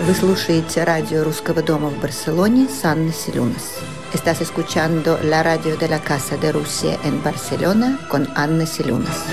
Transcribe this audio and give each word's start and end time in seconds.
Вы 0.00 0.14
слушаете 0.14 0.84
радио 0.84 1.24
Русского 1.24 1.60
дома 1.60 1.88
в 1.88 2.00
Барселоне 2.00 2.68
с 2.68 2.84
Анной 2.84 3.12
Селюнас. 3.12 3.80
Estás 4.14 4.40
escuchando 4.40 5.18
la 5.24 5.42
radio 5.42 5.76
de 5.76 5.88
la 5.88 6.00
Casa 6.00 6.36
de 6.36 6.52
Rusia 6.52 6.96
en 7.02 7.20
Barcelona 7.20 7.98
con 8.08 8.28
Анна 8.36 8.64
Селюнас. 8.64 9.26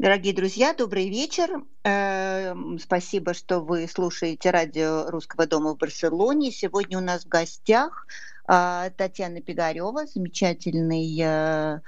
Дорогие 0.00 0.34
друзья, 0.34 0.74
добрый 0.74 1.08
вечер. 1.08 1.62
Эм, 1.84 2.80
спасибо, 2.80 3.32
что 3.32 3.60
вы 3.60 3.86
слушаете 3.86 4.50
радио 4.50 5.08
Русского 5.08 5.46
дома 5.46 5.74
в 5.74 5.78
Барселоне. 5.78 6.50
Сегодня 6.50 6.98
у 6.98 7.00
нас 7.00 7.24
в 7.24 7.28
гостях 7.28 8.08
а, 8.44 8.90
Татьяна 8.90 9.40
Пигарева, 9.40 10.06
замечательный 10.06 11.16
э, 11.20 11.22
Э, 11.22 11.78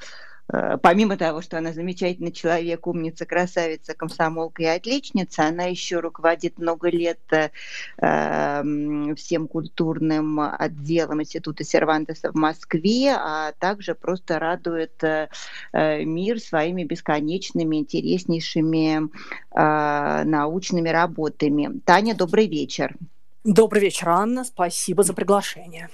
помимо 0.46 1.16
того, 1.16 1.42
что 1.42 1.58
она 1.58 1.72
замечательный 1.72 2.32
человек, 2.32 2.86
умница, 2.86 3.27
красавица, 3.27 3.95
комсомолка 3.95 4.62
и 4.62 4.66
отличница, 4.66 5.46
она 5.46 5.64
еще 5.64 6.00
руководит 6.00 6.59
много 6.59 6.90
лет 6.90 7.20
э, 7.32 7.50
эм, 7.98 9.16
всем 9.16 9.48
культурным 9.48 10.41
отделом 10.41 11.22
Института 11.22 11.64
Сервантеса 11.64 12.30
в 12.30 12.34
Москве, 12.34 13.14
а 13.16 13.52
также 13.59 13.95
просто 13.95 14.38
радует 14.38 15.02
э, 15.02 15.28
мир 15.72 16.41
своими 16.41 16.84
бесконечными, 16.84 17.77
интереснейшими 17.77 19.08
научными 19.55 20.88
работами. 20.88 21.80
Таня, 21.84 22.14
добрый 22.14 22.47
вечер. 22.47 22.97
Добрый 23.45 23.83
вечер, 23.83 24.08
Анна. 24.08 24.45
Спасибо 24.45 25.02
за 25.02 25.12
приглашение. 25.14 25.91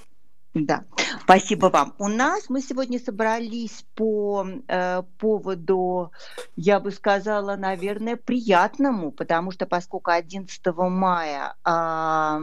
Да, 0.53 0.85
спасибо 1.23 1.67
вам. 1.67 1.95
У 1.99 2.09
нас 2.09 2.51
мы 2.51 2.61
сегодня 2.61 2.99
собрались 2.99 3.85
по 3.95 4.45
э, 4.67 5.03
поводу, 5.19 6.11
я 6.57 6.81
бы 6.81 6.91
сказала, 6.91 7.55
наверное, 7.55 8.17
приятному, 8.17 9.13
потому 9.13 9.53
что 9.53 9.67
поскольку 9.67 10.11
11 10.11 10.61
мая 10.77 11.55
э, 11.65 12.41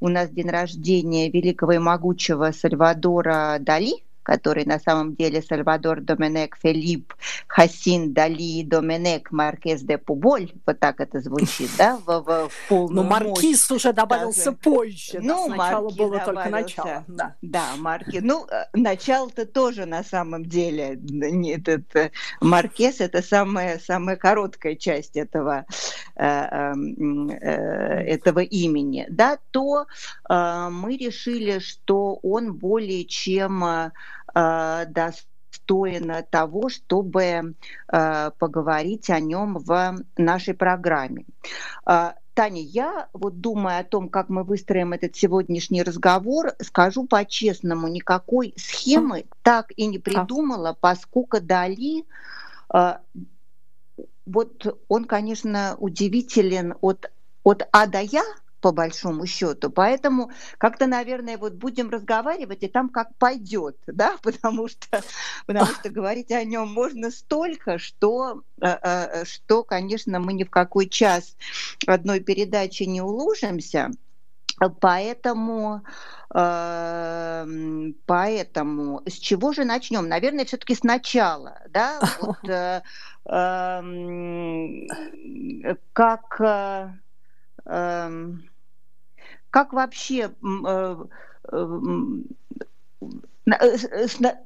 у 0.00 0.08
нас 0.08 0.30
день 0.30 0.50
рождения 0.50 1.30
великого 1.30 1.72
и 1.72 1.78
могучего 1.78 2.50
Сальвадора 2.50 3.58
Дали, 3.60 4.02
который 4.26 4.64
на 4.64 4.80
самом 4.80 5.14
деле 5.14 5.40
Сальвадор 5.40 6.00
Доменек 6.00 6.56
Филипп 6.60 7.14
Хасин 7.46 8.12
Дали 8.12 8.64
Доменек 8.64 9.30
Маркез 9.30 9.82
де 9.82 9.98
Пуболь, 9.98 10.52
вот 10.66 10.80
так 10.80 10.98
это 10.98 11.20
звучит, 11.20 11.70
да, 11.78 11.96
в, 12.04 12.06
в, 12.06 12.48
в 12.48 12.68
полную 12.68 13.04
Ну, 13.04 13.08
Маркиз 13.08 13.70
уже 13.70 13.92
добавился 13.92 14.46
даже. 14.46 14.56
позже, 14.56 15.20
ну, 15.20 15.48
да, 15.48 15.54
сначала 15.54 15.90
было 15.90 16.18
только 16.18 16.48
начало. 16.48 17.04
Да, 17.06 17.36
да 17.40 17.66
Марки. 17.78 18.18
Ну, 18.20 18.46
э, 18.46 18.64
начало-то 18.72 19.46
тоже 19.46 19.86
на 19.86 20.02
самом 20.02 20.44
деле, 20.44 20.98
этот 21.54 21.94
э, 21.94 22.10
Маркез 22.40 23.00
это 23.00 23.22
самая, 23.22 23.78
самая 23.78 24.16
короткая 24.16 24.74
часть 24.74 25.16
этого, 25.16 25.66
э, 26.16 26.26
эм, 26.26 27.30
этого 27.30 28.40
имени, 28.40 29.06
да, 29.08 29.38
то 29.52 29.86
мы 30.28 30.96
решили, 30.96 31.60
что 31.60 32.18
он 32.22 32.54
более 32.54 33.04
чем 33.04 33.92
Э, 34.36 34.84
достоин 34.86 36.12
того, 36.30 36.68
чтобы 36.68 37.54
э, 37.88 38.30
поговорить 38.38 39.08
о 39.08 39.18
нем 39.18 39.56
в 39.56 39.96
нашей 40.18 40.52
программе. 40.52 41.24
Э, 41.86 42.12
Таня, 42.34 42.60
я 42.60 43.08
вот 43.14 43.40
думая 43.40 43.78
о 43.80 43.84
том, 43.84 44.10
как 44.10 44.28
мы 44.28 44.44
выстроим 44.44 44.92
этот 44.92 45.16
сегодняшний 45.16 45.82
разговор, 45.82 46.52
скажу 46.60 47.06
по-честному, 47.06 47.88
никакой 47.88 48.52
схемы 48.58 49.24
так 49.40 49.72
и 49.74 49.86
не 49.86 49.98
придумала, 49.98 50.76
поскольку 50.78 51.40
Дали, 51.40 52.04
вот 54.26 54.84
он, 54.88 55.06
конечно, 55.06 55.76
удивителен 55.78 56.74
от, 56.82 57.10
от 57.42 57.66
А 57.72 57.86
до 57.86 58.00
Я, 58.00 58.24
по 58.66 58.72
большому 58.72 59.26
счету. 59.26 59.70
Поэтому 59.70 60.32
как-то, 60.58 60.88
наверное, 60.88 61.38
вот 61.38 61.52
будем 61.52 61.88
разговаривать, 61.88 62.64
и 62.64 62.68
там 62.68 62.88
как 62.88 63.14
пойдет, 63.14 63.76
да, 63.86 64.16
потому 64.22 64.66
что, 64.66 65.04
потому 65.46 65.66
что 65.66 65.88
говорить 65.88 66.32
о 66.32 66.42
нем 66.42 66.72
можно 66.72 67.12
столько, 67.12 67.78
что, 67.78 68.42
э, 68.60 68.66
э, 68.66 69.24
что, 69.24 69.62
конечно, 69.62 70.18
мы 70.18 70.32
ни 70.32 70.42
в 70.42 70.50
какой 70.50 70.88
час 70.88 71.36
одной 71.86 72.18
передачи 72.18 72.82
не 72.82 73.00
уложимся. 73.00 73.92
Поэтому, 74.80 75.82
э, 76.34 77.46
поэтому 78.06 79.02
с 79.06 79.12
чего 79.12 79.52
же 79.52 79.64
начнем? 79.64 80.08
Наверное, 80.08 80.44
все-таки 80.44 80.74
сначала, 80.74 81.60
да? 81.70 82.00
Вот, 82.20 82.48
э, 82.48 82.82
э, 83.30 83.82
как 85.92 86.40
э, 86.40 86.88
как 89.56 89.72
вообще 89.72 90.34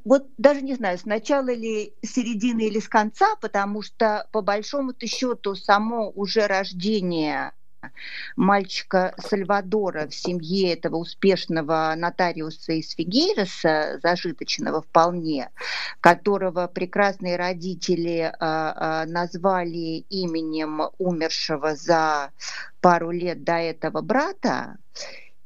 вот 0.05 0.27
даже 0.39 0.63
не 0.63 0.75
знаю, 0.75 0.99
сначала 0.99 1.49
или 1.49 1.95
середины 2.07 2.69
или 2.69 2.79
с 2.79 2.89
конца, 2.89 3.35
потому 3.41 3.83
что 3.83 4.29
по 4.31 4.41
большому-то 4.41 5.09
счету 5.09 5.57
само 5.57 6.11
уже 6.15 6.47
рождение 6.47 7.53
мальчика 8.37 9.15
Сальвадора 9.19 10.07
в 10.07 10.15
семье 10.15 10.73
этого 10.73 10.97
успешного 10.97 11.95
нотариуса 11.97 12.73
из 12.73 12.91
Фигейроса, 12.93 14.01
зажиточного 14.03 14.83
вполне, 14.83 15.51
которого 16.01 16.67
прекрасные 16.67 17.37
родители 17.37 18.33
а, 18.39 18.41
а, 18.41 19.07
назвали 19.07 20.05
именем 20.09 20.83
умершего 20.99 21.75
за 21.75 22.31
пару 22.81 23.11
лет 23.11 23.45
до 23.45 23.55
этого 23.55 24.01
брата, 24.01 24.77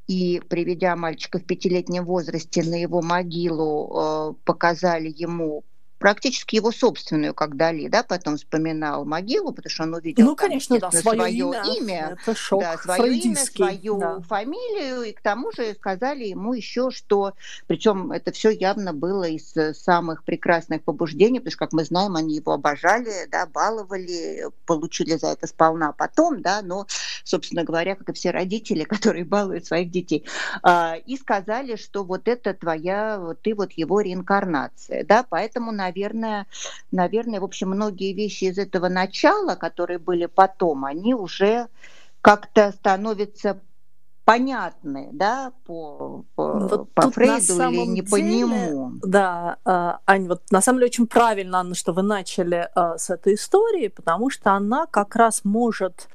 и, 0.07 0.43
приведя 0.49 0.97
мальчика 0.97 1.39
в 1.39 1.45
пятилетнем 1.45 2.05
возрасте 2.05 2.63
на 2.63 2.75
его 2.75 3.01
могилу, 3.01 3.91
а, 3.93 4.35
показали 4.45 5.13
ему 5.15 5.65
практически 6.05 6.57
его 6.57 6.71
собственную, 6.71 7.33
как 7.33 7.57
Дали, 7.57 7.89
да, 7.89 8.03
потом 8.03 8.37
вспоминал 8.37 9.07
могилу, 9.07 9.55
потому 9.55 9.71
что 9.71 9.85
он 9.85 9.95
увидел 9.95 10.27
ну, 10.27 10.37
конечно, 10.37 10.79
да, 10.79 10.91
свое, 10.91 11.17
свое 11.17 11.35
имя, 11.39 11.63
имя. 11.79 12.19
Это 12.21 12.37
шок 12.37 12.61
да, 12.61 12.77
свое 12.77 13.17
имя, 13.17 13.37
свою 13.37 13.99
да. 13.99 14.21
фамилию, 14.21 15.05
и 15.05 15.13
к 15.13 15.23
тому 15.23 15.51
же 15.53 15.73
сказали 15.73 16.25
ему 16.25 16.53
еще, 16.53 16.91
что, 16.91 17.33
причем 17.69 18.13
это 18.13 18.33
все 18.33 18.51
явно 18.51 18.93
было 18.93 19.25
из 19.25 19.55
самых 19.79 20.25
прекрасных 20.25 20.83
побуждений, 20.83 21.39
потому 21.39 21.53
что, 21.53 21.59
как 21.59 21.73
мы 21.73 21.85
знаем, 21.85 22.17
они 22.17 22.35
его 22.37 22.53
обожали, 22.53 23.27
да, 23.33 23.47
баловали, 23.47 24.49
получили 24.67 25.17
за 25.17 25.29
это 25.29 25.47
сполна 25.47 25.93
потом, 25.93 26.43
да, 26.43 26.61
но, 26.61 26.87
собственно 27.25 27.65
говоря, 27.65 27.97
как 27.97 28.11
и 28.11 28.13
все 28.13 28.31
родители, 28.31 28.85
которые 28.85 29.25
балуют 29.25 29.65
своих 29.65 29.91
детей, 29.91 30.27
а, 30.63 30.97
и 31.07 31.17
сказали, 31.17 31.77
что 31.77 32.05
вот 32.05 32.29
это 32.29 32.53
твоя, 32.53 33.19
вот 33.19 33.41
ты 33.41 33.55
вот 33.55 33.73
его 33.73 34.03
реинкарнация, 34.03 35.03
да, 35.07 35.25
поэтому, 35.27 35.73
наверное, 35.73 35.94
наверное, 35.95 36.47
наверное, 36.91 37.41
в 37.41 37.45
общем, 37.45 37.71
многие 37.71 38.13
вещи 38.13 38.45
из 38.45 38.59
этого 38.59 38.89
начала, 38.89 39.55
которые 39.55 39.99
были 39.99 40.27
потом, 40.27 40.85
они 40.85 41.15
уже 41.15 41.69
как-то 42.21 42.73
становятся 42.73 43.61
понятны, 44.25 45.11
да, 45.13 45.53
по, 45.67 46.25
по, 46.35 46.53
вот 46.55 46.95
по 46.95 47.11
Фрейду 47.11 47.55
или 47.55 47.87
не 47.87 48.01
деле, 48.01 48.11
по 48.11 48.17
нему. 48.17 48.93
Да, 49.03 49.59
а, 49.67 50.01
Ань, 50.07 50.29
вот 50.29 50.43
на 50.51 50.63
самом 50.63 50.79
деле 50.79 50.89
очень 50.89 51.07
правильно, 51.07 51.59
Анна, 51.59 51.75
что 51.75 51.93
вы 51.93 52.03
начали 52.03 52.69
а, 52.75 52.97
с 52.97 53.11
этой 53.11 53.35
истории, 53.35 53.89
потому 53.89 54.31
что 54.31 54.53
она 54.53 54.87
как 54.87 55.15
раз 55.15 55.43
может 55.45 56.09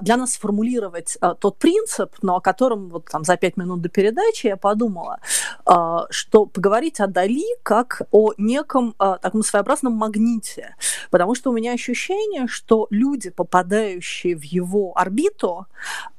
для 0.00 0.16
нас 0.16 0.32
сформулировать 0.32 1.16
а, 1.20 1.34
тот 1.34 1.58
принцип, 1.58 2.16
но 2.22 2.36
о 2.36 2.40
котором 2.40 2.88
вот 2.88 3.06
там 3.06 3.24
за 3.24 3.36
пять 3.36 3.56
минут 3.56 3.80
до 3.80 3.88
передачи 3.88 4.48
я 4.48 4.56
подумала, 4.56 5.20
а, 5.64 6.06
что 6.10 6.46
поговорить 6.46 7.00
о 7.00 7.06
Дали 7.06 7.44
как 7.62 8.02
о 8.10 8.32
неком 8.36 8.94
таком 9.22 9.42
своеобразном 9.42 9.92
магните, 9.92 10.74
потому 11.10 11.34
что 11.34 11.50
у 11.50 11.52
меня 11.54 11.72
ощущение, 11.72 12.46
что 12.48 12.86
люди, 12.90 13.30
попадающие 13.30 14.36
в 14.36 14.42
его 14.42 14.96
орбиту, 14.96 15.66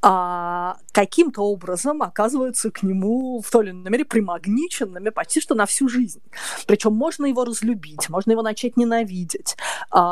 каким-то 0.01 1.41
образом 1.41 2.01
оказываются 2.01 2.71
к 2.71 2.83
нему 2.83 3.41
в 3.41 3.51
той 3.51 3.65
или 3.65 3.71
иной 3.71 3.91
мере 3.91 4.05
примагниченными 4.05 5.09
почти 5.09 5.41
что 5.41 5.55
на 5.55 5.65
всю 5.65 5.89
жизнь. 5.89 6.21
Причем 6.65 6.93
можно 6.93 7.25
его 7.25 7.43
разлюбить, 7.43 8.09
можно 8.09 8.31
его 8.31 8.41
начать 8.41 8.77
ненавидеть, 8.77 9.57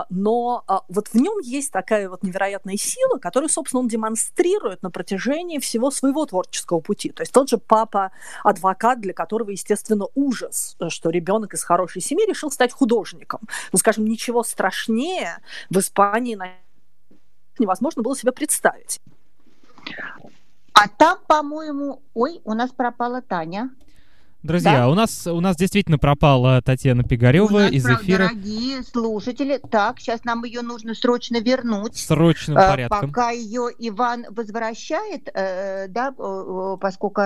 но 0.10 0.64
вот 0.90 1.08
в 1.08 1.16
нем 1.16 1.40
есть 1.40 1.72
такая 1.72 2.10
вот 2.10 2.24
невероятная 2.24 2.78
сила, 2.78 3.18
которая 3.18 3.45
который, 3.46 3.50
собственно, 3.50 3.82
он 3.82 3.88
демонстрирует 3.88 4.84
на 4.84 4.90
протяжении 4.90 5.60
всего 5.60 5.92
своего 5.92 6.26
творческого 6.26 6.80
пути. 6.80 7.10
То 7.12 7.22
есть 7.22 7.34
тот 7.34 7.50
же 7.50 7.58
папа-адвокат, 7.58 9.02
для 9.02 9.14
которого, 9.14 9.52
естественно, 9.52 10.08
ужас, 10.16 10.76
что 10.90 11.10
ребенок 11.10 11.54
из 11.54 11.64
хорошей 11.64 12.02
семьи 12.02 12.26
решил 12.28 12.52
стать 12.52 12.74
художником. 12.74 13.42
Ну, 13.72 13.80
скажем, 13.80 14.06
ничего 14.06 14.44
страшнее 14.44 15.38
в 15.70 15.78
Испании 15.78 16.38
невозможно 17.60 18.02
было 18.02 18.16
себе 18.16 18.32
представить. 18.32 19.00
А 20.74 20.88
там, 20.88 21.20
по-моему, 21.28 22.02
ой, 22.14 22.42
у 22.44 22.54
нас 22.54 22.72
пропала 22.72 23.22
Таня. 23.22 23.70
Друзья, 24.46 24.82
да? 24.82 24.90
у 24.90 24.94
нас 24.94 25.26
у 25.26 25.40
нас 25.40 25.56
действительно 25.56 25.98
пропала 25.98 26.62
Татьяна 26.62 27.04
Пигарева 27.04 27.68
из 27.68 27.84
эфира. 27.84 28.28
Дорогие 28.28 28.84
слушатели, 28.84 29.60
так, 29.72 30.00
сейчас 30.00 30.24
нам 30.24 30.44
ее 30.44 30.62
нужно 30.62 30.94
срочно 30.94 31.40
вернуть. 31.40 31.98
Срочным 31.98 32.56
э, 32.56 32.70
порядком. 32.70 33.10
Пока 33.10 33.32
ее 33.32 33.70
Иван 33.80 34.28
возвращает, 34.30 35.30
э, 35.34 35.88
да, 35.88 36.12
поскольку 36.80 37.22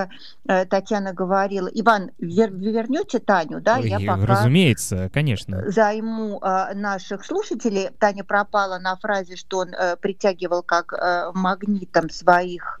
э, 0.48 0.64
Татьяна 0.64 1.12
говорила, 1.12 1.68
Иван, 1.68 2.10
вер, 2.18 2.50
вернете 2.52 3.18
Таню, 3.18 3.60
да? 3.60 3.76
Ой, 3.78 3.90
Я 3.90 3.98
пока 3.98 4.24
разумеется, 4.24 5.10
конечно. 5.12 5.70
Займу 5.70 6.40
наших 6.74 7.26
слушателей. 7.26 7.90
Таня 7.98 8.24
пропала 8.24 8.78
на 8.78 8.96
фразе, 8.96 9.36
что 9.36 9.58
он 9.58 9.72
притягивал 10.00 10.62
как 10.62 10.94
магнитом 11.34 12.08
своих 12.08 12.80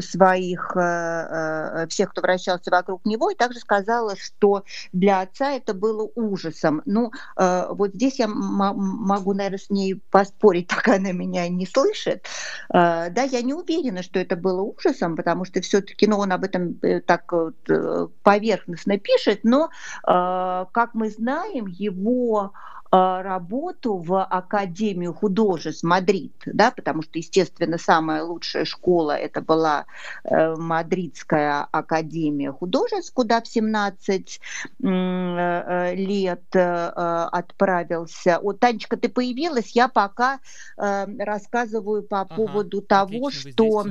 своих 0.00 0.76
всех, 1.88 2.10
кто 2.10 2.23
вращался 2.24 2.70
вокруг 2.70 3.04
него, 3.04 3.30
и 3.30 3.34
также 3.34 3.58
сказала, 3.58 4.16
что 4.16 4.64
для 4.92 5.20
отца 5.20 5.52
это 5.52 5.74
было 5.74 6.08
ужасом. 6.14 6.82
Ну, 6.86 7.12
э, 7.36 7.66
вот 7.70 7.94
здесь 7.94 8.18
я 8.18 8.28
могу, 8.28 9.34
наверное, 9.34 9.58
с 9.58 9.70
ней 9.70 10.00
поспорить, 10.10 10.68
пока 10.74 10.96
она 10.96 11.12
меня 11.12 11.48
не 11.48 11.66
слышит. 11.66 12.26
Э, 12.72 13.10
да, 13.10 13.22
я 13.22 13.42
не 13.42 13.54
уверена, 13.54 14.02
что 14.02 14.18
это 14.18 14.36
было 14.36 14.62
ужасом, 14.62 15.16
потому 15.16 15.44
что 15.44 15.60
все-таки, 15.60 16.06
ну, 16.06 16.18
он 16.18 16.32
об 16.32 16.44
этом 16.44 16.78
э, 16.82 17.00
так 17.00 17.30
вот, 17.32 17.56
э, 17.68 18.08
поверхностно 18.22 18.98
пишет, 18.98 19.40
но, 19.44 19.68
э, 20.06 20.64
как 20.72 20.94
мы 20.94 21.10
знаем, 21.10 21.66
его 21.66 22.52
работу 22.90 23.96
в 23.96 24.22
Академию 24.22 25.12
художеств 25.12 25.82
Мадрид, 25.82 26.32
да, 26.46 26.70
потому 26.70 27.02
что, 27.02 27.18
естественно, 27.18 27.76
самая 27.78 28.22
лучшая 28.22 28.64
школа 28.64 29.12
это 29.12 29.40
была 29.40 29.86
э, 30.22 30.54
Мадридская 30.54 31.66
Академия 31.72 32.52
художеств, 32.52 33.12
куда 33.12 33.40
в 33.40 33.48
17 33.48 34.40
э, 34.82 35.94
лет 35.96 36.44
отправился. 36.54 38.38
Вот, 38.40 38.60
Танечка, 38.60 38.96
ты 38.96 39.08
появилась, 39.08 39.72
я 39.72 39.88
пока 39.88 40.38
рассказываю 40.76 42.02
по 42.02 42.20
ага, 42.20 42.34
поводу 42.34 42.80
того, 42.80 43.30
что 43.30 43.86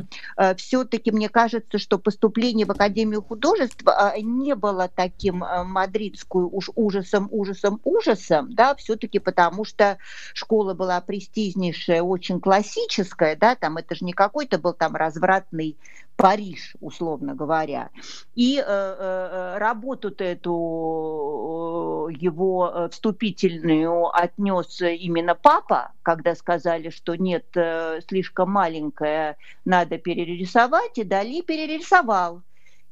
все-таки 0.58 1.12
мне 1.12 1.30
кажется, 1.30 1.78
что 1.78 1.98
поступление 1.98 2.66
в 2.66 2.72
Академию 2.72 3.22
художеств 3.22 3.84
не 4.22 4.56
было 4.56 4.90
таким 4.94 5.44
мадридскую 5.66 6.50
уж 6.54 6.70
ужасом, 6.76 7.28
ужасом, 7.32 7.80
ужасом, 7.84 8.54
да, 8.54 8.76
все 8.76 8.93
все-таки 8.94 9.18
потому, 9.18 9.66
что 9.66 9.98
школа 10.34 10.76
была 10.76 11.02
престижнейшая, 11.02 12.04
очень 12.04 12.40
классическая, 12.40 13.36
да, 13.36 13.56
там 13.56 13.78
это 13.78 13.96
же 13.96 14.06
не 14.06 14.14
какой-то 14.14 14.60
был 14.60 14.74
там 14.74 14.96
развратный 14.96 15.78
Париж, 16.16 16.76
условно 16.80 17.34
говоря. 17.34 17.90
И 18.36 18.60
э, 18.60 18.64
э, 18.64 19.58
работу-то 19.58 20.24
эту 20.24 22.10
э, 22.12 22.14
его 22.20 22.88
вступительную 22.92 24.16
отнес 24.16 24.80
именно 24.82 25.34
папа, 25.34 25.92
когда 26.04 26.36
сказали, 26.36 26.92
что 26.92 27.16
нет, 27.16 27.46
э, 27.56 28.00
слишком 28.08 28.52
маленькая, 28.52 29.38
надо 29.66 29.98
перерисовать, 29.98 31.00
и 31.00 31.04
Дали 31.04 31.42
перерисовал 31.42 32.44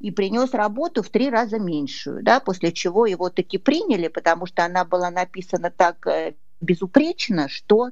и 0.02 0.10
принес 0.10 0.54
работу 0.54 1.04
в 1.04 1.10
три 1.10 1.30
раза 1.30 1.60
меньшую, 1.60 2.24
да, 2.24 2.40
после 2.40 2.72
чего 2.72 3.06
его 3.06 3.30
таки 3.30 3.58
приняли, 3.60 4.08
потому 4.08 4.48
что 4.48 4.66
она 4.66 4.84
была 4.84 5.12
написана 5.12 5.70
так 5.70 6.08
э, 6.08 6.34
безупречно, 6.60 7.48
что, 7.50 7.92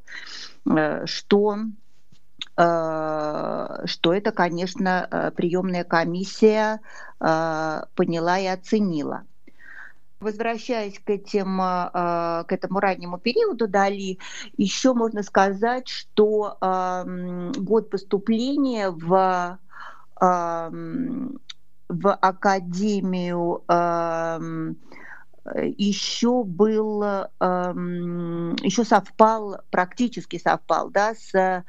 э, 0.66 1.06
что 1.06 1.58
э, 2.58 3.82
что 3.86 4.14
это, 4.14 4.32
конечно, 4.32 5.32
приемная 5.36 5.84
комиссия 5.84 6.82
поняла 7.20 8.40
и 8.40 8.48
оценила. 8.48 9.24
Возвращаясь 10.22 11.00
к, 11.00 11.10
этим, 11.10 11.58
к 11.58 12.46
этому 12.48 12.80
раннему 12.80 13.18
периоду 13.18 13.68
Дали, 13.68 14.20
еще 14.58 14.94
можно 14.94 15.22
сказать, 15.24 15.88
что 15.90 16.58
год 17.58 17.90
поступления 17.90 18.90
в 18.90 19.60
в 21.90 22.14
академию 22.14 23.64
э, 23.68 24.40
еще 25.78 26.44
был, 26.44 27.04
э, 27.04 27.24
еще 28.62 28.84
совпал, 28.86 29.58
практически 29.72 30.38
совпал, 30.38 30.90
да, 30.92 31.16
с, 31.16 31.34
э, 31.34 31.64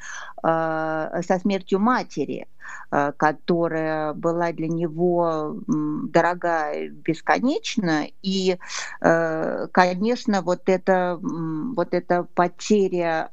со 1.23 1.39
смертью 1.39 1.79
матери, 1.79 2.47
э, 2.91 3.13
которая 3.17 4.13
была 4.13 4.53
для 4.53 4.69
него 4.69 5.57
дорога 5.67 6.89
бесконечно, 6.89 8.07
и, 8.23 8.59
э, 9.01 9.67
конечно, 9.73 10.43
вот 10.43 10.63
эта, 10.67 11.19
вот 11.21 11.95
эта 11.95 12.25
потеря 12.35 13.31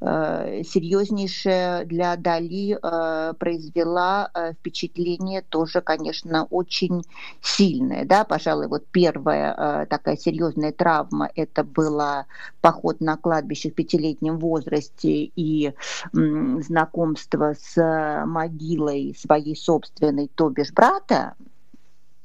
э, 0.00 0.62
серьезнейшая 0.64 1.84
для 1.84 2.16
Дали 2.16 2.78
э, 2.80 3.34
произвела 3.34 4.30
э, 4.34 4.52
впечатление 4.54 5.42
тоже, 5.42 5.80
конечно, 5.80 6.44
очень 6.50 7.02
сильное. 7.40 8.04
Да? 8.04 8.24
Пожалуй, 8.24 8.68
вот 8.68 8.86
первая 8.90 9.86
такая 9.86 10.16
серьезная 10.16 10.72
травма– 10.72 11.30
это 11.34 11.64
была 11.64 12.26
поход 12.60 13.00
на 13.00 13.16
кладбище 13.16 13.70
в 13.70 13.74
пятилетнем 13.74 14.38
возрасте 14.38 15.30
и 15.36 15.72
знакомство 16.12 17.54
с 17.58 18.24
могилой 18.26 19.16
своей 19.18 19.56
собственной, 19.56 20.30
то 20.34 20.50
бишь 20.50 20.72
брата, 20.72 21.34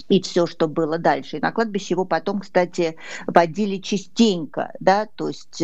и 0.09 0.21
все, 0.21 0.47
что 0.47 0.67
было 0.67 0.97
дальше. 0.97 1.37
И 1.37 1.41
на 1.41 1.51
кладбище 1.51 1.93
его 1.93 2.03
потом, 2.03 2.41
кстати, 2.41 2.95
водили 3.27 3.77
частенько, 3.77 4.73
да, 4.79 5.07
то 5.15 5.27
есть 5.29 5.63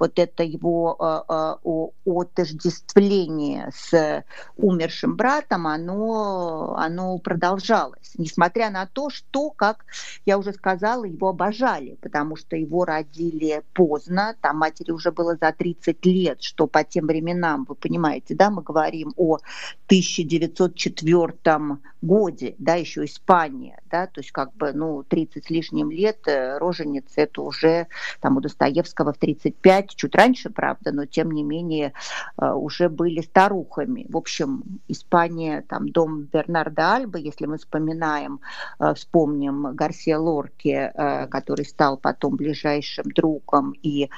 вот 0.00 0.18
это 0.18 0.42
его 0.42 0.96
э, 0.98 1.22
э, 1.28 2.10
отождествление 2.10 3.70
с 3.74 4.24
умершим 4.56 5.16
братом, 5.16 5.66
оно, 5.66 6.74
оно 6.76 7.18
продолжалось, 7.18 8.14
несмотря 8.16 8.70
на 8.70 8.86
то, 8.86 9.10
что, 9.10 9.50
как 9.50 9.84
я 10.24 10.38
уже 10.38 10.52
сказала, 10.54 11.04
его 11.04 11.28
обожали, 11.28 11.96
потому 12.00 12.36
что 12.36 12.56
его 12.56 12.84
родили 12.84 13.62
поздно, 13.74 14.34
там 14.40 14.58
матери 14.58 14.90
уже 14.90 15.12
было 15.12 15.36
за 15.36 15.52
30 15.52 16.04
лет, 16.06 16.42
что 16.42 16.66
по 16.66 16.82
тем 16.82 17.06
временам, 17.06 17.66
вы 17.68 17.74
понимаете, 17.74 18.34
да, 18.34 18.50
мы 18.50 18.62
говорим 18.62 19.12
о 19.16 19.38
1904 19.86 21.78
годе, 22.02 22.54
да, 22.58 22.74
еще 22.74 23.04
Испания, 23.04 23.80
да, 23.90 24.06
то 24.06 24.20
есть 24.20 24.32
как 24.32 24.54
бы, 24.54 24.72
ну, 24.72 25.02
30 25.02 25.44
с 25.44 25.50
лишним 25.50 25.90
лет 25.90 26.26
э, 26.26 26.56
роженец 26.58 27.04
это 27.16 27.42
уже 27.42 27.86
там 28.20 28.36
у 28.36 28.40
Достоевского 28.40 29.12
в 29.12 29.18
35, 29.18 29.89
чуть 29.94 30.14
раньше, 30.14 30.50
правда, 30.50 30.92
но 30.92 31.06
тем 31.06 31.30
не 31.30 31.42
менее 31.42 31.92
э, 32.40 32.52
уже 32.52 32.88
были 32.88 33.20
старухами. 33.20 34.06
В 34.08 34.16
общем, 34.16 34.62
Испания, 34.88 35.64
там 35.68 35.88
дом 35.88 36.28
Бернарда 36.32 36.94
Альбы, 36.94 37.20
если 37.20 37.46
мы 37.46 37.58
вспоминаем, 37.58 38.40
э, 38.78 38.94
вспомним 38.94 39.74
Гарсия 39.74 40.18
Лорки, 40.18 40.92
который 41.30 41.64
стал 41.64 41.96
потом 41.96 42.36
ближайшим 42.36 43.10
другом 43.10 43.74
и, 43.82 44.08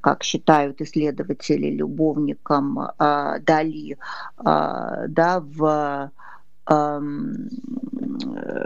как 0.00 0.22
считают 0.22 0.80
исследователи, 0.80 1.70
любовником 1.70 2.88
Дали, 2.98 3.98
да, 4.38 5.40
в 5.40 6.10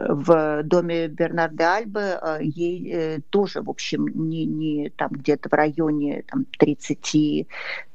в 0.08 0.62
доме 0.64 1.08
Бернарда 1.08 1.76
Альбы 1.76 2.00
э, 2.00 2.38
ей 2.42 2.92
э, 2.92 3.20
тоже, 3.30 3.62
в 3.62 3.70
общем, 3.70 4.06
не, 4.06 4.44
не 4.44 4.90
там 4.90 5.10
где-то 5.10 5.48
в 5.48 5.52
районе 5.52 6.24
там, 6.30 6.46
37-40 6.60 7.46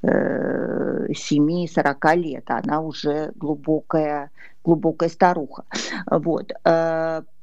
э, 0.03 2.15
лет, 2.15 2.49
она 2.49 2.81
уже 2.81 3.31
глубокая, 3.35 4.31
глубокая 4.63 5.09
старуха. 5.09 5.63
Вот. 6.09 6.51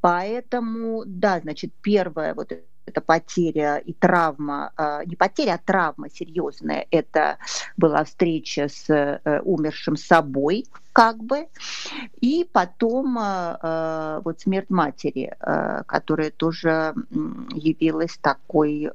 Поэтому, 0.00 1.02
да, 1.06 1.40
значит, 1.40 1.72
первое 1.82 2.34
вот 2.34 2.52
это 2.86 3.00
потеря 3.00 3.76
и 3.76 3.92
травма, 3.92 4.72
не 5.04 5.16
потеря, 5.16 5.54
а 5.54 5.58
травма 5.58 6.08
серьезная. 6.08 6.86
Это 6.90 7.38
была 7.76 8.04
встреча 8.04 8.68
с 8.68 9.20
умершим 9.44 9.96
собой, 9.96 10.64
как 10.98 11.22
бы. 11.22 11.46
И 12.20 12.44
потом 12.52 13.16
э, 13.20 13.56
э, 13.62 14.20
вот 14.24 14.40
смерть 14.40 14.68
матери, 14.68 15.32
э, 15.38 15.82
которая 15.86 16.32
тоже 16.32 16.92
явилась 17.54 18.18
такой, 18.20 18.90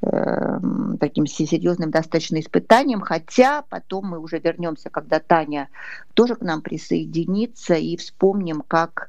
таким 0.00 1.26
серьезным 1.26 1.90
достаточно 1.90 2.40
испытанием, 2.40 3.00
хотя 3.00 3.62
потом 3.62 4.06
мы 4.06 4.18
уже 4.18 4.38
вернемся, 4.38 4.90
когда 4.90 5.20
Таня 5.20 5.68
тоже 6.14 6.34
к 6.34 6.40
нам 6.40 6.62
присоединится 6.62 7.74
и 7.74 7.96
вспомним, 7.96 8.62
как 8.66 9.08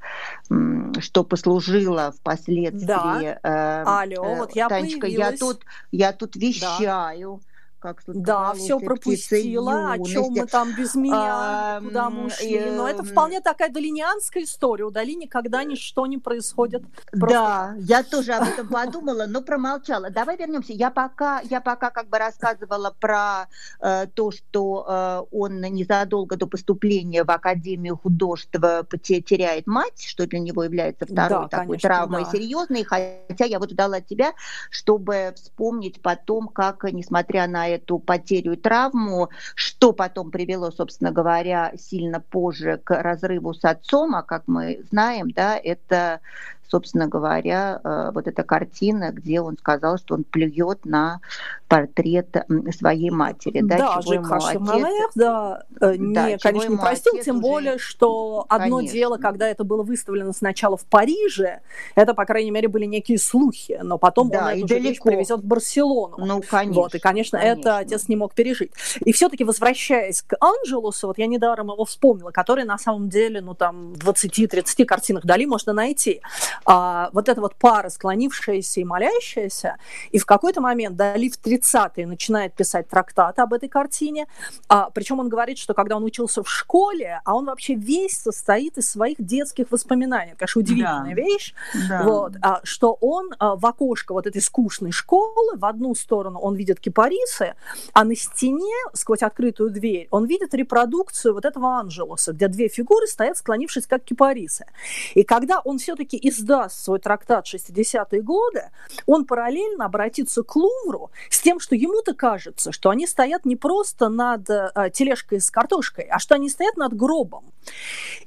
что 1.00 1.24
послужило 1.24 2.12
впоследствии. 2.12 2.86
Да. 2.86 4.02
Алло, 4.02 4.36
вот 4.36 4.56
я 4.56 4.70
Танечка, 4.70 5.02
появилась. 5.02 5.32
я 5.32 5.38
тут, 5.38 5.66
я 5.92 6.14
тут 6.14 6.36
вещаю. 6.36 7.42
Да 7.44 7.55
как 7.94 8.04
Да, 8.08 8.54
все 8.54 8.80
пропустила, 8.80 9.92
о 9.92 10.04
чем 10.04 10.32
мы 10.32 10.46
там 10.46 10.76
без 10.76 10.96
меня, 10.96 11.78
а, 11.78 11.82
куда 11.82 12.10
мы 12.10 12.26
ушли. 12.26 12.56
Э, 12.56 12.76
Но 12.76 12.88
это 12.88 13.04
вполне 13.04 13.42
такая 13.42 13.70
долинианская 13.70 14.44
история. 14.44 14.86
У 14.86 14.92
Дали 14.92 15.14
никогда 15.14 15.64
ничто 15.64 16.06
не 16.06 16.18
происходит. 16.18 16.84
Просто... 17.12 17.28
Да, 17.28 17.76
я 17.80 18.04
тоже 18.04 18.34
об 18.34 18.48
этом 18.48 18.68
подумала, 18.68 19.26
но 19.28 19.42
промолчала. 19.42 20.10
Давай 20.10 20.38
вернемся. 20.38 20.74
Я 20.74 20.92
пока, 20.92 21.42
я 21.42 21.62
пока 21.62 21.90
как 21.90 22.10
бы 22.10 22.18
рассказывала 22.18 22.96
про 23.00 23.48
э, 23.80 24.08
то, 24.14 24.32
что 24.32 24.86
э, 24.88 25.36
он 25.36 25.62
незадолго 25.62 26.38
до 26.38 26.48
поступления 26.48 27.24
в 27.24 27.32
Академию 27.32 27.98
художеств 27.98 28.56
теряет 29.00 29.68
мать, 29.68 30.04
что 30.06 30.28
для 30.28 30.40
него 30.40 30.64
является 30.64 31.06
второй 31.06 31.44
да, 31.44 31.48
такой 31.48 31.66
конечно, 31.68 31.90
травмой 31.90 32.24
да. 32.24 32.32
серьезной. 32.32 32.84
Хотя 32.84 33.46
я 33.46 33.60
вот 33.60 33.72
ждала 33.72 34.02
тебя, 34.02 34.34
чтобы 34.70 35.34
вспомнить 35.36 36.02
потом, 36.02 36.48
как, 36.48 36.84
несмотря 36.92 37.48
на 37.48 37.68
эту 37.76 38.00
потерю 38.00 38.54
и 38.54 38.58
травму, 38.58 39.30
что 39.56 39.94
потом 39.94 40.32
привело, 40.32 40.72
собственно 40.72 41.12
говоря, 41.12 41.74
сильно 41.78 42.20
позже 42.20 42.80
к 42.84 43.02
разрыву 43.02 43.54
с 43.54 43.64
отцом, 43.64 44.16
а 44.16 44.24
как 44.24 44.44
мы 44.48 44.84
знаем, 44.90 45.32
да, 45.32 45.58
это 45.58 46.22
собственно 46.70 47.08
говоря, 47.08 47.82
э, 47.84 48.12
вот 48.14 48.28
эта 48.28 48.44
картина, 48.44 49.12
где 49.12 49.42
он 49.42 49.58
сказал, 49.58 49.98
что 49.98 50.16
он 50.16 50.24
плюет 50.24 50.86
на 50.86 51.20
портрет 51.68 52.46
своей 52.78 53.10
матери. 53.10 53.62
Да, 53.62 53.78
да 53.78 54.02
чего 54.02 54.14
ему 54.14 54.34
отец... 54.34 54.60
Малаев, 54.60 55.12
да, 55.16 55.64
э, 55.82 55.96
да, 55.98 56.30
не, 56.32 56.38
конечно, 56.38 56.72
не 56.72 56.78
простил, 56.78 57.14
тем 57.24 57.38
уже... 57.38 57.48
более, 57.48 57.78
что 57.78 58.46
одно 58.50 58.78
конечно. 58.78 58.94
дело, 58.94 59.18
когда 59.18 59.48
это 59.48 59.64
было 59.64 59.84
выставлено 59.84 60.32
сначала 60.34 60.78
в 60.78 60.86
Париже, 60.86 61.62
это, 61.96 62.14
по 62.14 62.26
крайней 62.26 62.52
мере, 62.52 62.68
были 62.68 62.86
некие 62.86 63.18
слухи, 63.18 63.80
но 63.82 63.98
потом 63.98 64.30
да, 64.30 64.48
он 64.48 64.60
эту 64.60 64.68
же 64.68 64.80
вещь 64.80 65.00
привезет 65.02 65.42
в 65.42 65.46
Барселону. 65.46 66.18
Ну, 66.18 66.42
конечно. 66.42 66.82
Вот, 66.82 66.96
и, 66.96 67.00
конечно, 67.00 67.16
конечно, 67.16 67.38
это 67.38 67.78
отец 67.78 68.08
не 68.08 68.16
мог 68.16 68.34
пережить. 68.34 68.72
И 69.04 69.12
все-таки, 69.12 69.44
возвращаясь 69.44 70.22
к 70.22 70.36
Анджелусу, 70.40 71.08
вот 71.08 71.18
я 71.18 71.28
недаром 71.28 71.72
его 71.72 71.86
вспомнила, 71.86 72.32
который 72.32 72.66
на 72.66 72.78
самом 72.78 73.10
деле, 73.10 73.42
ну, 73.42 73.54
там, 73.54 73.94
20-30 73.94 74.86
картинах 74.86 75.26
Дали 75.26 75.46
можно 75.46 75.74
найти 75.74 76.22
а, 76.66 77.10
вот 77.14 77.30
эта 77.30 77.42
вот 77.42 77.56
пара, 77.56 77.90
склонившаяся 77.90 78.82
и 78.82 78.84
молящаяся, 78.84 79.78
и 80.12 80.20
в 80.20 80.26
какой-то 80.26 80.62
момент 80.62 80.96
Дали 80.96 81.30
в 81.30 81.40
30-е 81.42 82.08
начинает 82.08 82.54
писать 82.54 82.88
трактат 82.88 83.40
об 83.40 83.54
этой 83.54 83.70
картине, 83.70 84.28
а, 84.68 84.90
причем 84.92 85.20
он 85.20 85.30
говорит, 85.30 85.58
что 85.58 85.74
когда 85.74 85.98
он 85.98 86.04
учился 86.04 86.44
в 86.44 86.50
школе, 86.50 87.22
а 87.26 87.36
он 87.36 87.46
вообще 87.46 87.76
весь 87.76 88.18
состоит 88.18 88.78
из 88.78 88.90
своих 88.90 89.18
детских 89.20 89.72
воспоминаний, 89.72 90.32
это, 90.32 90.40
конечно, 90.40 90.60
удивительная 90.60 91.16
да. 91.16 91.22
вещь, 91.22 91.54
да. 91.90 92.04
Вот, 92.04 92.34
а, 92.42 92.62
что 92.64 92.98
он 93.02 93.32
а, 93.40 93.56
в 93.56 93.66
окошко 93.66 94.14
вот 94.14 94.28
этой 94.28 94.42
скучной 94.42 94.92
школы, 94.92 95.58
в 95.58 95.66
одну 95.66 95.96
сторону 95.96 96.40
он 96.40 96.56
видит 96.56 96.80
кипарисы, 96.80 97.56
а 97.94 98.04
на 98.04 98.16
стене, 98.16 98.76
сквозь 98.94 99.22
открытую 99.22 99.70
дверь, 99.70 100.08
он 100.12 100.26
видит 100.26 100.54
репродукцию 100.54 101.34
вот 101.34 101.46
этого 101.46 101.80
Анжелоса, 101.80 102.34
где 102.34 102.48
две 102.48 102.68
фигуры 102.68 103.08
стоят, 103.08 103.38
склонившись 103.38 103.88
как 103.88 104.04
кипарисы. 104.04 104.66
И 105.14 105.24
когда 105.24 105.60
он 105.60 105.78
все-таки 105.78 106.18
из 106.18 106.40
издаст 106.46 106.84
свой 106.84 107.00
трактат 107.00 107.46
60-е 107.46 108.22
годы, 108.22 108.70
он 109.06 109.26
параллельно 109.26 109.86
обратится 109.86 110.44
к 110.44 110.56
Лувру 110.56 111.12
с 111.30 111.42
тем, 111.42 111.60
что 111.60 111.76
ему-то 111.76 112.14
кажется, 112.14 112.72
что 112.72 112.90
они 112.90 113.08
стоят 113.08 113.46
не 113.46 113.56
просто 113.56 114.10
над 114.10 114.50
э, 114.50 114.92
тележкой 114.94 115.42
с 115.42 115.50
картошкой, 115.50 116.06
а 116.06 116.20
что 116.20 116.36
они 116.36 116.50
стоят 116.50 116.78
над 116.78 116.96
гробом. 116.96 117.46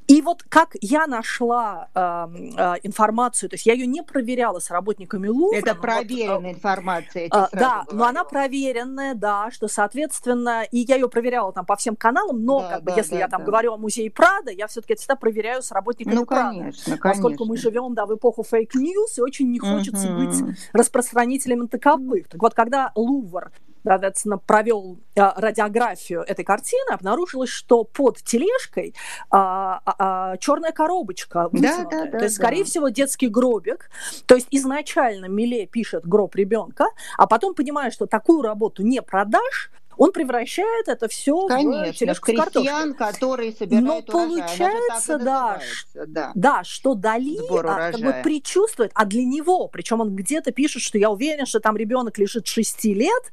И 0.07 0.23
вот 0.23 0.43
как 0.43 0.75
я 0.81 1.07
нашла 1.07 1.89
э, 1.95 2.01
э, 2.57 2.75
информацию, 2.83 3.51
то 3.51 3.55
есть 3.55 3.67
я 3.67 3.75
ее 3.75 3.87
не 3.87 4.03
проверяла 4.03 4.59
с 4.59 4.71
работниками 4.71 5.29
Лувра. 5.29 5.59
Это 5.59 5.75
проверенная 5.75 6.37
вот, 6.37 6.45
э, 6.45 6.53
информация. 6.53 7.27
Э, 7.27 7.47
да, 7.53 7.85
говорю. 7.85 7.99
но 7.99 8.05
она 8.07 8.25
проверенная, 8.25 9.15
да, 9.15 9.51
что, 9.51 9.69
соответственно, 9.69 10.65
и 10.71 10.79
я 10.79 10.97
ее 10.97 11.09
проверяла 11.09 11.53
там 11.53 11.67
по 11.67 11.77
всем 11.77 11.95
каналам, 11.95 12.45
но 12.45 12.61
да, 12.61 12.69
как 12.71 12.85
бы, 12.85 12.93
если 12.97 13.13
да, 13.13 13.19
я 13.19 13.29
там 13.29 13.43
да. 13.43 13.47
говорю 13.47 13.75
о 13.75 13.77
музее 13.77 14.11
Прадо, 14.11 14.51
я 14.51 14.67
все-таки 14.67 14.95
всегда 14.97 15.15
проверяю 15.15 15.63
с 15.63 15.71
работниками 15.71 16.15
ну, 16.15 16.27
Прадо. 16.27 16.59
Конечно, 16.59 16.97
конечно. 16.97 17.11
Поскольку 17.11 17.45
мы 17.45 17.57
живем, 17.57 17.95
да, 17.95 18.07
в 18.09 18.17
эпоху 18.17 18.43
fake 18.43 18.77
news, 18.77 19.19
и 19.19 19.21
очень 19.21 19.51
не 19.51 19.61
хочется 19.61 20.09
uh-huh. 20.09 20.27
быть 20.27 20.59
распространителем 20.73 21.69
таковых. 21.69 22.29
Так 22.29 22.43
вот, 22.43 22.55
когда 22.55 22.91
Лувр 22.97 23.53
соответственно, 23.85 24.39
провел 24.39 24.99
а, 25.17 25.35
радиографию 25.37 26.21
этой 26.21 26.45
картины, 26.45 26.93
обнаружилось, 26.93 27.49
что 27.49 27.85
под 27.85 28.19
тележкой 28.19 28.95
а, 29.31 29.81
а, 29.85 29.95
а, 30.33 30.37
черная 30.39 30.73
коробочка 30.73 31.49
Да, 31.53 31.87
да, 31.91 32.05
да, 32.07 32.19
то 32.19 32.25
есть, 32.25 32.37
скорее 32.37 32.65
да. 32.65 32.71
всего, 32.71 32.89
детский 32.89 33.29
гробик. 33.29 33.91
То 34.27 34.35
есть 34.35 34.49
изначально 34.51 35.27
Миле 35.27 35.67
пишет 35.67 36.07
гроб 36.07 36.35
ребенка, 36.35 36.87
а 37.17 37.27
потом 37.27 37.55
понимая, 37.55 37.91
что 37.91 38.07
такую 38.07 38.43
работу 38.43 38.83
не 38.83 39.01
продашь, 39.01 39.71
он 39.99 40.13
превращает 40.13 40.89
это 40.89 41.09
все 41.09 41.47
Конечно, 41.49 41.93
в 41.93 41.97
тележку 41.97 42.33
в 42.33 42.35
крестьян, 42.35 42.95
которые 42.95 43.53
собирают 43.53 43.87
Но 43.87 43.99
урожай. 43.99 44.29
получается, 44.29 45.19
да, 45.19 45.61
да. 46.07 46.33
да, 46.35 46.65
что 46.65 46.95
Дали 46.95 47.37
а, 47.51 47.93
как 47.93 48.01
бы 48.01 48.15
предчувствует, 48.23 48.93
а 48.95 49.05
для 49.05 49.25
него, 49.25 49.69
причем 49.69 50.01
он 50.01 50.15
где-то 50.15 50.53
пишет, 50.53 50.83
что 50.83 50.99
я 50.99 51.11
уверен, 51.11 51.47
что 51.47 51.61
там 51.61 51.77
ребенок 51.77 52.17
лежит 52.19 52.47
6 52.47 52.85
лет, 52.85 53.33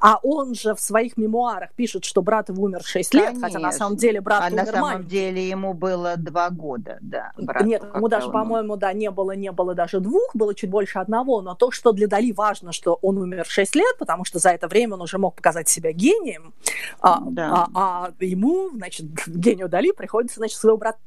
а 0.00 0.18
он 0.22 0.54
же 0.54 0.74
в 0.74 0.80
своих 0.80 1.16
мемуарах 1.16 1.72
пишет, 1.74 2.04
что 2.04 2.22
брат 2.22 2.48
его 2.48 2.62
умер 2.62 2.82
6 2.84 3.10
Конечно. 3.10 3.32
лет, 3.32 3.40
хотя 3.42 3.58
на 3.58 3.72
самом 3.72 3.96
деле 3.96 4.20
брат 4.20 4.42
а 4.44 4.46
умер 4.46 4.56
на 4.56 4.66
самом 4.66 4.80
маленький. 4.82 5.10
деле 5.10 5.48
ему 5.48 5.74
было 5.74 6.14
2 6.16 6.50
года, 6.50 6.98
да. 7.00 7.32
Нет, 7.62 7.82
ему 7.94 8.08
даже, 8.08 8.30
по-моему, 8.30 8.76
да, 8.76 8.92
не 8.92 9.10
было, 9.10 9.32
не 9.32 9.50
было 9.50 9.74
даже 9.74 10.00
двух, 10.00 10.30
было 10.34 10.54
чуть 10.54 10.70
больше 10.70 10.98
одного, 11.00 11.42
но 11.42 11.54
то, 11.54 11.70
что 11.70 11.92
для 11.92 12.06
Дали 12.06 12.32
важно, 12.32 12.72
что 12.72 12.98
он 13.02 13.18
умер 13.18 13.46
6 13.48 13.74
лет, 13.74 13.98
потому 13.98 14.24
что 14.24 14.38
за 14.38 14.50
это 14.50 14.68
время 14.68 14.94
он 14.94 15.02
уже 15.02 15.18
мог 15.18 15.34
показать 15.34 15.68
себя 15.68 15.90
гением, 16.04 16.52
а, 17.00 17.20
да. 17.20 17.50
а, 17.52 17.68
а 17.74 18.24
ему, 18.24 18.70
значит, 18.70 19.06
гению 19.26 19.68
Дали 19.68 19.92
приходится, 19.92 20.40
значит, 20.40 20.58
своего 20.58 20.76
брата 20.76 20.98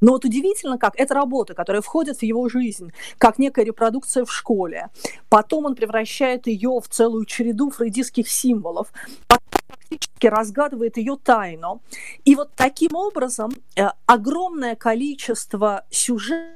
но 0.00 0.12
вот 0.12 0.24
удивительно, 0.26 0.76
как 0.76 1.00
эта 1.00 1.14
работа, 1.14 1.54
которая 1.54 1.80
входит 1.80 2.18
в 2.18 2.22
его 2.22 2.46
жизнь, 2.50 2.92
как 3.16 3.38
некая 3.38 3.64
репродукция 3.64 4.26
в 4.26 4.32
школе, 4.32 4.90
потом 5.30 5.64
он 5.64 5.74
превращает 5.74 6.46
ее 6.46 6.78
в 6.78 6.88
целую 6.88 7.24
череду 7.24 7.70
фрейдистских 7.70 8.28
символов, 8.28 8.92
фактически 9.26 10.26
разгадывает 10.26 10.98
ее 10.98 11.16
тайну. 11.16 11.80
И 12.26 12.34
вот 12.34 12.50
таким 12.54 12.94
образом 12.94 13.52
э, 13.76 13.88
огромное 14.04 14.76
количество 14.76 15.84
сюжетов 15.90 16.52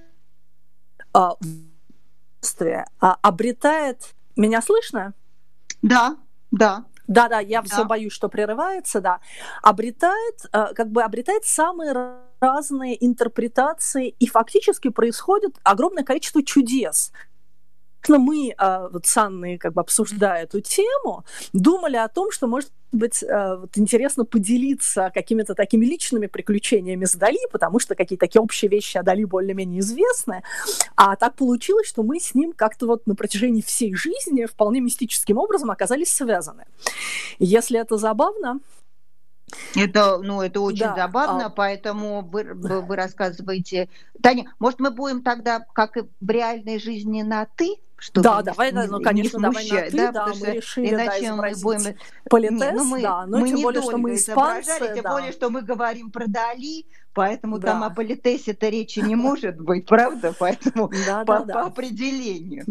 э, 2.61 2.85
обретает... 3.01 4.15
Меня 4.37 4.61
слышно? 4.61 5.15
Да, 5.83 6.17
да. 6.51 6.85
Да-да, 7.09 7.41
я 7.41 7.63
да. 7.63 7.69
все 7.69 7.85
боюсь, 7.85 8.13
что 8.13 8.29
прерывается, 8.29 9.01
да. 9.01 9.21
Обретает, 9.63 10.45
э, 10.53 10.75
как 10.75 10.91
бы 10.91 11.03
обретает 11.03 11.45
самые 11.45 11.95
разные 12.41 13.05
интерпретации, 13.05 14.15
и 14.19 14.27
фактически 14.27 14.89
происходит 14.89 15.57
огромное 15.65 16.05
количество 16.05 16.45
чудес. 16.45 17.13
Мы 18.07 18.55
э, 18.57 18.89
вот 18.91 19.07
с 19.07 19.17
Анной, 19.17 19.59
как 19.59 19.75
бы 19.75 19.81
обсуждая 19.81 20.45
эту 20.45 20.61
тему, 20.61 21.25
думали 21.53 21.97
о 21.97 22.09
том, 22.09 22.31
что, 22.31 22.47
может 22.47 22.71
быть, 22.93 23.23
э, 23.23 23.57
вот 23.57 23.77
интересно 23.77 24.25
поделиться 24.25 25.11
какими-то 25.13 25.55
такими 25.55 25.85
личными 25.85 26.27
приключениями 26.27 27.05
с 27.05 27.15
Дали, 27.15 27.39
потому 27.53 27.79
что 27.79 27.95
какие-то 27.95 28.27
такие 28.27 28.41
общие 28.41 28.71
вещи 28.71 28.97
о 28.97 29.03
Дали 29.03 29.25
более-менее 29.25 29.81
известны. 29.81 30.43
А 30.97 31.17
так 31.17 31.35
получилось, 31.35 31.87
что 31.87 32.03
мы 32.03 32.19
с 32.19 32.35
ним 32.35 32.53
как-то 32.53 32.87
вот 32.87 33.07
на 33.07 33.15
протяжении 33.15 33.61
всей 33.61 33.95
жизни 33.95 34.47
вполне 34.47 34.81
мистическим 34.81 35.39
образом 35.39 35.71
оказались 35.71 36.13
связаны. 36.13 36.65
Если 37.39 37.79
это 37.79 37.99
забавно, 37.99 38.61
это, 39.75 40.19
ну, 40.19 40.43
это 40.43 40.61
очень 40.61 40.81
да, 40.81 40.95
забавно, 40.95 41.47
а... 41.47 41.51
поэтому 41.51 42.23
вы, 42.23 42.45
вы, 42.55 42.81
вы 42.81 42.97
рассказываете. 42.97 43.89
Таня, 44.23 44.53
может, 44.59 44.81
мы 44.81 44.91
будем 44.91 45.23
тогда, 45.23 45.61
как 45.73 45.97
и 45.97 46.03
в 46.21 46.31
реальной 46.31 46.79
жизни, 46.79 47.23
на 47.23 47.47
ты? 47.47 47.77
Чтобы 48.01 48.23
да, 48.23 48.43
давай, 48.43 48.73
не, 48.73 48.87
ну, 48.87 49.01
конечно, 49.01 49.41
давай 49.41 49.69
на 49.69 49.81
ты, 49.91 49.97
да, 49.97 50.13
да 50.13 50.27
мы 50.41 50.47
решили, 50.53 50.95
иначе 50.95 51.31
да, 51.31 51.35
мы 51.35 51.53
будем... 51.61 51.97
политес, 52.31 52.73
ну, 52.75 52.85
мы, 52.85 53.03
да, 53.03 53.27
но 53.27 53.39
мы 53.39 53.49
тем 53.49 53.61
более, 53.61 53.83
что 53.83 53.99
мы 53.99 54.15
испанцы, 54.15 54.93
тем 54.95 55.03
да. 55.03 55.11
более, 55.11 55.33
что 55.33 55.51
мы 55.51 55.63
говорим 55.63 56.13
про 56.13 56.29
Дали, 56.29 56.87
поэтому 57.13 57.59
да. 57.59 57.73
там 57.73 57.83
о 57.83 57.91
политесе-то 57.91 58.69
речи 58.69 59.01
не 59.01 59.17
может 59.17 59.61
быть, 59.61 59.87
правда? 59.87 60.33
Поэтому 60.39 60.93
да, 61.07 61.25
по, 61.25 61.41
да, 61.41 61.45
да. 61.45 61.55
по 61.55 61.63
определению. 61.67 62.67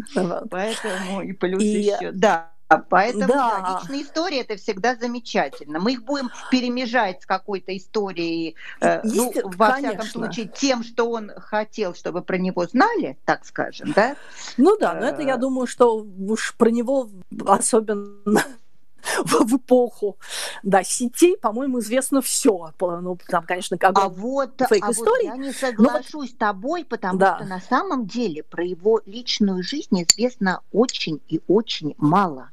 Поэтому 0.50 1.20
и 1.20 1.32
плюс 1.34 1.62
и... 1.62 1.80
еще, 1.80 2.12
да. 2.12 2.52
Поэтому 2.90 3.26
да. 3.28 3.60
Да, 3.60 3.80
личные 3.80 4.02
истории 4.02 4.40
это 4.40 4.56
всегда 4.56 4.94
замечательно. 4.94 5.80
Мы 5.80 5.92
их 5.92 6.04
будем 6.04 6.30
перемежать 6.50 7.22
с 7.22 7.26
какой-то 7.26 7.74
историей, 7.76 8.56
э, 8.80 9.00
ну, 9.04 9.32
во 9.56 9.70
конечно. 9.70 10.02
всяком 10.02 10.06
случае, 10.06 10.48
тем, 10.48 10.84
что 10.84 11.10
он 11.10 11.32
хотел, 11.38 11.94
чтобы 11.94 12.22
про 12.22 12.36
него 12.36 12.66
знали, 12.66 13.18
так 13.24 13.46
скажем, 13.46 13.92
да? 13.92 14.16
Ну 14.58 14.76
да, 14.78 14.94
но 14.94 15.06
это 15.06 15.22
я 15.22 15.36
э. 15.36 15.38
думаю, 15.38 15.66
что 15.66 15.96
уж 15.96 16.54
про 16.56 16.70
него 16.70 17.08
особенно 17.46 18.44
в, 19.24 19.56
эпоху 19.56 20.18
да, 20.62 20.82
сетей, 20.82 21.36
по-моему, 21.36 21.80
известно 21.80 22.20
все. 22.20 22.72
Ну, 22.80 23.18
там, 23.28 23.44
конечно, 23.44 23.78
как 23.78 23.98
а 23.98 24.08
вот, 24.08 24.60
фейк 24.68 24.84
а 24.84 24.92
истории. 24.92 25.28
Вот 25.28 25.36
я 25.36 25.42
не 25.42 25.52
соглашусь 25.52 26.30
но... 26.30 26.34
с 26.34 26.38
тобой, 26.38 26.84
потому 26.84 27.18
да. 27.18 27.36
что 27.36 27.46
на 27.46 27.60
самом 27.60 28.06
деле 28.06 28.42
про 28.42 28.64
его 28.64 29.00
личную 29.06 29.62
жизнь 29.62 30.02
известно 30.02 30.60
очень 30.70 31.20
и 31.28 31.40
очень 31.46 31.94
мало. 31.96 32.50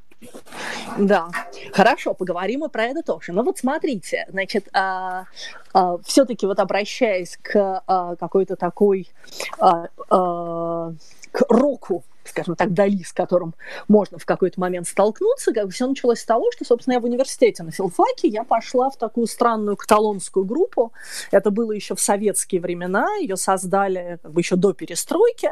Да, 0.98 1.29
хорошо, 1.74 2.13
поговорим 2.13 2.65
и 2.65 2.70
про 2.70 2.86
это 2.86 3.03
тоже. 3.03 3.32
Но 3.34 3.44
вот 3.44 3.58
смотрите, 3.58 4.25
значит, 4.29 4.67
а, 4.74 5.25
а, 5.74 5.98
все-таки 6.05 6.46
вот 6.46 6.60
обращаясь 6.60 7.38
к 7.41 7.84
а, 7.86 8.15
какой-то 8.15 8.55
такой 8.55 9.10
а, 9.60 9.88
а, 10.10 10.94
к 11.32 11.46
року 11.50 12.03
скажем 12.25 12.55
так, 12.55 12.74
Дали, 12.74 13.03
с 13.03 13.13
которым 13.13 13.55
можно 13.88 14.17
в 14.17 14.25
какой-то 14.25 14.60
момент 14.60 14.88
столкнуться, 14.88 15.53
как 15.53 15.65
бы 15.65 15.72
все 15.72 15.88
началось 15.88 16.20
с 16.20 16.25
того, 16.25 16.51
что, 16.51 16.65
собственно, 16.65 16.96
я 16.96 17.00
в 17.00 17.05
университете 17.05 17.63
на 17.63 17.72
филфаке, 17.72 18.27
я 18.27 18.44
пошла 18.44 18.89
в 18.89 18.98
такую 18.98 19.27
странную 19.27 19.77
каталонскую 19.77 20.46
группу. 20.46 20.91
Это 21.32 21.51
было 21.51 21.72
еще 21.72 21.96
в 21.96 22.01
советские 22.01 22.62
времена, 22.62 23.08
ее 23.17 23.38
создали 23.38 24.20
как 24.22 24.32
бы 24.32 24.41
еще 24.41 24.55
до 24.55 24.74
перестройки, 24.74 25.50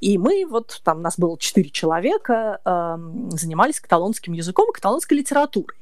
и 0.00 0.18
мы 0.18 0.44
вот, 0.48 0.80
там 0.84 1.02
нас 1.02 1.18
было 1.18 1.38
четыре 1.38 1.70
человека, 1.70 2.60
э, 2.64 3.36
занимались 3.36 3.80
каталонским 3.80 4.32
языком 4.32 4.70
и 4.70 4.72
каталонской 4.72 5.18
литературой. 5.18 5.76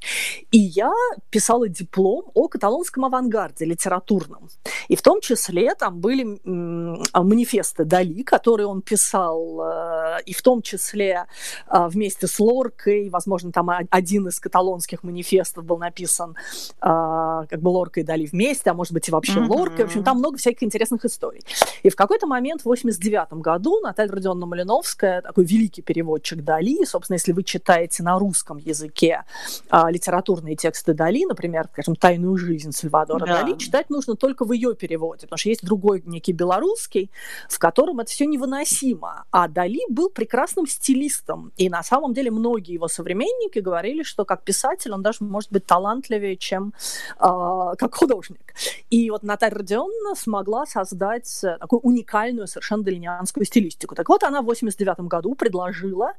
И 0.51 0.59
я 0.59 0.93
писала 1.31 1.69
диплом 1.69 2.31
о 2.35 2.49
каталонском 2.49 3.05
авангарде 3.05 3.65
литературном. 3.65 4.49
И 4.89 4.97
в 4.97 5.03
том 5.03 5.21
числе 5.21 5.75
там 5.75 6.01
были 6.01 6.39
манифесты 6.45 7.85
Дали, 7.85 8.23
которые 8.23 8.67
он 8.67 8.83
писал 8.83 9.61
э, 9.63 10.23
и 10.27 10.34
в 10.35 10.43
том 10.43 10.63
числе 10.63 11.27
а, 11.67 11.89
вместе 11.89 12.27
с 12.27 12.39
Лоркой, 12.39 13.09
возможно, 13.09 13.53
там 13.53 13.71
один 13.91 14.29
из 14.29 14.41
каталонских 14.41 15.03
манифестов 15.03 15.65
был 15.65 15.79
написан 15.79 16.37
а, 16.81 17.47
как 17.47 17.61
бы 17.61 17.69
Лорка 17.69 18.01
и 18.01 18.03
Дали 18.03 18.27
вместе, 18.27 18.71
а 18.71 18.75
может 18.75 18.93
быть 18.93 19.09
и 19.09 19.13
вообще 19.13 19.41
mm-hmm. 19.41 19.49
Лорка. 19.49 19.83
В 19.83 19.87
общем, 19.87 20.05
там 20.05 20.19
много 20.19 20.39
всяких 20.39 20.63
интересных 20.63 21.05
историй. 21.05 21.43
И 21.83 21.91
в 21.91 21.97
какой-то 21.97 22.27
момент 22.27 22.63
в 22.63 22.67
89 22.67 23.35
году 23.35 23.81
Наталья 23.81 24.11
Родионовна 24.11 24.47
Малиновская, 24.47 25.23
такой 25.23 25.45
великий 25.45 25.83
переводчик 25.83 26.43
Дали, 26.43 26.85
собственно, 26.85 27.17
если 27.17 27.33
вы 27.33 27.43
читаете 27.45 28.03
на 28.03 28.19
русском 28.19 28.59
языке 28.59 29.25
а, 29.71 29.91
литературные 29.91 30.57
тексты 30.57 30.95
Дали, 30.95 31.25
например, 31.25 31.69
скажем, 31.73 31.97
«Тайную 31.97 32.37
жизнь» 32.37 32.73
Сальвадора 32.73 33.27
да. 33.27 33.43
Дали, 33.43 33.57
читать 33.57 33.91
нужно 33.91 34.17
только 34.17 34.45
в 34.45 34.53
ее 34.53 34.75
переводе, 34.75 35.23
потому 35.23 35.39
что 35.39 35.49
есть 35.49 35.65
другой 35.65 36.03
некий 36.05 36.33
белорусский, 36.33 37.11
в 37.49 37.59
котором 37.59 38.01
это 38.01 38.11
все 38.11 38.27
невыносимо. 38.27 39.25
А 39.31 39.49
Дали 39.49 39.81
был 39.89 40.11
прекрасным 40.25 40.67
стилистом. 40.67 41.53
И 41.59 41.69
на 41.69 41.83
самом 41.83 42.15
деле 42.15 42.31
многие 42.31 42.73
его 42.73 42.89
современники 42.89 43.59
говорили, 43.61 44.03
что 44.03 44.25
как 44.25 44.43
писатель 44.43 44.93
он 44.93 45.03
даже 45.03 45.19
может 45.21 45.53
быть 45.53 45.67
талантливее, 45.67 46.37
чем 46.37 46.73
э, 47.21 47.75
как 47.79 47.95
художник. 47.95 48.44
И 48.91 49.11
вот 49.11 49.23
Наталья 49.23 49.57
Родионовна 49.57 50.15
смогла 50.15 50.67
создать 50.67 51.41
такую 51.61 51.81
уникальную 51.81 52.47
совершенно 52.47 52.83
дальнианскую 52.85 53.45
стилистику. 53.45 53.95
Так 53.95 54.09
вот, 54.09 54.23
она 54.23 54.43
в 54.43 54.47
89 54.47 55.01
году 55.01 55.35
предложила 55.35 56.13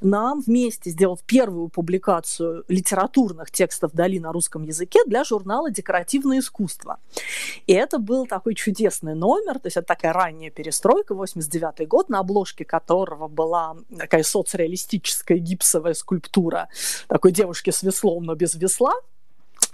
нам 0.00 0.40
вместе 0.40 0.90
сделать 0.90 1.22
первую 1.26 1.68
публикацию 1.68 2.64
литературных 2.68 3.50
текстов 3.50 3.92
Дали 3.92 4.18
на 4.18 4.32
русском 4.32 4.62
языке 4.62 5.00
для 5.06 5.24
журнала 5.24 5.70
«Декоративное 5.70 6.38
искусство». 6.38 6.98
И 7.66 7.72
это 7.72 7.98
был 7.98 8.26
такой 8.26 8.54
чудесный 8.54 9.14
номер, 9.14 9.54
то 9.54 9.66
есть 9.66 9.76
это 9.76 9.86
такая 9.86 10.12
ранняя 10.12 10.50
перестройка, 10.50 11.14
89 11.14 11.88
год, 11.88 12.08
на 12.08 12.20
обложке 12.20 12.64
которого 12.64 13.28
был 13.28 13.40
была 13.50 13.76
такая 13.98 14.22
соцреалистическая 14.22 15.38
гипсовая 15.38 15.94
скульптура 15.94 16.68
такой 17.08 17.32
девушки 17.32 17.70
с 17.70 17.82
веслом, 17.82 18.24
но 18.24 18.34
без 18.34 18.54
весла, 18.54 18.92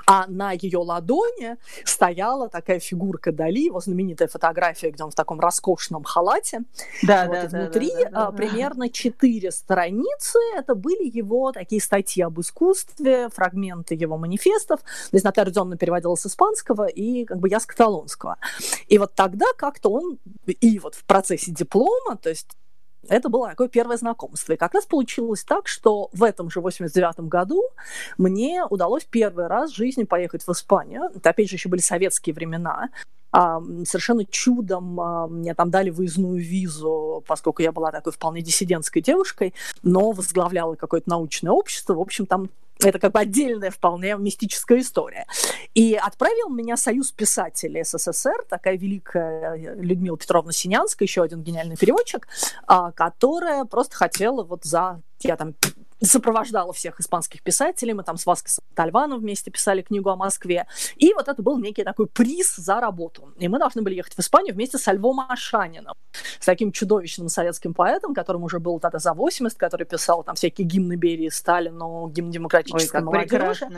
а 0.06 0.26
на 0.28 0.52
ее 0.52 0.78
ладони 0.78 1.56
стояла 1.84 2.48
такая 2.48 2.78
фигурка 2.78 3.32
Дали, 3.32 3.66
его 3.66 3.80
знаменитая 3.80 4.28
фотография, 4.28 4.90
где 4.90 5.02
он 5.02 5.10
в 5.10 5.14
таком 5.16 5.40
роскошном 5.40 6.04
халате. 6.04 6.62
Да, 7.02 7.26
вот, 7.26 7.32
да, 7.32 7.42
и 7.42 7.48
внутри 7.48 7.90
да, 7.90 7.96
да, 7.96 8.10
да, 8.10 8.30
да, 8.30 8.32
примерно 8.32 8.88
четыре 8.88 9.50
страницы. 9.50 10.38
Это 10.56 10.76
были 10.76 11.04
его 11.04 11.50
такие 11.50 11.82
статьи 11.82 12.22
об 12.22 12.40
искусстве, 12.40 13.28
фрагменты 13.30 13.94
его 13.94 14.16
манифестов. 14.16 14.80
Здесь 15.08 15.25
Наталья 15.25 15.46
Родионовна 15.46 15.76
переводила 15.76 16.14
с 16.14 16.26
испанского, 16.26 16.86
и 16.86 17.25
как 17.25 17.38
бы 17.38 17.48
я 17.48 17.58
с 17.58 17.66
каталонского. 17.66 18.38
И 18.86 18.98
вот 18.98 19.14
тогда 19.14 19.46
как-то 19.56 19.90
он, 19.90 20.18
и 20.46 20.78
вот 20.78 20.94
в 20.94 21.04
процессе 21.04 21.50
диплома, 21.50 22.16
то 22.16 22.28
есть 22.28 22.46
это 23.08 23.28
было 23.28 23.48
такое 23.48 23.68
первое 23.68 23.96
знакомство. 23.96 24.52
И 24.52 24.56
как 24.56 24.75
раз 24.75 24.86
получилось 24.86 25.44
так, 25.44 25.68
что 25.68 26.08
в 26.12 26.22
этом 26.22 26.50
же 26.50 26.60
89 26.60 27.20
году 27.28 27.62
мне 28.18 28.64
удалось 28.68 29.04
первый 29.04 29.46
раз 29.46 29.72
в 29.72 29.76
жизни 29.76 30.04
поехать 30.04 30.46
в 30.46 30.50
Испанию. 30.50 31.10
Это, 31.14 31.30
опять 31.30 31.48
же, 31.48 31.56
еще 31.56 31.68
были 31.68 31.80
советские 31.80 32.34
времена. 32.34 32.90
А, 33.33 33.61
совершенно 33.85 34.24
чудом 34.24 34.98
а, 35.00 35.26
мне 35.26 35.54
там 35.54 35.70
дали 35.70 35.90
выездную 35.90 36.38
визу, 36.38 37.22
поскольку 37.26 37.62
я 37.62 37.72
была 37.72 37.90
такой 37.90 38.12
вполне 38.12 38.40
диссидентской 38.40 39.02
девушкой, 39.02 39.52
но 39.83 40.12
возглавляла 40.12 40.74
какое-то 40.74 41.11
научное 41.11 41.52
общество. 41.52 41.94
В 41.94 42.00
общем, 42.00 42.26
там 42.26 42.48
это 42.80 42.98
как 42.98 43.12
бы 43.12 43.20
отдельная 43.20 43.70
вполне 43.70 44.16
мистическая 44.16 44.80
история. 44.80 45.26
И 45.74 45.94
отправил 45.94 46.50
меня 46.50 46.76
Союз 46.76 47.12
писателей 47.12 47.84
СССР, 47.84 48.44
такая 48.48 48.76
великая 48.76 49.56
Людмила 49.76 50.16
Петровна 50.18 50.52
Синянская, 50.52 51.06
еще 51.06 51.22
один 51.22 51.42
гениальный 51.42 51.76
переводчик, 51.76 52.28
а, 52.66 52.92
которая 52.92 53.64
просто 53.64 53.96
хотела 53.96 54.42
вот 54.42 54.64
за... 54.64 55.00
Я 55.20 55.36
там 55.36 55.54
сопровождала 56.00 56.72
всех 56.72 57.00
испанских 57.00 57.42
писателей, 57.42 57.94
мы 57.94 58.02
там 58.02 58.16
с 58.16 58.26
Васкосом 58.26 58.64
Тальваном 58.74 59.20
вместе 59.20 59.50
писали 59.50 59.82
книгу 59.82 60.11
о 60.11 60.16
Москве, 60.16 60.66
и 60.96 61.12
вот 61.14 61.28
это 61.28 61.42
был 61.42 61.59
некий 61.59 61.85
такой 61.85 62.06
приз 62.06 62.56
за 62.56 62.80
работу. 62.80 63.32
И 63.38 63.48
мы 63.48 63.59
должны 63.59 63.82
были 63.82 63.94
ехать 63.94 64.14
в 64.14 64.18
Испанию 64.18 64.54
вместе 64.54 64.78
с 64.78 64.87
Альвом 64.88 65.20
Ашанином, 65.20 65.94
с 66.40 66.44
таким 66.44 66.72
чудовищным 66.72 67.28
советским 67.28 67.74
поэтом, 67.74 68.14
которым 68.14 68.44
уже 68.44 68.59
был 68.59 68.78
тогда 68.80 68.98
за 68.98 69.14
80, 69.14 69.59
который 69.59 69.87
писал 69.87 70.22
там 70.22 70.35
всякие 70.35 70.66
гимны 70.66 70.96
Берии 70.96 71.28
Сталину, 71.28 72.09
гимн 72.09 72.30
демократической 72.30 72.98
Ой, 72.98 73.02
молодежи. 73.02 73.68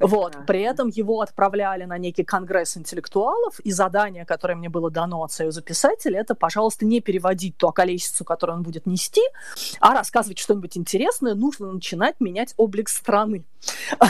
Вот. 0.00 0.36
При 0.46 0.62
этом 0.62 0.88
его 0.88 1.20
отправляли 1.20 1.84
на 1.84 1.98
некий 1.98 2.24
конгресс 2.24 2.76
интеллектуалов, 2.76 3.60
и 3.60 3.72
задание, 3.72 4.24
которое 4.24 4.54
мне 4.54 4.68
было 4.68 4.90
дано 4.90 5.22
от 5.22 5.32
Союза 5.32 5.62
писателей, 5.62 6.18
это, 6.18 6.34
пожалуйста, 6.34 6.84
не 6.84 7.00
переводить 7.00 7.56
ту 7.56 7.68
околесицу, 7.68 8.24
которую 8.24 8.56
он 8.56 8.62
будет 8.62 8.86
нести, 8.86 9.22
а 9.80 9.94
рассказывать 9.94 10.38
что-нибудь 10.38 10.76
интересное, 10.76 11.34
ну, 11.34 11.52
нужно 11.62 11.74
начинать 11.74 12.16
менять 12.20 12.54
облик 12.56 12.88
страны. 12.88 13.44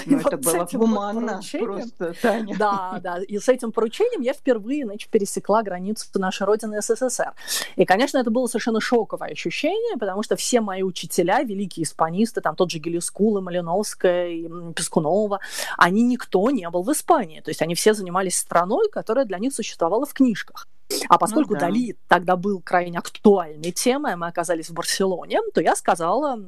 Ну, 0.06 0.18
это 0.18 0.36
вот 0.36 0.44
было 0.44 0.68
гуманно 0.72 1.40
вот 1.52 1.60
просто, 1.60 2.14
Таня. 2.20 2.56
Да, 2.58 3.00
да. 3.02 3.18
И 3.22 3.38
с 3.38 3.48
этим 3.48 3.70
поручением 3.72 4.22
я 4.22 4.32
впервые 4.32 4.84
значит, 4.84 5.10
пересекла 5.10 5.62
границу 5.62 6.06
нашей 6.14 6.46
родины 6.46 6.80
СССР. 6.80 7.34
И, 7.76 7.84
конечно, 7.84 8.18
это 8.18 8.30
было 8.30 8.46
совершенно 8.46 8.80
шоковое 8.80 9.30
ощущение, 9.30 9.98
потому 9.98 10.22
что 10.22 10.36
все 10.36 10.60
мои 10.60 10.82
учителя, 10.82 11.42
великие 11.42 11.84
испанисты, 11.84 12.40
там 12.40 12.56
тот 12.56 12.70
же 12.70 12.78
Гелискула, 12.78 13.40
Малиновская, 13.40 14.28
и 14.28 14.48
Пескунова, 14.72 15.40
они 15.76 16.02
никто 16.02 16.50
не 16.50 16.68
был 16.70 16.82
в 16.82 16.92
Испании. 16.92 17.40
То 17.40 17.50
есть 17.50 17.62
они 17.62 17.74
все 17.74 17.92
занимались 17.92 18.38
страной, 18.38 18.88
которая 18.90 19.24
для 19.24 19.38
них 19.38 19.52
существовала 19.52 20.06
в 20.06 20.14
книжках. 20.14 20.66
А 21.08 21.18
поскольку 21.18 21.54
ну, 21.54 21.60
да. 21.60 21.66
Дали 21.66 21.96
тогда 22.08 22.36
был 22.36 22.60
крайне 22.60 22.98
актуальной 22.98 23.72
темой, 23.72 24.16
мы 24.16 24.26
оказались 24.26 24.70
в 24.70 24.72
Барселоне, 24.72 25.40
то 25.54 25.60
я 25.60 25.76
сказала 25.76 26.38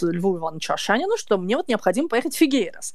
Льву 0.00 0.38
Ивановичу 0.38 0.74
Ашанину, 0.74 1.16
что 1.16 1.38
мне 1.38 1.56
вот 1.56 1.68
необходимо 1.68 2.08
поехать 2.08 2.34
в 2.34 2.38
Фигейрос, 2.38 2.92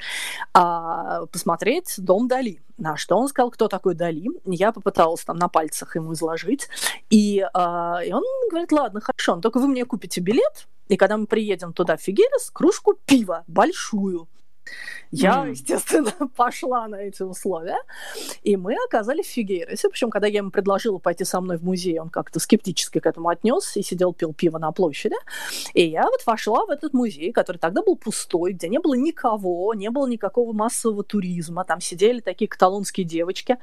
а, 0.54 1.26
посмотреть 1.28 1.96
дом 1.98 2.28
Дали. 2.28 2.62
На 2.78 2.96
что 2.96 3.18
он 3.18 3.28
сказал, 3.28 3.50
кто 3.50 3.68
такой 3.68 3.96
Дали. 3.96 4.28
Я 4.46 4.72
попыталась 4.72 5.24
там 5.24 5.38
на 5.38 5.48
пальцах 5.48 5.96
ему 5.96 6.14
изложить. 6.14 6.68
И, 7.10 7.44
а, 7.54 8.02
и 8.06 8.12
он 8.12 8.24
говорит, 8.50 8.72
ладно, 8.72 9.02
хорошо, 9.02 9.36
но 9.36 9.42
только 9.42 9.60
вы 9.60 9.68
мне 9.68 9.86
купите 9.86 10.22
билет, 10.22 10.68
и 10.88 10.96
когда 10.96 11.18
мы 11.18 11.26
приедем 11.26 11.74
туда, 11.74 11.98
в 11.98 12.02
Фигерес, 12.02 12.50
кружку 12.52 12.94
пива 13.06 13.44
большую. 13.48 14.28
Я, 15.12 15.46
mm. 15.46 15.52
естественно, 15.52 16.12
пошла 16.36 16.88
на 16.88 16.96
эти 16.96 17.24
условия, 17.24 17.78
и 18.44 18.58
мы 18.58 18.76
оказались 18.86 19.28
в 19.28 19.32
Фигейросе. 19.32 19.90
Причем, 19.90 20.10
когда 20.10 20.28
я 20.28 20.40
ему 20.40 20.52
предложила 20.52 20.98
пойти 20.98 21.24
со 21.24 21.40
мной 21.40 21.58
в 21.58 21.64
музей, 21.64 22.00
он 22.00 22.10
как-то 22.10 22.40
скептически 22.40 23.00
к 23.00 23.06
этому 23.06 23.30
отнесся 23.30 23.80
и 23.80 23.84
сидел, 23.84 24.14
пил 24.14 24.34
пиво 24.34 24.58
на 24.58 24.72
площади. 24.72 25.16
И 25.74 25.86
я 25.86 26.04
вот 26.04 26.26
вошла 26.26 26.66
в 26.66 26.70
этот 26.70 26.94
музей, 26.94 27.32
который 27.32 27.58
тогда 27.58 27.82
был 27.82 27.96
пустой, 27.96 28.54
где 28.54 28.68
не 28.68 28.80
было 28.80 28.96
никого, 28.96 29.74
не 29.74 29.90
было 29.90 30.08
никакого 30.08 30.52
массового 30.52 31.04
туризма. 31.04 31.64
Там 31.64 31.80
сидели 31.80 32.20
такие 32.20 32.48
каталонские 32.48 33.06
девочки. 33.06 33.58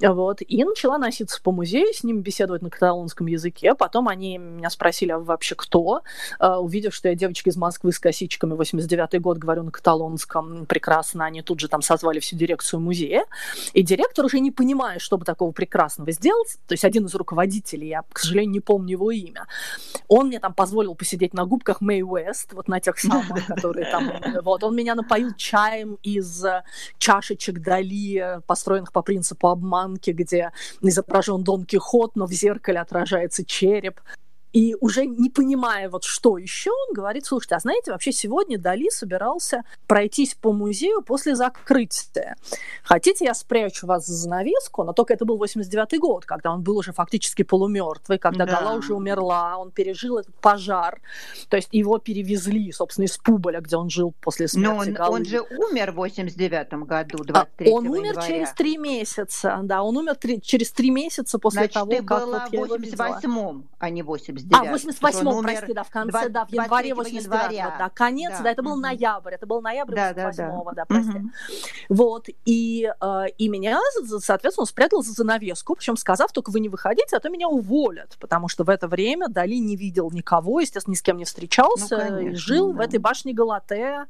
Вот. 0.00 0.38
И 0.40 0.64
начала 0.64 0.98
носиться 0.98 1.42
по 1.42 1.52
музею, 1.52 1.92
с 1.92 2.04
ними 2.04 2.20
беседовать 2.20 2.62
на 2.62 2.70
каталонском 2.70 3.26
языке. 3.26 3.74
Потом 3.74 4.08
они 4.08 4.38
меня 4.38 4.70
спросили, 4.70 5.12
а 5.12 5.18
вы 5.18 5.24
вообще 5.24 5.54
кто? 5.54 6.02
Uh, 6.40 6.56
увидев, 6.56 6.94
что 6.94 7.08
я 7.08 7.14
девочка 7.14 7.50
из 7.50 7.56
Москвы 7.56 7.92
с 7.92 7.98
косичками, 7.98 8.54
89-й 8.54 9.18
год, 9.18 9.38
говорю 9.38 9.62
на 9.64 9.70
каталонском, 9.70 10.45
прекрасно, 10.68 11.24
они 11.24 11.42
тут 11.42 11.60
же 11.60 11.68
там 11.68 11.82
созвали 11.82 12.20
всю 12.20 12.36
дирекцию 12.36 12.80
музея, 12.80 13.24
и 13.72 13.82
директор 13.82 14.24
уже 14.24 14.40
не 14.40 14.50
понимая, 14.50 14.98
что 14.98 15.18
бы 15.18 15.24
такого 15.24 15.52
прекрасного 15.52 16.12
сделать, 16.12 16.58
то 16.66 16.72
есть 16.72 16.84
один 16.84 17.06
из 17.06 17.14
руководителей, 17.14 17.88
я, 17.88 18.02
к 18.12 18.18
сожалению, 18.18 18.52
не 18.52 18.60
помню 18.60 18.92
его 18.92 19.10
имя, 19.10 19.46
он 20.08 20.28
мне 20.28 20.40
там 20.40 20.54
позволил 20.54 20.94
посидеть 20.94 21.34
на 21.34 21.44
губках 21.44 21.80
Мэй 21.80 22.02
Уэст, 22.02 22.52
вот 22.52 22.68
на 22.68 22.80
тех 22.80 22.98
самых, 22.98 23.46
которые 23.46 23.90
там, 23.90 24.12
вот, 24.42 24.64
он 24.64 24.74
меня 24.74 24.94
напоил 24.94 25.34
чаем 25.36 25.98
из 26.02 26.44
э, 26.44 26.62
чашечек 26.98 27.60
Дали, 27.60 28.40
построенных 28.46 28.92
по 28.92 29.02
принципу 29.02 29.48
обманки, 29.48 30.10
где 30.10 30.52
изображен 30.80 31.42
Дон 31.42 31.64
Кихот, 31.64 32.16
но 32.16 32.26
в 32.26 32.32
зеркале 32.32 32.80
отражается 32.80 33.44
череп, 33.44 34.00
И 34.56 34.74
уже 34.80 35.04
не 35.04 35.28
понимая 35.28 35.90
вот 35.90 36.04
что 36.04 36.38
еще, 36.38 36.70
он 36.70 36.94
говорит, 36.94 37.26
слушайте, 37.26 37.56
а 37.56 37.58
знаете, 37.58 37.92
вообще 37.92 38.10
сегодня 38.10 38.56
Дали 38.56 38.88
собирался 38.88 39.64
пройтись 39.86 40.34
по 40.34 40.50
музею 40.50 41.02
после 41.02 41.36
закрытия. 41.36 42.38
Хотите, 42.82 43.26
я 43.26 43.34
спрячу 43.34 43.86
вас 43.86 44.06
за 44.06 44.14
занавеску? 44.14 44.82
Но 44.82 44.94
только 44.94 45.12
это 45.12 45.26
был 45.26 45.36
89 45.36 46.00
год, 46.00 46.24
когда 46.24 46.52
он 46.54 46.62
был 46.62 46.78
уже 46.78 46.94
фактически 46.94 47.42
полумертвый, 47.42 48.18
когда 48.18 48.46
да. 48.46 48.60
Гала 48.60 48.78
уже 48.78 48.94
умерла, 48.94 49.58
он 49.58 49.72
пережил 49.72 50.16
этот 50.16 50.34
пожар. 50.36 51.02
То 51.50 51.58
есть 51.58 51.68
его 51.72 51.98
перевезли, 51.98 52.72
собственно, 52.72 53.04
из 53.04 53.18
Пуболя, 53.18 53.60
где 53.60 53.76
он 53.76 53.90
жил 53.90 54.14
после 54.22 54.48
смерти 54.48 54.72
Но 54.72 54.78
он, 54.78 54.92
Галы. 54.94 55.16
он 55.16 55.24
же 55.26 55.42
умер 55.42 55.92
в 55.92 55.96
89 55.96 56.72
году, 56.86 57.18
23 57.24 57.70
а, 57.70 57.74
Он 57.74 57.88
умер 57.88 58.12
января. 58.12 58.26
через 58.26 58.52
три 58.52 58.78
месяца, 58.78 59.60
да, 59.64 59.82
он 59.82 59.98
умер 59.98 60.14
три, 60.14 60.40
через 60.40 60.70
три 60.72 60.90
месяца 60.90 61.38
после 61.38 61.60
Значит, 61.60 61.74
того, 61.74 61.90
ты 61.90 62.02
как 62.02 62.22
была 62.22 62.48
вот 62.50 62.52
я 62.54 62.64
в 62.64 62.72
88-м, 62.72 63.68
а 63.78 63.90
не 63.90 64.02
89 64.02 64.45
а, 64.52 64.64
в 64.64 64.74
88-м, 64.74 65.42
прости, 65.42 65.72
да, 65.72 65.82
в 65.82 65.90
конце, 65.90 66.28
да, 66.28 66.44
в 66.44 66.52
январе 66.52 66.94
89 66.94 67.78
да, 67.78 67.88
конец, 67.90 68.32
да, 68.38 68.44
да 68.44 68.50
это 68.50 68.62
был 68.62 68.72
угу. 68.72 68.80
ноябрь, 68.80 69.34
это 69.34 69.46
был 69.46 69.60
ноябрь 69.60 69.94
да, 69.94 70.12
88-го, 70.12 70.64
да, 70.64 70.70
да. 70.70 70.72
да, 70.74 70.84
прости. 70.84 71.18
Угу. 71.18 71.30
Вот, 71.90 72.26
и, 72.44 72.92
э, 73.00 73.24
и 73.38 73.48
меня, 73.48 73.80
соответственно, 74.20 74.62
он 74.62 74.66
спрятал 74.66 75.02
за 75.02 75.12
занавеску, 75.12 75.74
причем 75.74 75.96
сказав, 75.96 76.32
только 76.32 76.50
вы 76.50 76.60
не 76.60 76.68
выходите, 76.68 77.16
а 77.16 77.20
то 77.20 77.28
меня 77.28 77.48
уволят, 77.48 78.16
потому 78.20 78.48
что 78.48 78.64
в 78.64 78.70
это 78.70 78.88
время 78.88 79.28
Дали 79.28 79.56
не 79.56 79.76
видел 79.76 80.10
никого, 80.10 80.60
естественно, 80.60 80.92
ни 80.92 80.96
с 80.96 81.02
кем 81.02 81.16
не 81.16 81.24
встречался, 81.24 81.96
ну, 81.96 82.04
конечно, 82.04 82.28
и 82.28 82.34
жил 82.34 82.72
да. 82.72 82.78
в 82.78 82.80
этой 82.80 82.98
башне 82.98 83.32
Галатея 83.32 84.06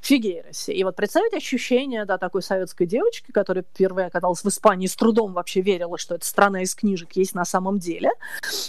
Фигейросе. 0.00 0.72
И 0.72 0.84
вот 0.84 0.96
представить 0.96 1.34
ощущение, 1.34 2.04
да, 2.04 2.18
такой 2.18 2.42
советской 2.42 2.86
девочки, 2.86 3.32
которая 3.32 3.64
впервые 3.64 4.06
оказалась 4.06 4.42
в 4.42 4.48
Испании, 4.48 4.86
с 4.86 4.96
трудом 4.96 5.32
вообще 5.32 5.60
верила, 5.60 5.98
что 5.98 6.14
эта 6.14 6.26
страна 6.26 6.62
из 6.62 6.74
книжек 6.74 7.12
есть 7.12 7.34
на 7.34 7.44
самом 7.44 7.78
деле. 7.78 8.10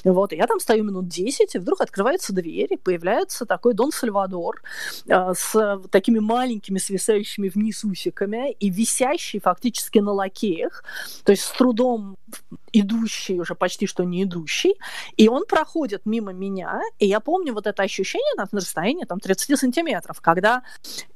Вот, 0.03 0.33
и 0.33 0.35
я 0.35 0.47
там 0.47 0.59
стою 0.59 0.83
минут 0.89 1.07
10, 1.07 1.55
и 1.55 1.59
вдруг 1.59 1.81
открывается 1.81 2.33
дверь, 2.33 2.73
и 2.73 2.77
появляется 2.77 3.45
такой 3.45 3.73
Дон 3.73 3.91
Сальвадор 3.91 4.61
э, 5.07 5.33
с 5.35 5.81
такими 5.91 6.19
маленькими 6.19 6.77
свисающими 6.77 7.49
вниз 7.49 7.83
усиками 7.83 8.51
и 8.51 8.69
висящий 8.69 9.39
фактически 9.39 9.99
на 9.99 10.11
лакеях, 10.11 10.83
то 11.23 11.31
есть 11.31 11.43
с 11.43 11.51
трудом 11.51 12.17
идущий, 12.71 13.39
уже 13.39 13.55
почти 13.55 13.87
что 13.87 14.03
не 14.03 14.23
идущий, 14.23 14.75
и 15.17 15.27
он 15.27 15.45
проходит 15.45 16.05
мимо 16.05 16.33
меня, 16.33 16.81
и 16.99 17.07
я 17.07 17.19
помню 17.19 17.53
вот 17.53 17.67
это 17.67 17.83
ощущение 17.83 18.33
на 18.35 18.47
расстоянии 18.51 19.05
там 19.05 19.19
30 19.19 19.57
сантиметров, 19.57 20.21
когда 20.21 20.63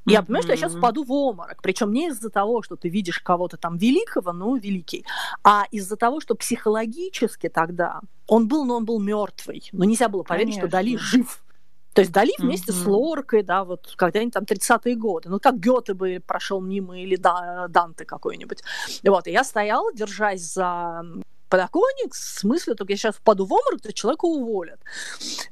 я 0.06 0.22
понимаю, 0.22 0.42
что 0.42 0.52
я 0.52 0.56
сейчас 0.56 0.74
впаду 0.74 1.04
в 1.04 1.12
обморок, 1.12 1.62
причем 1.62 1.92
не 1.92 2.08
из-за 2.08 2.30
того, 2.30 2.62
что 2.62 2.76
ты 2.76 2.88
видишь 2.88 3.20
кого-то 3.20 3.56
там 3.56 3.76
великого, 3.76 4.32
ну, 4.32 4.56
великий, 4.56 5.04
а 5.42 5.64
из-за 5.70 5.96
того, 5.96 6.20
что 6.20 6.34
психологически 6.34 7.48
тогда 7.48 8.00
он 8.26 8.48
был, 8.48 8.64
но 8.64 8.76
он 8.76 8.84
был 8.84 9.00
мертвый, 9.00 9.68
но 9.72 9.84
нельзя 9.84 10.08
было 10.08 10.22
поверить, 10.22 10.54
Конечно. 10.54 10.68
что 10.68 10.76
Дали 10.76 10.96
жив. 10.96 11.44
То 11.92 12.00
есть 12.00 12.12
Дали 12.12 12.32
вместе 12.38 12.72
mm-hmm. 12.72 12.82
с 12.82 12.86
Лоркой, 12.86 13.42
да, 13.42 13.64
вот 13.64 13.94
когда-нибудь 13.96 14.34
там 14.34 14.44
30-е 14.44 14.96
годы, 14.96 15.28
ну 15.28 15.38
как 15.38 15.60
Гёте 15.60 15.94
бы 15.94 16.20
прошел 16.26 16.60
мимо 16.60 16.98
или 16.98 17.16
да, 17.16 17.66
Данте 17.68 18.04
какой-нибудь. 18.04 18.62
Вот, 19.04 19.26
и 19.26 19.30
я 19.30 19.44
стояла, 19.44 19.92
держась 19.92 20.40
за 20.40 21.02
подоконник, 21.48 22.14
в 22.14 22.16
смысле, 22.16 22.74
только 22.74 22.94
я 22.94 22.96
сейчас 22.96 23.14
впаду 23.14 23.44
в 23.44 23.52
обморок, 23.52 23.80
то 23.80 23.92
человека 23.92 24.24
уволят. 24.24 24.80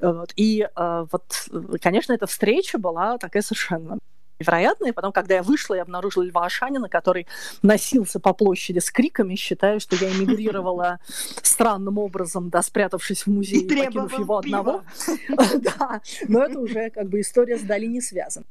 Вот. 0.01 0.33
И 0.35 0.63
э, 0.63 1.07
вот, 1.13 1.49
конечно, 1.81 2.13
эта 2.13 2.27
встреча 2.27 2.77
была 2.79 3.19
такая 3.19 3.43
совершенно 3.43 3.99
невероятно. 4.43 4.87
И 4.87 4.93
потом, 4.93 5.13
когда 5.13 5.37
я 5.37 5.43
вышла, 5.43 5.75
я 5.75 5.83
обнаружила 5.83 6.25
Льва 6.25 6.45
Ашанина, 6.45 6.89
который 6.89 7.27
носился 7.63 8.21
по 8.21 8.33
площади 8.33 8.81
с 8.81 8.91
криками, 8.91 9.37
считая, 9.37 9.79
что 9.79 9.97
я 9.97 10.11
эмигрировала 10.11 10.99
странным 11.43 11.99
образом, 11.99 12.51
да, 12.51 12.63
спрятавшись 12.63 13.27
в 13.27 13.29
музее, 13.29 13.67
покинув 13.69 14.19
его 14.19 14.39
одного. 14.39 14.83
Да, 15.63 16.01
но 16.29 16.45
это 16.45 16.59
уже 16.59 16.91
как 16.91 17.09
бы 17.09 17.21
история 17.21 17.59
с 17.59 17.63
Дали 17.63 17.87
не 17.87 18.01
связана. 18.01 18.45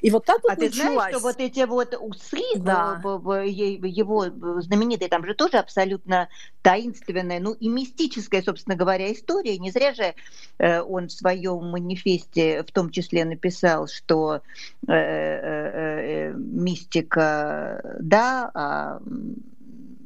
И 0.00 0.10
вот 0.10 0.24
так 0.24 0.42
вот 0.42 0.52
А 0.52 0.56
ты 0.56 0.70
знаешь, 0.70 1.14
что 1.14 1.20
вот 1.20 1.36
эти 1.38 1.64
вот 1.64 1.94
усы, 1.98 2.36
его 2.36 4.26
знаменитые, 4.60 5.08
там 5.08 5.24
же 5.24 5.34
тоже 5.34 5.58
абсолютно 5.58 6.28
таинственная, 6.62 7.40
ну 7.40 7.52
и 7.52 7.68
мистическая, 7.68 8.42
собственно 8.42 8.76
говоря, 8.76 9.12
история. 9.12 9.58
Не 9.58 9.70
зря 9.70 9.94
же 9.94 10.14
э, 10.58 10.80
он 10.80 11.08
в 11.08 11.12
своем 11.12 11.70
манифесте 11.70 12.62
в 12.62 12.72
том 12.72 12.90
числе 12.90 13.24
написал, 13.24 13.86
что 13.86 14.40
э, 14.88 14.92
Э, 14.96 14.96
э, 14.96 15.35
мистика, 16.36 17.80
да, 18.00 18.50
а 18.54 18.98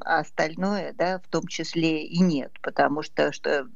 а 0.04 0.20
остальное, 0.20 0.94
да, 0.96 1.18
в 1.18 1.28
том 1.28 1.46
числе 1.46 2.04
и 2.04 2.20
нет, 2.20 2.52
потому 2.62 3.02
что, 3.02 3.32
что 3.32 3.66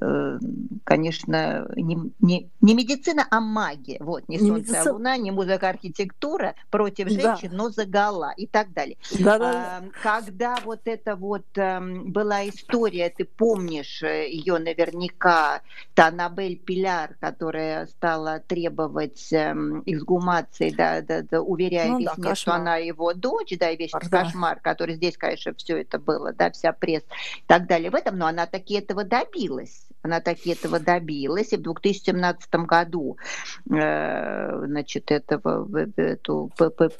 э, 0.00 0.38
конечно, 0.84 1.68
не, 1.76 1.98
не, 2.20 2.50
не 2.60 2.74
медицина, 2.74 3.26
а 3.30 3.40
магия, 3.40 3.98
вот, 4.00 4.28
не, 4.28 4.36
не 4.36 4.48
солнце, 4.48 4.72
медицина. 4.72 4.90
а 4.90 4.92
луна, 4.92 5.16
не 5.16 5.30
музыка, 5.30 5.68
архитектура 5.68 6.54
против 6.70 7.08
женщин, 7.08 7.50
да. 7.50 7.56
но 7.56 7.70
загала 7.70 8.32
и 8.36 8.46
так 8.46 8.72
далее. 8.72 8.96
Да, 9.18 9.38
да. 9.38 9.50
А, 9.52 9.82
когда 10.02 10.56
вот 10.64 10.80
это 10.84 11.16
вот 11.16 11.46
а, 11.56 11.80
была 11.80 12.48
история, 12.48 13.10
ты 13.10 13.24
помнишь 13.24 14.02
э, 14.02 14.28
ее 14.30 14.58
наверняка, 14.58 15.62
та 15.94 16.08
Аннабель 16.08 16.56
Пиляр, 16.58 17.14
которая 17.20 17.86
стала 17.86 18.40
требовать 18.40 19.32
а, 19.32 19.54
эксгумации, 19.86 20.70
да, 20.70 21.00
да, 21.00 21.22
да, 21.22 21.40
уверяя 21.40 21.88
ну, 21.88 21.98
весь 21.98 22.08
да, 22.16 22.28
мир, 22.28 22.36
что 22.36 22.54
она 22.54 22.76
его 22.76 23.14
дочь, 23.14 23.54
да, 23.58 23.70
и 23.70 23.76
весь 23.76 23.90
да. 23.90 24.24
кошмар, 24.24 24.60
который 24.60 24.94
здесь, 24.94 25.16
конечно, 25.16 25.41
раньше 25.42 25.54
все 25.56 25.80
это 25.80 25.98
было, 25.98 26.32
да, 26.32 26.50
вся 26.50 26.72
пресс 26.72 27.02
и 27.36 27.44
так 27.46 27.66
далее 27.66 27.90
в 27.90 27.94
этом, 27.94 28.16
но 28.16 28.26
она 28.26 28.46
таки 28.46 28.74
этого 28.74 29.04
добилась. 29.04 29.86
Она 30.02 30.20
таки 30.20 30.50
этого 30.50 30.80
добилась, 30.80 31.52
и 31.52 31.56
в 31.56 31.62
2017 31.62 32.54
году, 32.66 33.16
э, 33.70 34.66
значит, 34.66 35.12
этого, 35.12 35.68
эту 35.96 36.50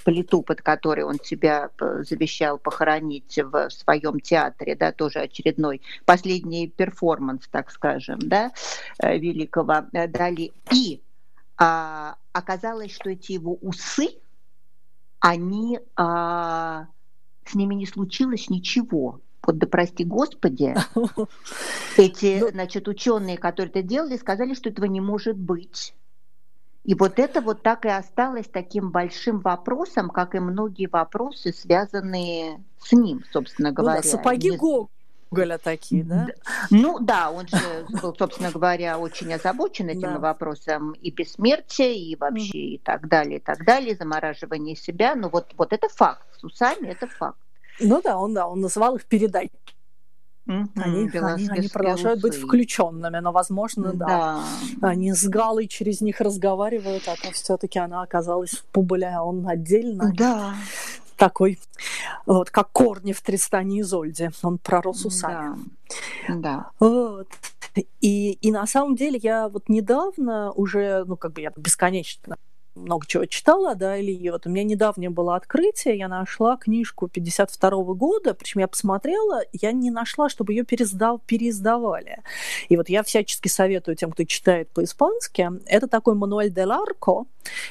плиту, 0.05 0.43
под 0.43 0.63
которой 0.63 1.03
он 1.03 1.19
себя 1.19 1.71
завещал 1.79 2.59
похоронить 2.59 3.39
в 3.43 3.71
своем 3.71 4.21
театре, 4.21 4.77
да, 4.77 4.93
тоже 4.93 5.19
очередной, 5.19 5.83
последний 6.05 6.69
перформанс, 6.69 7.49
так 7.49 7.73
скажем, 7.73 8.21
да, 8.21 8.53
э, 9.03 9.19
великого 9.19 9.87
э, 9.93 10.07
Дали. 10.07 10.53
И 10.71 11.03
а, 11.59 12.17
оказалось, 12.33 12.95
что 12.95 13.11
эти 13.11 13.33
его 13.33 13.55
усы, 13.63 14.11
они 15.19 15.81
а, 15.97 16.87
с 17.45 17.55
ними 17.55 17.75
не 17.75 17.87
случилось 17.87 18.51
ничего. 18.51 19.21
Вот 19.45 19.59
да 19.59 19.67
прости 19.67 20.05
Господи, 20.05 20.75
эти, 21.97 22.39
ну 22.41 22.49
значит, 22.51 22.87
ученые, 22.87 23.39
которые 23.39 23.71
это 23.71 23.83
делали, 23.83 24.17
сказали, 24.17 24.55
что 24.55 24.71
этого 24.71 24.87
не 24.87 25.01
может 25.01 25.37
быть. 25.37 25.95
И 26.85 26.95
вот 26.95 27.19
это 27.19 27.41
вот 27.41 27.63
так 27.63 27.85
и 27.85 27.89
осталось 27.89 28.47
таким 28.47 28.91
большим 28.91 29.41
вопросом, 29.41 30.11
как 30.11 30.35
и 30.35 30.41
многие 30.41 30.87
вопросы, 30.87 31.53
связанные 31.53 32.63
с 32.81 32.93
ним, 32.93 33.23
собственно 33.33 33.71
говоря. 33.71 33.99
Ну 33.99 34.03
да, 34.03 34.09
сапоги 34.09 34.51
не... 34.51 34.57
Гоголя 35.33 35.59
такие, 35.59 36.05
да? 36.05 36.29
Ну 36.71 36.99
да, 37.01 37.31
он 37.31 37.49
же 37.49 37.87
был, 38.03 38.15
собственно 38.15 38.51
говоря, 38.51 38.99
очень 38.99 39.33
озабочен 39.33 39.89
этим 39.89 40.15
да. 40.15 40.19
вопросом 40.19 40.93
и 40.93 41.11
бессмертия, 41.11 41.93
и 41.93 42.17
вообще, 42.17 42.59
и 42.59 42.79
так 42.79 43.09
далее, 43.09 43.39
и 43.39 43.41
так 43.41 43.65
далее, 43.65 43.97
замораживание 43.97 44.77
себя. 44.77 45.15
Ну 45.15 45.29
вот, 45.29 45.53
вот 45.57 45.73
это 45.73 45.89
факт, 45.89 46.27
с 46.39 46.45
усами 46.45 46.89
это 46.89 47.07
факт. 47.07 47.39
Ну 47.81 48.01
да, 48.03 48.19
он, 48.19 48.35
да, 48.35 48.47
он 48.47 48.61
называл 48.61 48.97
их 48.97 49.07
передать. 49.07 49.51
Mm-hmm. 50.47 50.69
Они, 50.75 51.09
они, 51.09 51.49
они 51.49 51.69
продолжают 51.69 52.21
быть 52.21 52.35
включенными, 52.35 53.19
но, 53.19 53.31
возможно, 53.31 53.93
да, 53.95 54.43
да. 54.77 54.89
Они 54.89 55.13
с 55.13 55.25
Галой 55.29 55.69
через 55.69 56.01
них 56.01 56.21
разговаривают, 56.21 57.05
а 57.07 57.15
то 57.15 57.31
все-таки 57.33 57.79
она 57.79 58.03
оказалась 58.03 58.51
в 58.51 58.65
Публе, 58.65 59.09
а 59.15 59.23
он 59.23 59.47
отдельно. 59.49 60.13
Да 60.15 60.55
такой, 61.23 61.61
вот, 62.27 62.51
как 62.51 62.73
корни 62.73 63.13
в 63.13 63.23
Тристане 63.23 63.79
и 63.79 63.81
Изольде. 63.83 64.33
Он 64.43 64.59
пророс 64.59 65.05
усами. 65.05 65.57
Да. 66.29 66.35
да. 66.35 66.71
Вот. 66.81 67.29
И, 68.01 68.33
и 68.33 68.51
на 68.51 68.67
самом 68.67 68.97
деле 68.97 69.21
я 69.23 69.49
вот 69.49 69.69
недавно 69.69 70.51
уже, 70.51 71.05
ну, 71.07 71.17
как 71.17 71.33
бы 71.35 71.41
я 71.43 71.53
бесконечно 71.57 72.37
много 72.75 73.07
чего 73.07 73.27
читала, 73.27 73.75
да, 73.75 73.97
или 73.97 74.31
вот 74.31 74.47
у 74.47 74.51
меня 74.51 74.65
недавнее 74.65 75.11
было 75.11 75.37
открытие, 75.37 75.99
я 75.99 76.09
нашла 76.09 76.57
книжку 76.57 77.09
52 77.09 77.71
-го 77.71 77.95
года, 77.95 78.35
причем 78.35 78.61
я 78.61 78.69
посмотрела, 78.69 79.43
я 79.53 79.73
не 79.73 79.91
нашла, 79.91 80.29
чтобы 80.29 80.53
ее 80.53 80.65
переиздав, 80.65 81.21
переиздавали. 81.23 82.19
И 82.69 82.77
вот 82.77 82.89
я 82.89 83.03
всячески 83.03 83.49
советую 83.49 83.97
тем, 83.97 84.11
кто 84.13 84.25
читает 84.25 84.71
по-испански, 84.71 85.51
это 85.67 85.87
такой 85.87 86.15
мануэль 86.15 86.51
де 86.51 86.65
ларко, 86.65 87.25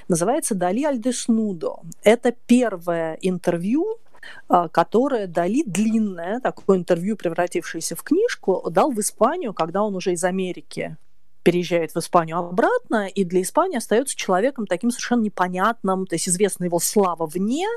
называется 0.08 0.56
«Дали 0.56 0.84
аль 0.84 1.00
деснудо». 1.00 1.80
Это 2.04 2.32
первое 2.32 3.18
интервью 3.22 4.00
а, 4.48 4.68
которое 4.68 5.26
Дали 5.28 5.64
длинное, 5.66 6.40
такое 6.40 6.78
интервью, 6.78 7.18
превратившееся 7.18 7.96
в 7.96 8.04
книжку, 8.04 8.64
дал 8.70 8.92
в 8.92 9.00
Испанию, 9.00 9.54
когда 9.54 9.82
он 9.82 9.96
уже 9.96 10.14
из 10.14 10.24
Америки 10.24 10.96
переезжает 11.44 11.94
в 11.94 11.98
Испанию 11.98 12.38
обратно, 12.38 13.08
и 13.08 13.24
для 13.24 13.42
Испании 13.42 13.78
остается 13.78 14.16
человеком 14.16 14.68
таким 14.68 14.92
совершенно 14.92 15.22
непонятным, 15.22 16.06
то 16.06 16.16
есть 16.16 16.30
известна 16.30 16.66
его 16.66 16.80
слава 16.80 17.26
вне, 17.26 17.68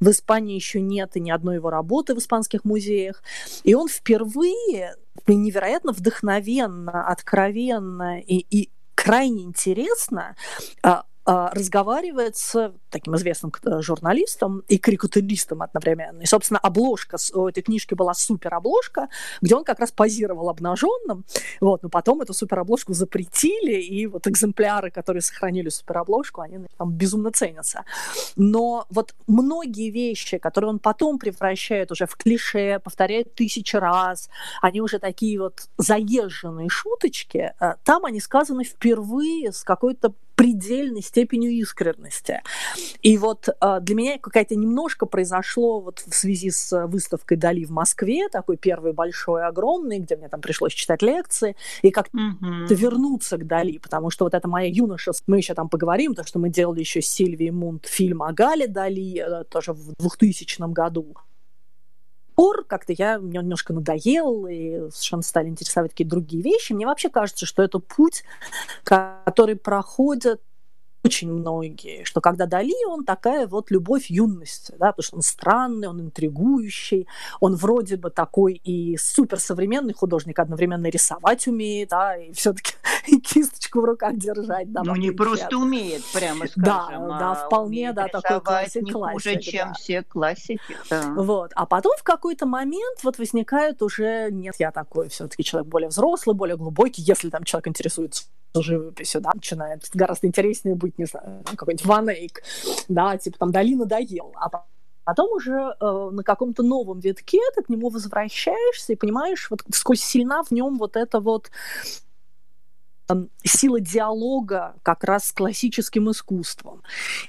в 0.00 0.10
Испании 0.10 0.54
еще 0.54 0.80
нет 0.80 1.16
и 1.16 1.20
ни 1.20 1.30
одной 1.30 1.56
его 1.56 1.70
работы 1.70 2.14
в 2.14 2.18
испанских 2.18 2.64
музеях. 2.64 3.22
И 3.64 3.74
он 3.74 3.88
впервые 3.88 4.94
невероятно 5.26 5.92
вдохновенно, 5.92 7.06
откровенно 7.06 8.20
и, 8.20 8.44
и 8.50 8.70
крайне 8.94 9.44
интересно 9.44 10.36
а, 10.82 11.04
разговаривает 11.26 12.36
с 12.36 12.72
таким 12.90 13.16
известным 13.16 13.52
журналистом 13.80 14.62
и 14.68 14.78
карикатуристом 14.78 15.62
одновременно. 15.62 16.22
И, 16.22 16.26
собственно, 16.26 16.60
обложка 16.60 17.16
у 17.34 17.48
этой 17.48 17.62
книжки 17.62 17.94
была 17.94 18.14
супер 18.14 18.54
обложка, 18.54 19.08
где 19.40 19.56
он 19.56 19.64
как 19.64 19.80
раз 19.80 19.90
позировал 19.90 20.48
обнаженным. 20.48 21.24
Вот, 21.60 21.82
но 21.82 21.88
потом 21.88 22.20
эту 22.22 22.32
супер 22.32 22.60
обложку 22.60 22.92
запретили, 22.92 23.80
и 23.80 24.06
вот 24.06 24.26
экземпляры, 24.26 24.90
которые 24.90 25.20
сохранили 25.20 25.68
супер 25.68 25.98
обложку, 25.98 26.40
они 26.40 26.66
там 26.76 26.92
безумно 26.92 27.32
ценятся. 27.32 27.84
Но 28.36 28.86
вот 28.90 29.14
многие 29.26 29.90
вещи, 29.90 30.38
которые 30.38 30.70
он 30.70 30.78
потом 30.78 31.18
превращает 31.18 31.90
уже 31.90 32.06
в 32.06 32.16
клише, 32.16 32.80
повторяет 32.82 33.34
тысячи 33.34 33.76
раз, 33.76 34.28
они 34.62 34.80
уже 34.80 34.98
такие 34.98 35.40
вот 35.40 35.68
заезженные 35.76 36.68
шуточки, 36.68 37.52
э, 37.58 37.74
там 37.84 38.04
они 38.04 38.20
сказаны 38.20 38.64
впервые 38.64 39.52
с 39.52 39.64
какой-то 39.64 40.12
предельной 40.36 41.02
степенью 41.02 41.50
искренности. 41.50 42.42
И 43.02 43.18
вот 43.18 43.48
э, 43.48 43.78
для 43.80 43.94
меня 43.94 44.18
какая-то 44.18 44.54
немножко 44.54 45.06
произошло 45.06 45.80
вот 45.80 46.04
в 46.06 46.14
связи 46.14 46.50
с 46.50 46.86
выставкой 46.86 47.38
Дали 47.38 47.64
в 47.64 47.70
Москве, 47.70 48.28
такой 48.28 48.56
первый 48.56 48.92
большой, 48.92 49.44
огромный, 49.44 49.98
где 49.98 50.16
мне 50.16 50.28
там 50.28 50.40
пришлось 50.40 50.74
читать 50.74 51.02
лекции, 51.02 51.56
и 51.82 51.90
как-то 51.90 52.18
mm-hmm. 52.18 52.74
вернуться 52.74 53.38
к 53.38 53.46
Дали, 53.46 53.78
потому 53.78 54.10
что 54.10 54.26
вот 54.26 54.34
это 54.34 54.46
моя 54.46 54.68
юношество, 54.68 55.24
мы 55.26 55.38
еще 55.38 55.54
там 55.54 55.68
поговорим, 55.68 56.14
то, 56.14 56.24
что 56.24 56.38
мы 56.38 56.50
делали 56.50 56.80
еще 56.80 57.00
с 57.00 57.08
Сильвией 57.08 57.50
Мунт 57.50 57.86
фильм 57.86 58.22
о 58.22 58.32
Гале 58.32 58.68
Дали, 58.68 59.40
э, 59.40 59.44
тоже 59.44 59.72
в 59.72 59.94
2000 59.98 60.72
году 60.72 61.16
пор 62.36 62.64
как-то 62.64 62.92
я 62.92 63.18
мне 63.18 63.40
немножко 63.40 63.72
надоел, 63.72 64.46
и 64.46 64.90
совершенно 64.90 65.22
стали 65.22 65.48
интересовать 65.48 65.90
какие-то 65.90 66.12
другие 66.12 66.42
вещи. 66.42 66.72
Мне 66.72 66.86
вообще 66.86 67.08
кажется, 67.08 67.46
что 67.46 67.62
это 67.62 67.80
путь, 67.80 68.22
который 68.84 69.56
проходят 69.56 70.40
очень 71.06 71.32
многие, 71.32 72.02
что 72.04 72.20
когда 72.20 72.46
Дали, 72.46 72.84
он 72.86 73.04
такая 73.04 73.46
вот 73.46 73.70
любовь 73.70 74.10
юности, 74.10 74.74
да, 74.78 74.92
потому 74.92 75.04
что 75.04 75.16
он 75.16 75.22
странный, 75.22 75.88
он 75.88 76.00
интригующий, 76.00 77.06
он 77.40 77.54
вроде 77.54 77.96
бы 77.96 78.10
такой 78.10 78.54
и 78.54 78.96
суперсовременный 78.96 79.94
художник, 79.94 80.38
одновременно 80.38 80.86
рисовать 80.88 81.46
умеет, 81.46 81.90
да, 81.90 82.16
и 82.16 82.32
все-таки 82.32 82.72
кисточку 83.24 83.80
в 83.80 83.84
руках 83.84 84.16
держать. 84.16 84.72
Да, 84.72 84.82
ну, 84.82 84.96
не 84.96 85.12
просто 85.12 85.56
умеет, 85.56 86.02
прямо 86.12 86.48
скажем. 86.48 86.64
Да, 86.64 86.86
а 86.88 87.18
да, 87.18 87.34
вполне, 87.34 87.92
да, 87.92 88.08
такой 88.08 88.40
классик, 88.40 88.82
не 88.82 88.90
классик, 88.90 89.14
хуже, 89.14 89.40
чем 89.40 89.74
все 89.74 90.02
классики. 90.02 90.76
Да. 90.90 91.14
Вот, 91.16 91.52
а 91.54 91.66
потом 91.66 91.92
в 91.98 92.02
какой-то 92.02 92.46
момент 92.46 93.04
вот 93.04 93.18
возникает 93.18 93.80
уже, 93.80 94.28
нет, 94.32 94.56
я 94.58 94.72
такой 94.72 95.08
все-таки 95.08 95.44
человек 95.44 95.68
более 95.68 95.88
взрослый, 95.88 96.34
более 96.34 96.56
глубокий, 96.56 97.02
если 97.02 97.30
там 97.30 97.44
человек 97.44 97.68
интересуется 97.68 98.24
живописью, 98.62 99.20
да, 99.20 99.30
начинает 99.34 99.88
гораздо 99.92 100.26
интереснее 100.26 100.74
быть, 100.74 100.98
не 100.98 101.06
знаю, 101.06 101.42
какой-нибудь 101.56 101.86
Ван 101.86 102.08
Эйк, 102.08 102.42
да, 102.88 103.16
типа 103.16 103.38
там 103.38 103.52
Дали 103.52 103.74
надоел, 103.74 104.32
а 104.36 104.64
Потом 105.06 105.30
уже 105.30 105.52
э, 105.52 106.10
на 106.12 106.24
каком-то 106.24 106.64
новом 106.64 106.98
витке 106.98 107.38
ты 107.54 107.62
к 107.62 107.68
нему 107.68 107.90
возвращаешься 107.90 108.92
и 108.92 108.96
понимаешь, 108.96 109.48
вот 109.50 109.62
сколь 109.72 109.96
сильна 109.96 110.42
в 110.42 110.50
нем 110.50 110.78
вот 110.78 110.96
эта 110.96 111.20
вот 111.20 111.52
э, 113.08 113.14
сила 113.44 113.78
диалога 113.78 114.74
как 114.82 115.04
раз 115.04 115.26
с 115.26 115.32
классическим 115.32 116.10
искусством. 116.10 116.82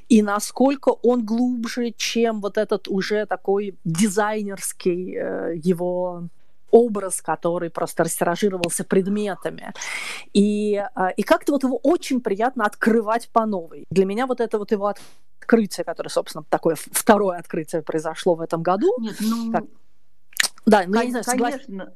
И 0.10 0.24
насколько 0.24 0.90
он 0.90 1.24
глубже, 1.24 1.92
чем 1.96 2.42
вот 2.42 2.58
этот 2.58 2.88
уже 2.88 3.28
такой 3.28 3.78
дизайнерский 3.84 5.16
э, 5.16 5.56
его 5.58 6.30
образ, 6.78 7.22
который 7.22 7.70
просто 7.70 8.04
растиражировался 8.04 8.84
предметами. 8.84 9.74
И, 10.34 10.76
а, 10.76 11.10
и 11.10 11.24
как-то 11.24 11.54
вот 11.54 11.63
его 11.63 11.80
очень 11.84 12.22
приятно 12.22 12.66
открывать 12.66 13.30
по 13.30 13.46
новой. 13.46 13.86
Для 13.90 14.06
меня 14.06 14.28
вот 14.28 14.42
это 14.42 14.60
вот 14.60 14.72
его 14.72 14.94
открытие, 15.40 15.84
которое, 15.84 16.10
собственно, 16.10 16.44
такое 16.50 16.76
второе 16.76 17.40
открытие 17.40 17.82
произошло 17.82 18.36
в 18.36 18.42
этом 18.42 18.62
году. 18.62 18.94
Нет, 19.00 19.16
ну... 19.20 19.52
Как... 19.52 19.63
Да, 20.66 20.84
ну, 20.86 20.98
я 21.00 21.06
не 21.06 21.12
знаю, 21.12 21.24
согласна. 21.24 21.94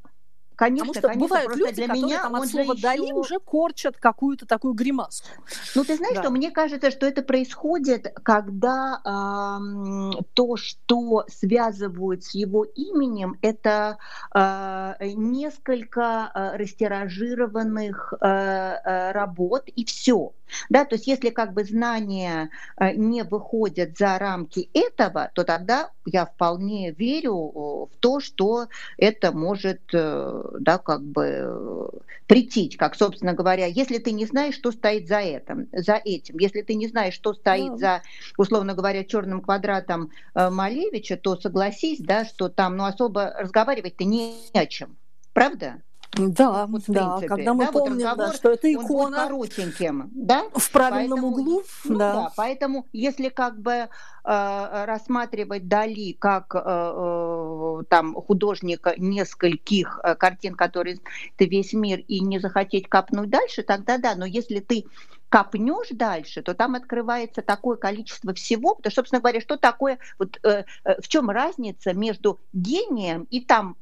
Конечно, 0.62 0.94
Потому 0.94 0.94
что 0.94 1.08
конечно, 1.08 1.28
бывают 1.28 1.56
люди, 1.56 1.74
для 1.74 1.88
которые 1.88 2.04
меня 2.04 2.22
там 2.22 2.36
от 2.36 2.48
слова 2.48 2.76
же 2.76 2.82
«дали» 2.84 3.02
еще... 3.02 3.14
уже 3.16 3.40
корчат 3.40 3.98
какую-то 3.98 4.46
такую 4.46 4.76
гримаску. 4.76 5.28
Ну, 5.74 5.84
ты 5.84 5.96
знаешь, 5.96 6.14
Да. 6.14 6.22
что 6.22 6.30
мне 6.30 6.52
кажется, 6.52 6.92
что 6.92 7.08
это 7.08 7.24
происходит, 7.24 8.14
когда 8.22 9.02
ам, 9.04 10.12
то, 10.36 10.58
что 10.58 11.26
связывают 11.28 12.26
с 12.26 12.36
его 12.36 12.64
именем, 12.64 13.40
это 13.42 13.98
а, 14.36 14.98
несколько 15.02 16.28
а, 16.32 16.56
растиражированных 16.60 18.14
а, 18.22 19.14
работ 19.14 19.64
и 19.66 19.84
все. 19.84 20.32
Да, 20.70 20.86
то 20.86 20.96
есть 20.96 21.08
если 21.08 21.30
как 21.30 21.54
бы 21.54 21.64
знания 21.64 22.50
а, 22.76 22.92
не 22.94 23.24
выходят 23.24 23.98
за 23.98 24.18
рамки 24.18 24.70
этого, 24.74 25.32
то 25.34 25.44
тогда 25.44 25.90
я 26.06 26.26
вполне 26.26 26.92
верю 26.92 27.34
о, 27.34 27.86
в 27.88 27.96
то, 28.00 28.20
что 28.20 28.68
это 28.98 29.32
может, 29.32 29.82
э, 29.94 30.44
да, 30.60 30.78
как 30.78 31.04
бы 31.04 31.26
э, 31.28 31.88
претить, 32.28 32.78
как, 32.78 32.96
собственно 32.96 33.34
говоря, 33.34 33.66
если 33.66 33.98
ты 33.98 34.12
не 34.12 34.26
знаешь, 34.26 34.56
что 34.56 34.72
стоит 34.72 35.08
за 35.08 35.20
этим, 35.20 35.68
за 35.72 35.96
этим, 36.04 36.38
если 36.40 36.62
ты 36.62 36.76
не 36.76 36.88
знаешь, 36.88 37.14
что 37.14 37.34
стоит 37.34 37.72
Да. 37.74 37.78
за, 37.78 38.02
условно 38.38 38.74
говоря, 38.74 39.04
черным 39.04 39.42
квадратом 39.42 40.12
э, 40.34 40.50
Малевича, 40.50 41.18
то 41.18 41.36
согласись, 41.36 42.00
да, 42.00 42.26
что 42.26 42.50
там, 42.50 42.78
ну, 42.78 42.86
особо 42.86 43.34
разговаривать-то 43.38 44.04
не 44.04 44.36
о 44.54 44.66
чем, 44.66 44.98
правда? 45.34 45.82
Да, 46.14 46.66
Вот 46.68 46.84
да, 46.88 47.18
принципе, 47.18 47.28
когда 47.28 47.54
мы 47.54 47.66
да, 47.66 47.72
вот 47.72 47.86
помним, 47.86 48.00
да, 48.00 48.12
разговор, 48.12 48.36
что 48.36 48.52
это 48.52 48.68
Он 48.68 48.86
икона 48.86 49.18
коротеньким, 49.28 50.10
да? 50.12 50.44
в 50.54 50.72
правильном 50.72 51.22
Поэтому, 51.22 51.28
углу, 51.28 51.64
ну 51.86 51.98
да. 51.98 52.14
да, 52.14 52.34
поэтому 52.36 52.86
если 52.92 53.30
как 53.30 53.58
бы 53.62 53.72
э, 53.72 53.88
рассматривать 54.24 55.70
Дали 55.70 56.12
как 56.20 56.54
э, 56.54 56.60
э, 56.60 57.84
там 57.88 58.16
художника 58.16 58.94
нескольких 58.98 60.02
э, 60.04 60.16
картин, 60.16 60.56
которые 60.56 61.00
ты 61.38 61.46
весь 61.46 61.72
мир, 61.72 62.00
и 62.00 62.20
не 62.20 62.40
захотеть 62.40 62.90
копнуть 62.90 63.30
дальше, 63.30 63.64
тогда 63.64 63.98
да. 63.98 64.16
Но 64.16 64.26
если 64.26 64.60
ты 64.60 64.86
копнешь 65.30 65.88
дальше, 65.92 66.42
то 66.42 66.54
там 66.54 66.76
открывается 66.76 67.42
такое 67.42 67.78
количество 67.78 68.34
всего, 68.34 68.76
потому 68.76 68.92
что, 68.92 69.00
собственно 69.00 69.22
говоря, 69.22 69.40
что 69.40 69.56
такое, 69.56 69.98
вот 70.20 70.38
э, 70.44 70.66
э, 70.84 71.02
в 71.02 71.08
чем 71.08 71.30
разница 71.30 71.94
между 71.94 72.38
гением 72.52 73.28
и 73.32 73.40
там 73.40 73.78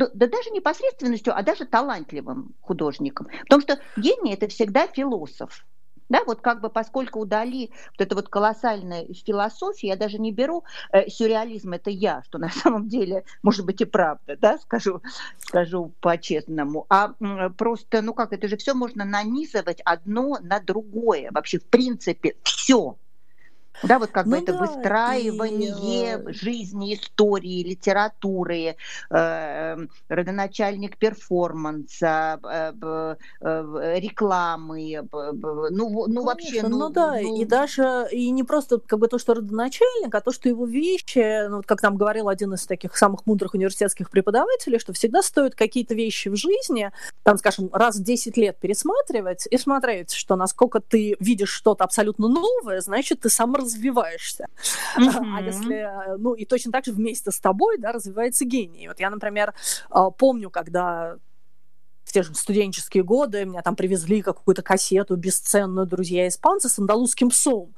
ну, 0.00 0.08
да 0.14 0.26
даже 0.26 0.50
непосредственностью, 0.50 1.36
а 1.36 1.42
даже 1.42 1.66
талантливым 1.66 2.54
художником. 2.62 3.28
Потому 3.42 3.60
что 3.60 3.78
гений 3.96 4.32
это 4.32 4.48
всегда 4.48 4.86
философ. 4.86 5.66
Да, 6.08 6.24
вот 6.26 6.40
как 6.40 6.60
бы 6.60 6.70
поскольку 6.70 7.20
у 7.20 7.24
Дали 7.26 7.70
вот 7.96 8.00
эта 8.06 8.14
вот 8.16 8.28
колоссальная 8.28 9.06
философия, 9.26 9.88
я 9.88 9.96
даже 9.96 10.18
не 10.18 10.32
беру 10.32 10.64
э, 10.90 11.08
сюрреализм, 11.08 11.72
это 11.74 11.90
я, 11.90 12.22
что 12.24 12.38
на 12.38 12.48
самом 12.48 12.88
деле, 12.88 13.24
может 13.42 13.64
быть, 13.66 13.80
и 13.82 13.84
правда, 13.84 14.36
да, 14.36 14.58
скажу, 14.58 15.02
скажу 15.38 15.92
по-честному, 16.00 16.86
а 16.88 17.14
м, 17.20 17.54
просто, 17.54 18.00
ну 18.02 18.14
как, 18.14 18.32
это 18.32 18.48
же 18.48 18.56
все 18.56 18.74
можно 18.74 19.04
нанизывать 19.04 19.82
одно 19.84 20.38
на 20.40 20.60
другое, 20.60 21.28
вообще, 21.30 21.58
в 21.58 21.66
принципе, 21.66 22.34
все. 22.42 22.96
Да, 23.82 23.98
вот 23.98 24.10
как 24.10 24.26
бы 24.26 24.36
Ну 24.36 24.42
это 24.42 24.52
да, 24.52 24.58
выстраивание 24.58 26.16
и, 26.24 26.30
э, 26.30 26.32
жизни, 26.32 26.94
истории, 26.94 27.62
литературы, 27.62 28.76
э, 29.10 29.76
родоначальник 30.08 30.96
перформанса, 30.98 32.38
э, 32.42 32.72
б- 32.72 33.16
э, 33.40 33.98
рекламы, 34.00 35.00
б- 35.10 35.32
ну, 35.70 36.06
ну 36.06 36.24
вообще, 36.24 36.62
ну, 36.62 36.78
ну 36.78 36.88
да, 36.90 37.12
ну, 37.20 37.40
и 37.40 37.44
даже 37.44 38.06
и 38.10 38.30
не 38.30 38.42
просто 38.44 38.78
как 38.78 38.98
бы 38.98 39.08
то, 39.08 39.18
что 39.18 39.34
родоначальник, 39.34 40.14
а 40.14 40.20
то, 40.20 40.32
что 40.32 40.48
его 40.48 40.66
вещи, 40.66 41.48
ну, 41.48 41.56
вот 41.56 41.66
как 41.66 41.82
нам 41.82 41.96
говорил 41.96 42.28
один 42.28 42.54
из 42.54 42.66
таких 42.66 42.96
самых 42.96 43.26
мудрых 43.26 43.54
университетских 43.54 44.10
преподавателей, 44.10 44.78
что 44.78 44.92
всегда 44.92 45.22
стоит 45.22 45.54
какие-то 45.54 45.94
вещи 45.94 46.28
в 46.28 46.36
жизни, 46.36 46.90
там, 47.22 47.38
скажем, 47.38 47.70
раз 47.72 47.96
в 47.96 48.02
10 48.02 48.36
лет 48.36 48.58
пересматривать 48.58 49.46
и 49.50 49.56
смотреть, 49.58 50.12
что 50.12 50.36
насколько 50.36 50.80
ты 50.80 51.16
видишь 51.20 51.50
что-то 51.50 51.84
абсолютно 51.84 52.28
новое, 52.28 52.80
значит, 52.80 53.20
ты 53.20 53.28
сам 53.30 53.54
развиваешься. 53.70 54.46
А 54.96 55.00
мгм. 55.00 55.44
если, 55.44 55.76
э, 55.76 56.16
ну, 56.18 56.34
и 56.34 56.44
точно 56.44 56.72
так 56.72 56.84
же 56.84 56.92
вместе 56.92 57.30
с 57.30 57.40
тобой, 57.40 57.78
да, 57.78 57.92
развивается 57.92 58.44
гений. 58.44 58.88
Вот 58.88 59.00
я, 59.00 59.10
например, 59.10 59.54
э, 59.90 60.04
помню, 60.16 60.50
когда 60.50 61.16
в 62.10 62.12
те 62.12 62.24
же 62.24 62.34
студенческие 62.34 63.04
годы 63.04 63.44
меня 63.44 63.62
там 63.62 63.76
привезли 63.76 64.20
какую-то 64.20 64.62
кассету 64.62 65.14
бесценную 65.14 65.86
«Друзья 65.86 66.26
испанцы» 66.26 66.68
с 66.68 66.76
андалузским 66.76 67.30
псом, 67.30 67.72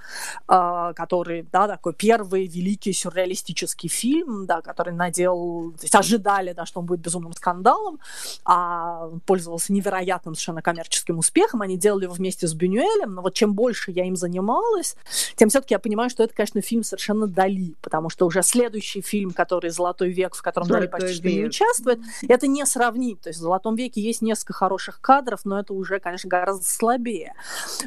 э, 0.48 0.92
который, 0.96 1.46
да, 1.52 1.68
такой 1.68 1.92
первый 1.92 2.46
великий 2.46 2.94
сюрреалистический 2.94 3.90
фильм, 3.90 4.46
да, 4.46 4.62
который 4.62 4.94
надел, 4.94 5.74
то 5.76 5.82
есть 5.82 5.94
ожидали, 5.94 6.54
да, 6.54 6.64
что 6.64 6.80
он 6.80 6.86
будет 6.86 7.00
безумным 7.00 7.34
скандалом, 7.34 7.98
а 8.46 9.10
пользовался 9.26 9.74
невероятным 9.74 10.34
совершенно 10.34 10.62
коммерческим 10.62 11.18
успехом. 11.18 11.60
Они 11.60 11.76
делали 11.76 12.04
его 12.04 12.14
вместе 12.14 12.46
с 12.46 12.54
Бюнюэлем, 12.54 13.14
но 13.14 13.20
вот 13.20 13.34
чем 13.34 13.52
больше 13.52 13.90
я 13.90 14.06
им 14.06 14.16
занималась, 14.16 14.96
тем 15.36 15.50
все-таки 15.50 15.74
я 15.74 15.78
понимаю, 15.78 16.08
что 16.08 16.22
это, 16.22 16.34
конечно, 16.34 16.62
фильм 16.62 16.84
совершенно 16.84 17.26
Дали, 17.26 17.74
потому 17.82 18.08
что 18.08 18.24
уже 18.24 18.42
следующий 18.42 19.02
фильм, 19.02 19.32
который 19.32 19.68
«Золотой 19.68 20.10
век», 20.10 20.34
в 20.34 20.40
котором 20.40 20.68
Дали 20.68 20.86
почти 20.86 21.36
не 21.36 21.44
участвует, 21.44 22.00
это 22.26 22.46
не 22.46 22.64
сравнить. 22.64 23.20
То 23.20 23.28
есть 23.28 23.38
в 23.38 23.42
«Золотом 23.42 23.74
веке» 23.74 24.00
есть 24.00 24.21
несколько 24.22 24.52
хороших 24.52 25.00
кадров, 25.00 25.40
но 25.44 25.60
это 25.60 25.74
уже, 25.74 26.00
конечно, 26.00 26.28
гораздо 26.28 26.64
слабее. 26.64 27.34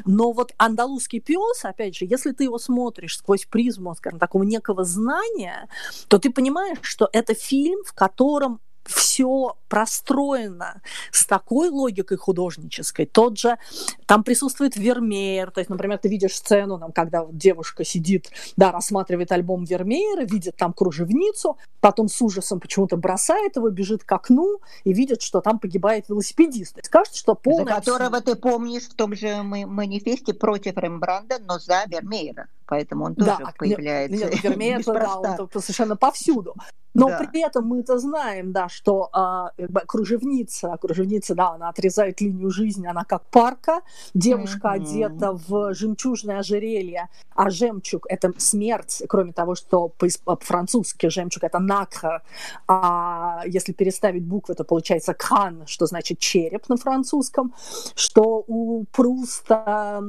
Но 0.04 0.32
вот 0.32 0.52
«Андалузский 0.56 1.20
пес», 1.20 1.64
опять 1.64 1.96
же, 1.96 2.04
если 2.04 2.32
ты 2.32 2.44
его 2.44 2.58
смотришь 2.58 3.18
сквозь 3.18 3.46
призму, 3.46 3.94
скажем, 3.94 4.18
такого 4.18 4.42
некого 4.42 4.84
знания, 4.84 5.68
то 6.08 6.18
ты 6.18 6.30
понимаешь, 6.30 6.78
что 6.82 7.08
это 7.12 7.34
фильм, 7.34 7.82
в 7.84 7.92
котором 7.92 8.60
все 8.86 9.56
простроено 9.68 10.80
с 11.10 11.26
такой 11.26 11.70
логикой 11.70 12.16
художнической. 12.16 13.06
Тот 13.06 13.38
же, 13.38 13.58
там 14.06 14.22
присутствует 14.22 14.76
Вермеер, 14.76 15.50
то 15.50 15.60
есть, 15.60 15.70
например, 15.70 15.98
ты 15.98 16.08
видишь 16.08 16.36
сцену, 16.36 16.78
там, 16.78 16.92
когда 16.92 17.26
девушка 17.30 17.84
сидит, 17.84 18.30
да, 18.56 18.72
рассматривает 18.72 19.32
альбом 19.32 19.64
Вермеера, 19.64 20.22
видит 20.22 20.56
там 20.56 20.72
кружевницу, 20.72 21.58
потом 21.80 22.08
с 22.08 22.20
ужасом 22.22 22.60
почему-то 22.60 22.96
бросает 22.96 23.56
его, 23.56 23.70
бежит 23.70 24.04
к 24.04 24.12
окну 24.12 24.60
и 24.84 24.92
видит, 24.92 25.22
что 25.22 25.40
там 25.40 25.58
погибает 25.58 26.08
велосипедист. 26.08 26.88
Кажется, 26.88 27.18
что 27.18 27.34
полное... 27.34 27.74
За 27.74 27.80
которого 27.80 28.20
ты 28.20 28.36
помнишь 28.36 28.84
в 28.84 28.94
том 28.94 29.14
же 29.14 29.42
манифесте 29.42 30.34
против 30.34 30.76
Рембранда, 30.76 31.38
но 31.40 31.58
за 31.58 31.84
Вермеера. 31.86 32.48
Поэтому 32.66 33.04
он 33.04 33.14
тоже 33.14 33.36
да, 33.38 33.52
появляется. 33.56 34.16
Нет, 34.16 34.42
Вермеер, 34.42 34.84
да, 34.84 35.36
он 35.38 35.62
совершенно 35.62 35.96
повсюду. 35.96 36.54
Но 36.96 37.08
да. 37.08 37.18
при 37.18 37.42
этом 37.42 37.66
мы-то 37.66 37.98
знаем, 37.98 38.52
да, 38.52 38.68
что 38.68 39.10
а, 39.12 39.50
кружевница, 39.86 40.76
кружевница, 40.80 41.34
да, 41.34 41.50
она 41.50 41.68
отрезает 41.68 42.20
линию 42.22 42.50
жизни, 42.50 42.86
она 42.86 43.04
как 43.04 43.26
парка, 43.26 43.82
девушка 44.14 44.68
mm-hmm. 44.68 44.82
одета 44.82 45.32
в 45.46 45.74
жемчужное 45.74 46.38
ожерелье, 46.38 47.08
а 47.34 47.50
жемчуг— 47.50 48.06
это 48.08 48.32
смерть, 48.38 49.02
кроме 49.08 49.32
того, 49.32 49.54
что 49.54 49.92
по-французски 50.24 51.08
жемчуг— 51.08 51.42
это 51.44 51.58
накха, 51.58 52.22
а 52.66 53.42
если 53.46 53.72
переставить 53.72 54.24
буквы, 54.24 54.54
то 54.54 54.64
получается 54.64 55.12
кран, 55.12 55.64
что 55.66 55.86
значит 55.86 56.18
череп 56.18 56.68
на 56.68 56.76
французском, 56.78 57.52
что 57.94 58.42
у 58.46 58.84
Пруста 58.92 60.02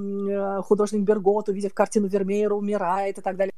художник 0.64 1.02
Бергот, 1.02 1.50
увидев 1.50 1.74
картину 1.74 2.08
Вермеера, 2.08 2.56
умирает 2.56 3.18
и 3.18 3.22
так 3.22 3.36
далее. 3.36 3.52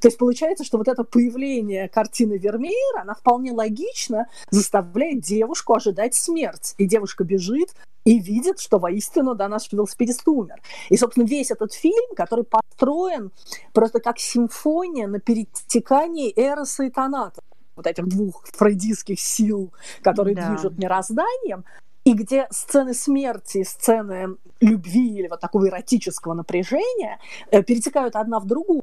То 0.00 0.08
есть 0.08 0.18
получается, 0.18 0.64
что 0.64 0.78
вот 0.78 0.88
это 0.88 1.04
появление 1.04 1.88
картины 1.88 2.38
Вермеера, 2.38 3.02
она 3.02 3.14
вполне 3.14 3.52
логично 3.52 4.26
заставляет 4.50 5.20
девушку 5.20 5.74
ожидать 5.74 6.14
смерть. 6.14 6.74
И 6.78 6.86
девушка 6.86 7.24
бежит 7.24 7.70
и 8.04 8.18
видит, 8.18 8.60
что 8.60 8.78
воистину, 8.78 9.34
да, 9.34 9.48
наш 9.48 9.70
велосипедист 9.72 10.26
умер. 10.26 10.60
И, 10.88 10.96
собственно, 10.96 11.24
весь 11.24 11.50
этот 11.50 11.72
фильм, 11.74 12.14
который 12.16 12.44
построен 12.44 13.30
просто 13.72 14.00
как 14.00 14.18
симфония 14.18 15.06
на 15.06 15.20
перетекании 15.20 16.32
Эроса 16.34 16.84
и 16.84 16.90
Таната, 16.90 17.42
вот 17.76 17.86
этих 17.86 18.06
двух 18.06 18.46
фрейдистских 18.46 19.20
сил, 19.20 19.72
которые 20.02 20.34
да. 20.34 20.48
движут 20.48 20.78
мирозданием, 20.78 21.64
и 22.04 22.14
где 22.14 22.46
сцены 22.50 22.94
смерти, 22.94 23.62
сцены 23.62 24.36
любви 24.60 25.18
или 25.18 25.28
вот 25.28 25.40
такого 25.40 25.68
эротического 25.68 26.34
напряжения 26.34 27.18
э, 27.50 27.62
перетекают 27.62 28.16
одна 28.16 28.40
в 28.40 28.46
другую. 28.46 28.82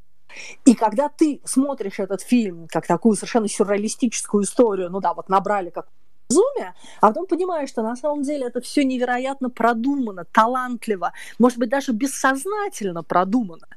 И 0.66 0.74
когда 0.76 1.10
ты 1.10 1.42
смотришь 1.44 2.00
этот 2.00 2.22
фильм 2.22 2.68
как 2.70 2.88
такую 2.88 3.16
совершенно 3.16 3.48
сюрреалистическую 3.48 4.44
историю, 4.44 4.90
ну 4.90 5.00
да, 5.00 5.14
вот 5.14 5.30
набрали 5.30 5.70
как 5.70 5.88
безумие, 6.30 6.74
а 7.02 7.08
потом 7.08 7.26
понимаешь, 7.26 7.70
что 7.70 7.82
на 7.82 7.96
самом 7.96 8.24
деле 8.24 8.48
это 8.48 8.62
все 8.62 8.84
невероятно 8.84 9.50
продумано, 9.50 10.26
талантливо, 10.26 11.14
может 11.40 11.58
быть, 11.58 11.70
даже 11.70 11.94
бессознательно 11.94 13.04
продумано. 13.04 13.68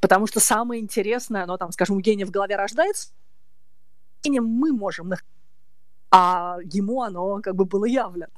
Потому 0.00 0.26
что 0.26 0.40
самое 0.40 0.80
интересное, 0.80 1.44
оно 1.44 1.56
там, 1.56 1.72
скажем, 1.72 1.96
у 1.96 2.00
гения 2.00 2.26
в 2.26 2.30
голове 2.30 2.56
рождается, 2.56 3.10
мы 4.24 4.72
можем 4.72 5.12
а 6.10 6.56
ему 6.64 7.02
оно 7.02 7.40
как 7.42 7.54
бы 7.54 7.64
было 7.66 7.84
явлено. 7.84 8.28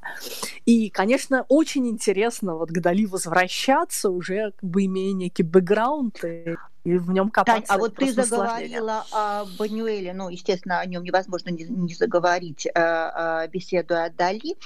И, 0.67 0.91
конечно, 0.91 1.47
очень 1.49 1.87
интересно 1.87 2.57
вот 2.57 2.71
к 2.71 2.81
Дали 2.81 3.07
возвращаться, 3.07 4.11
уже 4.11 4.53
как 4.57 4.69
бы 4.69 4.87
имея 4.87 5.13
некий 5.13 5.45
бэкграунд 5.45 6.25
и, 6.25 6.57
и 6.85 6.97
в 6.97 7.11
нем 7.11 7.31
копаться. 7.31 7.67
Тань, 7.69 7.77
а 7.77 7.79
вот 7.79 7.95
ты 7.95 8.13
заговорила 8.13 9.05
о 9.13 9.45
Банюэле, 9.59 10.13
ну, 10.13 10.29
естественно, 10.29 10.81
о 10.81 10.87
нем 10.87 11.03
невозможно 11.03 11.51
не, 11.51 11.65
не 11.65 11.95
заговорить, 11.95 12.67
э, 12.67 12.71
э, 12.75 13.49
беседуя 13.49 14.05
о 14.05 14.11
Дали. 14.11 14.57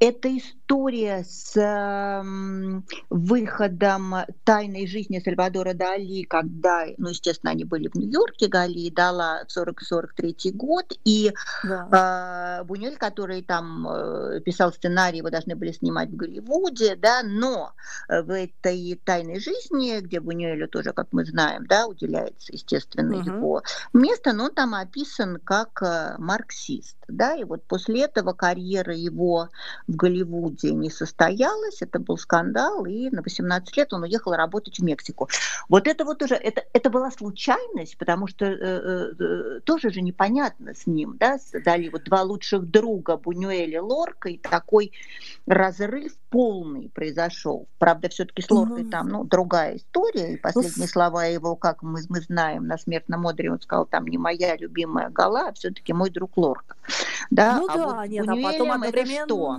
Это 0.00 0.36
история 0.36 1.24
с 1.24 1.56
э, 1.56 2.22
выходом 3.10 4.14
тайной 4.42 4.86
жизни 4.88 5.20
Сальвадора 5.20 5.72
Дали, 5.72 6.24
когда, 6.24 6.86
ну, 6.98 7.10
естественно, 7.10 7.52
они 7.52 7.64
были 7.64 7.88
в 7.88 7.94
Нью-Йорке, 7.94 8.48
Гали 8.48 8.80
и 8.80 8.90
Дала 8.90 9.44
в 9.48 9.56
40-43 9.56 10.52
год, 10.52 10.92
и 11.04 11.32
да. 11.62 12.58
э, 12.60 12.64
Бунюэль, 12.64 12.96
который 12.96 13.42
там 13.42 13.86
э, 13.88 14.40
писал 14.40 14.72
сценарий, 14.72 15.18
его 15.18 15.30
должны 15.30 15.54
были 15.54 15.70
снимать 15.70 16.10
в 16.10 16.16
Голливуде, 16.16 16.96
да, 16.96 17.22
но 17.22 17.72
в 18.08 18.30
этой 18.30 19.00
тайной 19.04 19.38
жизни, 19.38 20.00
где 20.00 20.18
Бунюэлю 20.18 20.68
тоже, 20.68 20.92
как 20.92 21.08
мы 21.12 21.24
знаем, 21.24 21.66
да, 21.66 21.86
уделяется, 21.86 22.52
естественно, 22.52 23.18
угу. 23.18 23.30
его 23.30 23.62
место, 23.92 24.32
но 24.32 24.46
он 24.46 24.54
там 24.54 24.74
описан 24.74 25.38
как 25.44 25.82
э, 25.82 26.16
марксист, 26.18 26.96
да, 27.06 27.36
и 27.36 27.44
вот 27.44 27.64
после 27.64 28.02
этого 28.02 28.32
карьера 28.32 28.94
его 28.94 29.48
в 29.86 29.96
Голливуде 29.96 30.72
не 30.72 30.90
состоялась, 30.90 31.82
это 31.82 31.98
был 31.98 32.16
скандал, 32.16 32.86
и 32.86 33.10
на 33.10 33.22
18 33.22 33.76
лет 33.76 33.92
он 33.92 34.02
уехал 34.02 34.32
работать 34.32 34.78
в 34.78 34.82
Мексику. 34.82 35.28
Вот 35.68 35.86
это 35.86 36.04
вот 36.04 36.22
уже, 36.22 36.34
это, 36.34 36.64
это 36.72 36.90
была 36.90 37.10
случайность, 37.10 37.98
потому 37.98 38.26
что 38.26 38.46
э, 38.46 38.56
э, 38.56 39.12
э 39.18 39.60
тоже 39.60 39.90
же 39.90 40.00
непонятно 40.00 40.74
с 40.74 40.86
ним, 40.86 41.16
да, 41.18 41.38
дали 41.64 41.88
вот 41.88 42.04
два 42.04 42.22
лучших 42.22 42.70
друга 42.70 43.16
Бунюэля 43.16 43.82
Лорка, 43.82 44.28
и 44.30 44.38
такой 44.38 44.92
разрыв 45.46 46.12
полный 46.34 46.90
произошел. 46.92 47.68
Правда, 47.78 48.08
все-таки 48.08 48.42
с 48.42 48.50
Лоркой 48.50 48.82
mm-hmm. 48.82 48.90
там, 48.90 49.08
ну, 49.08 49.22
другая 49.22 49.76
история, 49.76 50.32
и 50.32 50.36
последние 50.36 50.88
mm-hmm. 50.88 50.90
слова 50.90 51.26
его, 51.26 51.54
как 51.54 51.84
мы, 51.84 52.00
мы 52.08 52.20
знаем, 52.20 52.66
на 52.66 52.76
смертном 52.76 53.24
одре 53.28 53.52
он 53.52 53.60
сказал, 53.60 53.86
там, 53.86 54.04
не 54.08 54.18
моя 54.18 54.56
любимая 54.56 55.10
Гала, 55.10 55.50
а 55.50 55.52
все-таки 55.52 55.92
мой 55.92 56.10
друг 56.10 56.36
Лорка. 56.36 56.74
Да, 57.30 57.58
ну 57.58 57.68
а 57.70 57.76
да, 57.76 57.86
вот 57.86 58.08
нет, 58.08 58.28
а 58.28 58.34
потом 58.34 58.72
одновременно... 58.72 59.26
что? 59.26 59.58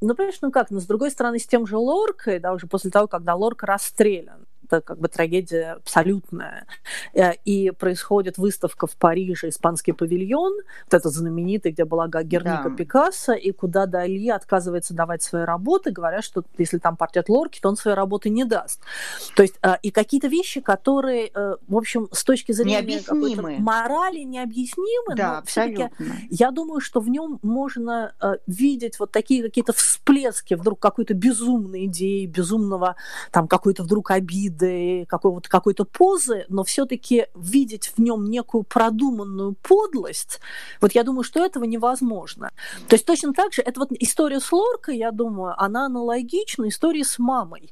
Ну, 0.00 0.14
понимаешь, 0.16 0.38
ну 0.42 0.50
как, 0.50 0.72
но 0.72 0.80
с 0.80 0.86
другой 0.86 1.12
стороны, 1.12 1.38
с 1.38 1.46
тем 1.46 1.64
же 1.64 1.76
Лоркой, 1.76 2.40
да, 2.40 2.52
уже 2.52 2.66
после 2.66 2.90
того, 2.90 3.06
когда 3.06 3.36
Лорка 3.36 3.66
расстрелян, 3.66 4.46
это 4.64 4.80
как 4.80 4.98
бы 4.98 5.08
трагедия 5.08 5.72
абсолютная. 5.72 6.66
Э, 7.14 7.32
и 7.44 7.70
происходит 7.70 8.38
выставка 8.38 8.86
в 8.86 8.96
Париже, 8.96 9.48
испанский 9.48 9.92
павильон, 9.92 10.54
вот 10.84 10.94
этот 10.94 11.12
знаменитый, 11.12 11.72
где 11.72 11.84
была 11.84 12.08
Герника 12.08 12.70
да. 12.70 12.76
Пикассо, 12.76 13.32
и 13.34 13.52
куда 13.52 13.86
Дали 13.86 14.28
отказывается 14.28 14.94
давать 14.94 15.22
свои 15.22 15.44
работы, 15.44 15.90
говоря, 15.90 16.22
что 16.22 16.44
если 16.58 16.78
там 16.78 16.96
портрет 16.96 17.28
Лорки, 17.28 17.60
то 17.60 17.68
он 17.68 17.76
свои 17.76 17.94
работы 17.94 18.30
не 18.30 18.44
даст. 18.44 18.80
То 19.36 19.42
есть, 19.42 19.54
э, 19.62 19.74
и 19.82 19.90
какие-то 19.90 20.28
вещи, 20.28 20.60
которые, 20.60 21.30
э, 21.34 21.56
в 21.66 21.76
общем, 21.76 22.08
с 22.12 22.24
точки 22.24 22.52
зрения 22.52 22.78
морали 23.58 24.20
необъяснимы, 24.20 25.14
да, 25.16 25.40
но 25.40 25.46
все-таки 25.46 25.90
я 26.30 26.50
думаю, 26.50 26.80
что 26.80 27.00
в 27.00 27.08
нем 27.08 27.38
можно 27.42 28.14
видеть 28.46 28.98
вот 28.98 29.12
такие 29.12 29.42
какие-то 29.42 29.72
всплески 29.72 30.54
вдруг 30.54 30.80
какой-то 30.80 31.14
безумной 31.14 31.86
идеи, 31.86 32.26
безумного 32.26 32.96
там 33.30 33.48
какой-то 33.48 33.82
вдруг 33.82 34.10
обиды, 34.10 34.53
виды 34.54 35.06
какой-то 35.06 35.48
какой 35.48 35.74
позы, 35.74 36.46
но 36.48 36.64
все-таки 36.64 37.26
видеть 37.34 37.92
в 37.96 38.00
нем 38.00 38.24
некую 38.24 38.64
продуманную 38.64 39.54
подлость, 39.62 40.40
вот 40.80 40.92
я 40.92 41.02
думаю, 41.02 41.24
что 41.24 41.44
этого 41.44 41.64
невозможно. 41.64 42.50
То 42.88 42.94
есть 42.94 43.06
точно 43.06 43.32
так 43.32 43.52
же, 43.52 43.62
это 43.62 43.80
вот 43.80 43.90
история 43.98 44.40
с 44.40 44.50
Лоркой, 44.52 44.98
я 44.98 45.10
думаю, 45.10 45.54
она 45.60 45.86
аналогична 45.86 46.68
истории 46.68 47.02
с 47.02 47.18
мамой. 47.18 47.70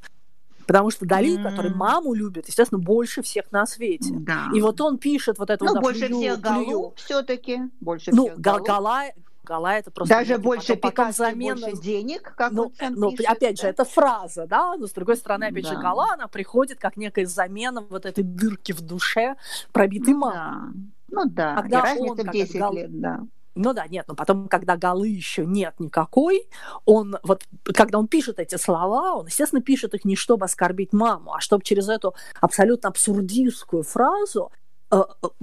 Потому 0.67 0.93
что 0.93 1.05
Дали, 1.05 1.39
mm. 1.39 1.43
который 1.43 1.75
маму 1.75 2.15
любит, 2.15 2.47
естественно, 2.47 2.81
больше 2.81 3.21
всех 3.23 3.51
на 3.51 3.67
свете. 3.67 4.11
Да. 4.13 4.49
И 4.55 4.61
вот 4.61 4.81
он 4.81 4.97
пишет 4.97 5.39
вот 5.39 5.51
это 5.51 5.65
ну, 5.65 5.75
вот... 5.75 5.83
больше 5.83 6.07
плюю, 6.07 6.21
всех 6.21 6.41
Галу 6.41 6.95
все-таки. 6.97 7.63
Больше 7.81 8.13
ну, 8.15 8.27
всех 8.27 8.41
Галу. 8.41 8.65
Гала, 8.65 9.03
Гала 9.45 9.75
это 9.75 9.91
просто... 9.91 10.15
Даже 10.15 10.39
больше 10.39 10.77
Пикассо, 10.77 11.25
замена... 11.25 11.61
больше 11.61 11.81
денег, 11.81 12.35
как 12.37 12.53
ну, 12.53 12.73
он 12.81 12.95
ну, 12.95 13.11
пишет, 13.11 13.27
опять 13.27 13.57
да? 13.57 13.63
же, 13.63 13.69
это 13.69 13.85
фраза, 13.85 14.47
да, 14.47 14.77
но 14.77 14.87
с 14.87 14.93
другой 14.93 15.17
стороны, 15.17 15.45
опять 15.45 15.65
да. 15.65 15.71
же, 15.71 15.81
Гала, 15.81 16.13
она 16.13 16.29
приходит 16.29 16.79
как 16.79 16.97
некая 16.97 17.27
замена 17.27 17.81
вот 17.81 18.07
этой 18.07 18.23
дырки 18.23 18.73
в 18.73 18.81
душе, 18.81 19.37
пробитой 19.73 20.15
ну, 20.15 20.21
мамой. 20.21 20.73
Да. 20.75 20.93
Ну 21.13 21.25
да, 21.27 21.57
Когда 21.57 21.81
и 21.81 21.83
разница 21.83 22.23
он, 22.23 22.29
в 22.29 22.33
10 22.33 22.57
Гал... 22.57 22.73
лет, 22.75 23.01
да. 23.01 23.21
Ну 23.55 23.75
да, 23.75 23.87
нет, 23.87 24.07
но 24.09 24.15
потом, 24.15 24.49
когда 24.49 24.77
голы 24.77 25.09
еще 25.09 25.45
нет 25.45 25.75
никакой, 25.79 26.49
он 26.87 27.19
вот, 27.23 27.45
когда 27.75 27.99
он 27.99 28.09
пишет 28.09 28.39
эти 28.39 28.57
слова, 28.57 29.15
он, 29.15 29.27
естественно, 29.27 29.61
пишет 29.61 29.93
их 29.93 30.07
не 30.07 30.17
чтобы 30.17 30.47
оскорбить 30.47 30.95
маму, 30.95 31.35
а 31.35 31.41
чтобы 31.41 31.63
через 31.63 31.89
эту 31.89 32.15
абсолютно 32.41 32.89
абсурдистскую 32.89 33.83
фразу 33.83 34.51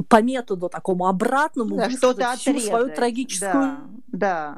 по 0.07 0.21
методу 0.21 0.69
такому 0.69 1.07
обратному 1.07 1.77
да, 1.77 1.89
всю 1.89 2.09
отрезать. 2.09 2.69
свою 2.69 2.89
трагическую... 2.89 3.77
Да, 4.07 4.57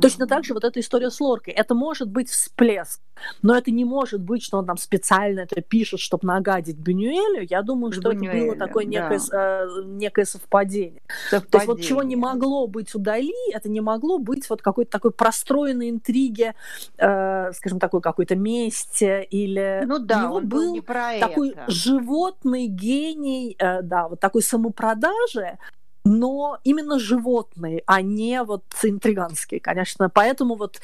Точно 0.00 0.26
так 0.26 0.44
же 0.44 0.54
вот 0.54 0.64
эта 0.64 0.80
история 0.80 1.10
с 1.10 1.20
Лоркой. 1.20 1.54
Это 1.54 1.74
может 1.74 2.08
быть 2.08 2.28
всплеск, 2.30 3.00
но 3.42 3.56
это 3.56 3.70
не 3.70 3.84
может 3.84 4.20
быть, 4.20 4.42
что 4.42 4.58
он 4.58 4.66
там 4.66 4.76
специально 4.76 5.40
это 5.40 5.60
пишет, 5.60 6.00
чтобы 6.00 6.26
нагадить 6.26 6.76
Бенюэлю. 6.76 7.46
Я 7.48 7.62
думаю, 7.62 7.92
что 7.92 8.12
Бенюэлю, 8.12 8.38
это 8.38 8.46
было 8.46 8.56
такое 8.66 8.84
некое, 8.84 9.20
да. 9.30 9.64
э, 9.64 9.82
некое 9.84 10.24
совпадение. 10.24 11.02
совпадение. 11.30 11.50
То 11.50 11.58
есть 11.58 11.66
вот 11.66 11.80
чего 11.82 12.02
не 12.02 12.16
могло 12.16 12.66
быть 12.66 12.94
у 12.94 12.98
Дали, 12.98 13.52
это 13.54 13.68
не 13.68 13.80
могло 13.80 14.18
быть 14.18 14.48
вот 14.48 14.62
какой-то 14.62 14.90
такой 14.90 15.10
простроенной 15.12 15.90
интриге, 15.90 16.54
э, 16.98 17.52
скажем, 17.52 17.78
такой 17.78 18.00
какой-то 18.00 18.36
мести 18.36 19.22
или... 19.30 19.82
Ну 19.86 19.98
да, 19.98 20.30
он 20.30 20.48
был, 20.48 20.74
был 20.74 20.82
такой 20.82 21.50
это. 21.50 21.70
животный 21.70 22.66
гений, 22.66 23.56
э, 23.58 23.82
да, 23.82 24.08
вот 24.08 24.20
такой 24.20 24.42
самопродажи, 24.42 25.58
но 26.04 26.58
именно 26.64 26.98
животные, 26.98 27.82
а 27.86 28.02
не 28.02 28.42
вот 28.42 28.64
интриганские, 28.82 29.60
конечно. 29.60 30.10
Поэтому 30.10 30.54
вот, 30.54 30.80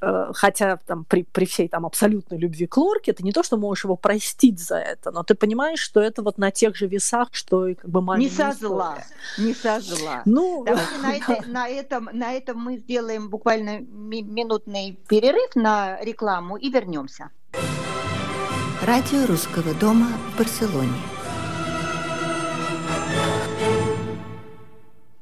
э, 0.00 0.30
хотя 0.32 0.76
там 0.76 1.04
при, 1.04 1.24
при 1.24 1.44
всей 1.44 1.68
там 1.68 1.84
абсолютной 1.86 2.38
любви 2.38 2.66
к 2.66 2.76
Лорке, 2.76 3.12
ты 3.12 3.24
не 3.24 3.32
то, 3.32 3.42
что 3.42 3.56
можешь 3.56 3.84
его 3.84 3.96
простить 3.96 4.60
за 4.60 4.76
это, 4.76 5.10
но 5.10 5.24
ты 5.24 5.34
понимаешь, 5.34 5.80
что 5.80 6.00
это 6.00 6.22
вот 6.22 6.38
на 6.38 6.52
тех 6.52 6.76
же 6.76 6.86
весах, 6.86 7.28
что 7.32 7.66
и 7.66 7.74
как 7.74 7.90
бы 7.90 8.00
маме 8.00 8.24
Не 8.24 8.30
со 8.30 8.52
зла, 8.52 8.98
не 9.38 9.54
со 9.54 9.80
зла. 9.80 10.22
Ну, 10.24 10.64
Давайте 10.64 10.98
на, 11.02 11.16
это, 11.16 11.48
на, 11.48 11.68
этом, 11.68 12.08
на 12.12 12.32
этом 12.32 12.58
мы 12.58 12.78
сделаем 12.78 13.28
буквально 13.28 13.80
минутный 13.80 14.98
перерыв 15.08 15.56
на 15.56 16.00
рекламу 16.02 16.56
и 16.56 16.70
вернемся. 16.70 17.30
Радио 18.82 19.26
Русского 19.26 19.74
дома 19.74 20.06
в 20.32 20.38
Барселоне. 20.38 21.19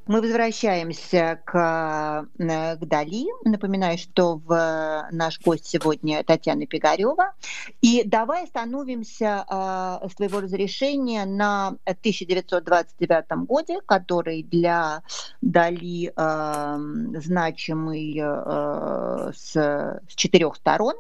Мы 0.09 0.23
возвращаемся 0.23 1.39
к, 1.45 2.27
э, 2.39 2.77
к 2.77 2.87
Дали. 2.87 3.27
Напоминаю, 3.45 3.99
что 3.99 4.37
в, 4.37 4.51
э, 4.51 5.15
наш 5.15 5.39
гость 5.39 5.67
сегодня 5.67 6.25
Татьяна 6.25 6.67
Пигарева. 6.67 7.35
И 7.83 8.05
давай 8.07 8.45
остановимся 8.45 9.45
э, 9.47 10.09
с 10.09 10.15
твоего 10.15 10.41
разрешения 10.41 11.27
на 11.27 11.77
1929 11.85 13.47
годе, 13.47 13.83
который 13.85 14.43
для 14.45 15.03
Дали 15.43 16.11
э, 16.17 17.21
значимый 17.21 18.19
э, 18.19 19.33
с, 19.37 19.53
с 19.53 20.15
четырех 20.15 20.57
сторон. 20.57 20.95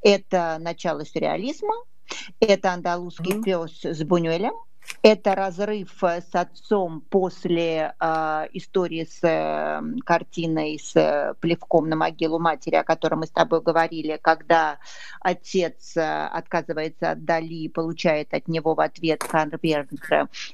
Это 0.00 0.58
начало 0.60 1.04
сюрреализма, 1.04 1.74
это 2.38 2.72
андалузский 2.72 3.32
mm-hmm. 3.32 3.42
пес 3.42 3.84
с 3.84 4.04
Бунюэлем, 4.04 4.54
это 5.02 5.34
разрыв 5.34 6.02
э, 6.02 6.22
с 6.22 6.34
отцом 6.34 7.02
после 7.02 7.94
э, 8.00 8.46
истории 8.52 9.04
с 9.04 9.18
э, 9.22 9.82
картиной 10.04 10.78
с 10.78 10.96
э, 10.96 11.34
плевком 11.40 11.88
на 11.88 11.96
могилу 11.96 12.38
матери, 12.38 12.76
о 12.76 12.84
которой 12.84 13.16
мы 13.16 13.26
с 13.26 13.30
тобой 13.30 13.60
говорили, 13.60 14.18
когда 14.20 14.78
отец 15.20 15.96
э, 15.96 16.26
отказывается 16.26 17.12
от 17.12 17.24
Дали, 17.24 17.68
получает 17.68 18.32
от 18.34 18.48
него 18.48 18.74
в 18.74 18.80
ответ 18.80 19.22
конверт, 19.22 19.90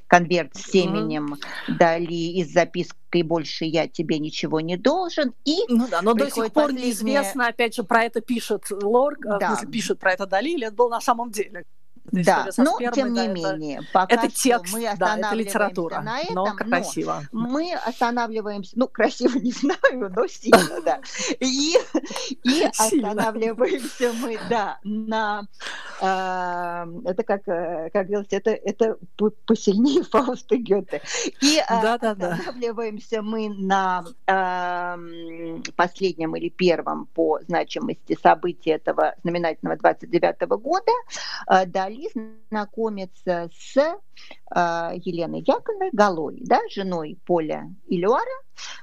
конверт 0.06 0.56
с 0.56 0.70
семенем 0.70 1.34
mm-hmm. 1.34 1.76
Дали 1.78 2.12
и 2.12 2.44
с 2.44 2.52
запиской 2.52 3.22
«Больше 3.22 3.64
я 3.64 3.88
тебе 3.88 4.18
ничего 4.18 4.60
не 4.60 4.76
должен». 4.76 5.34
И 5.44 5.58
ну 5.68 5.86
да, 5.88 6.02
но 6.02 6.14
до 6.14 6.30
сих 6.30 6.52
пор 6.52 6.68
последнее... 6.68 6.86
неизвестно, 6.86 7.48
опять 7.48 7.74
же, 7.74 7.84
про 7.84 8.04
это 8.04 8.20
пишет 8.20 8.64
Лорк, 8.70 9.24
э, 9.26 9.38
да. 9.38 9.60
пишет 9.70 9.98
про 9.98 10.12
это 10.12 10.26
Дали, 10.26 10.50
или 10.50 10.66
это 10.66 10.74
было 10.74 10.88
на 10.88 11.00
самом 11.00 11.30
деле 11.30 11.64
да, 12.12 12.48
но 12.56 12.76
спермой, 12.76 12.94
тем 12.94 13.12
не 13.12 13.26
да, 13.26 13.54
менее, 13.54 13.78
это, 13.78 13.86
пока 13.92 14.14
это 14.14 14.28
текст, 14.28 14.72
мы 14.72 14.96
да, 14.98 15.18
это 15.18 15.34
литература, 15.34 16.00
на 16.00 16.20
этом, 16.20 16.34
но 16.34 16.54
красиво. 16.54 17.22
Но 17.32 17.48
мы 17.48 17.74
останавливаемся, 17.74 18.72
ну, 18.76 18.88
красиво 18.88 19.38
не 19.38 19.52
знаю, 19.52 20.12
но 20.14 20.26
сильно, 20.26 20.80
да. 20.84 21.00
И, 21.40 21.76
и 22.44 22.62
останавливаемся 22.78 24.12
мы, 24.20 24.38
да, 24.48 24.78
на... 24.84 25.46
Э, 26.00 26.86
это 27.04 27.22
как, 27.22 27.46
э, 27.48 27.90
как 27.92 28.06
говорить, 28.06 28.32
это, 28.32 28.50
это 28.50 28.96
посильнее 29.46 30.02
Фауста 30.10 30.56
Гёте. 30.56 31.02
И 31.40 31.58
э, 31.58 31.82
да, 31.82 31.98
да, 31.98 32.10
останавливаемся 32.12 33.16
да. 33.16 33.22
мы 33.22 33.48
на 33.48 34.04
э, 34.26 35.62
последнем 35.76 36.36
или 36.36 36.48
первом 36.48 37.06
по 37.06 37.40
значимости 37.46 38.16
события 38.22 38.72
этого 38.72 39.14
знаменательного 39.22 39.76
29 39.76 40.36
-го 40.42 40.58
года. 40.58 40.92
Э, 41.48 41.66
Дали 42.00 42.38
знакомится 42.48 43.50
с 43.54 43.76
э, 43.76 44.92
Еленой 45.04 45.40
Яковлевной 45.40 45.90
Галой, 45.92 46.38
да, 46.42 46.60
женой 46.70 47.18
Поля 47.24 47.70
Илюара. 47.88 48.24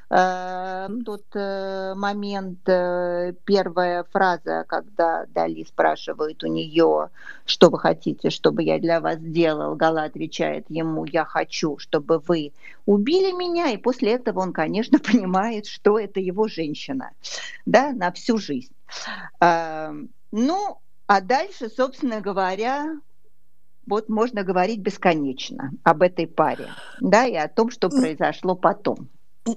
Э, 0.10 0.88
тот 1.06 1.26
э, 1.34 1.94
момент, 1.96 2.68
э, 2.68 3.34
первая 3.46 4.04
фраза, 4.12 4.66
когда 4.68 5.26
Дали 5.28 5.64
спрашивает 5.64 6.44
у 6.44 6.48
нее, 6.48 7.10
что 7.46 7.70
вы 7.70 7.80
хотите, 7.80 8.30
чтобы 8.30 8.64
я 8.64 8.80
для 8.80 9.00
вас 9.00 9.20
сделал, 9.20 9.76
Гала 9.76 10.04
отвечает 10.04 10.66
ему, 10.70 11.06
я 11.06 11.26
хочу, 11.26 11.78
чтобы 11.78 12.20
вы 12.20 12.54
убили 12.86 13.32
меня, 13.32 13.72
и 13.72 13.78
после 13.78 14.14
этого 14.14 14.40
он, 14.42 14.54
конечно, 14.54 15.00
понимает, 15.12 15.66
что 15.66 16.00
это 16.00 16.20
его 16.20 16.48
женщина, 16.48 17.12
да, 17.66 17.92
на 17.92 18.12
всю 18.12 18.38
жизнь. 18.38 18.74
Э, 19.40 19.92
ну, 20.32 20.78
а 21.08 21.22
дальше, 21.22 21.70
собственно 21.70 22.20
говоря, 22.20 23.00
вот 23.88 24.10
можно 24.10 24.44
говорить 24.44 24.80
бесконечно 24.80 25.72
об 25.84 26.02
этой 26.02 26.28
паре, 26.28 26.68
да, 27.02 27.26
и 27.26 27.36
о 27.36 27.48
том, 27.48 27.72
что 27.72 27.90
произошло 27.90 28.56
потом. 28.56 29.10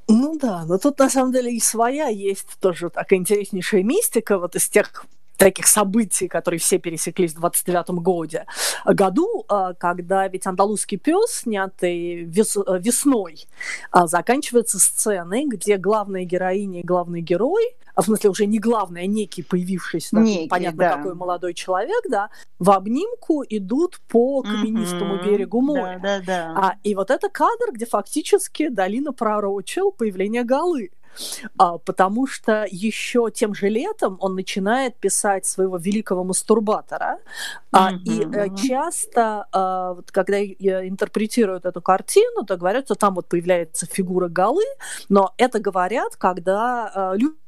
Ну 0.09 0.39
да, 0.39 0.65
но 0.67 0.79
тут 0.79 0.99
на 1.01 1.11
самом 1.11 1.33
деле 1.33 1.53
и 1.53 1.61
своя 1.61 2.07
есть 2.07 2.59
тоже 2.61 2.91
такая 2.91 3.19
интереснейшая 3.19 3.83
мистика 3.83 4.39
вот 4.39 4.55
из 4.55 4.69
тех 4.69 5.05
таких 5.41 5.67
событий, 5.67 6.29
которые 6.29 6.61
все 6.61 6.79
пересеклись 6.79 7.33
в 7.33 7.41
29 7.41 8.03
годе, 8.03 8.47
году, 8.85 9.45
а, 9.49 9.73
когда 9.73 10.29
ведь 10.29 10.47
андалузский 10.47 10.99
пес, 10.99 11.41
снятый 11.43 12.25
вес, 12.25 12.57
весной, 12.79 13.49
а, 13.91 14.07
заканчивается 14.07 14.79
сценой, 14.79 15.47
где 15.47 15.79
главная 15.79 16.25
героиня 16.25 16.81
и 16.81 16.85
главный 16.85 17.23
герой 17.23 17.75
а 17.95 18.03
в 18.03 18.07
смысле 18.07 18.31
уже 18.31 18.47
не 18.47 18.59
главный, 18.59 19.03
а 19.03 19.07
некий 19.07 19.43
появившийся, 19.43 20.17
некий, 20.17 20.49
понятно, 20.49 20.79
да. 20.79 20.97
какой 20.97 21.15
молодой 21.15 21.53
человек, 21.53 22.03
да, 22.09 22.31
в 22.59 22.71
обнимку 22.71 23.45
идут 23.47 24.01
по 24.09 24.43
каменистому 24.43 25.17
mm-hmm. 25.17 25.27
берегу 25.27 25.61
моря. 25.61 26.01
Да, 26.03 26.19
да, 26.21 26.25
да. 26.25 26.55
А, 26.57 26.75
и 26.83 26.95
вот 26.95 27.11
это 27.11 27.29
кадр, 27.29 27.73
где 27.73 27.85
фактически 27.85 28.69
Долина 28.69 29.13
пророчил 29.13 29.93
появление 29.93 30.45
Галы. 30.45 30.91
А, 31.59 31.79
потому 31.79 32.27
что 32.27 32.67
еще 32.71 33.31
тем 33.33 33.55
же 33.55 33.69
летом 33.69 34.17
он 34.21 34.35
начинает 34.35 34.97
писать 34.97 35.47
своего 35.47 35.77
великого 35.77 36.25
мастурбатора. 36.25 37.19
Mm-hmm. 37.73 37.99
И 38.05 38.37
а, 38.37 38.57
часто, 38.57 39.47
а, 39.53 39.95
вот, 39.95 40.11
когда 40.11 40.43
интерпретируют 40.43 41.65
эту 41.65 41.83
картину, 41.83 42.45
то 42.45 42.57
говорят, 42.57 42.87
что 42.87 42.95
там 42.95 43.15
вот 43.15 43.27
появляется 43.29 43.87
фигура 43.87 44.29
Галы, 44.29 44.65
но 45.09 45.33
это 45.37 45.61
говорят, 45.61 46.17
когда 46.17 47.15
люди 47.17 47.40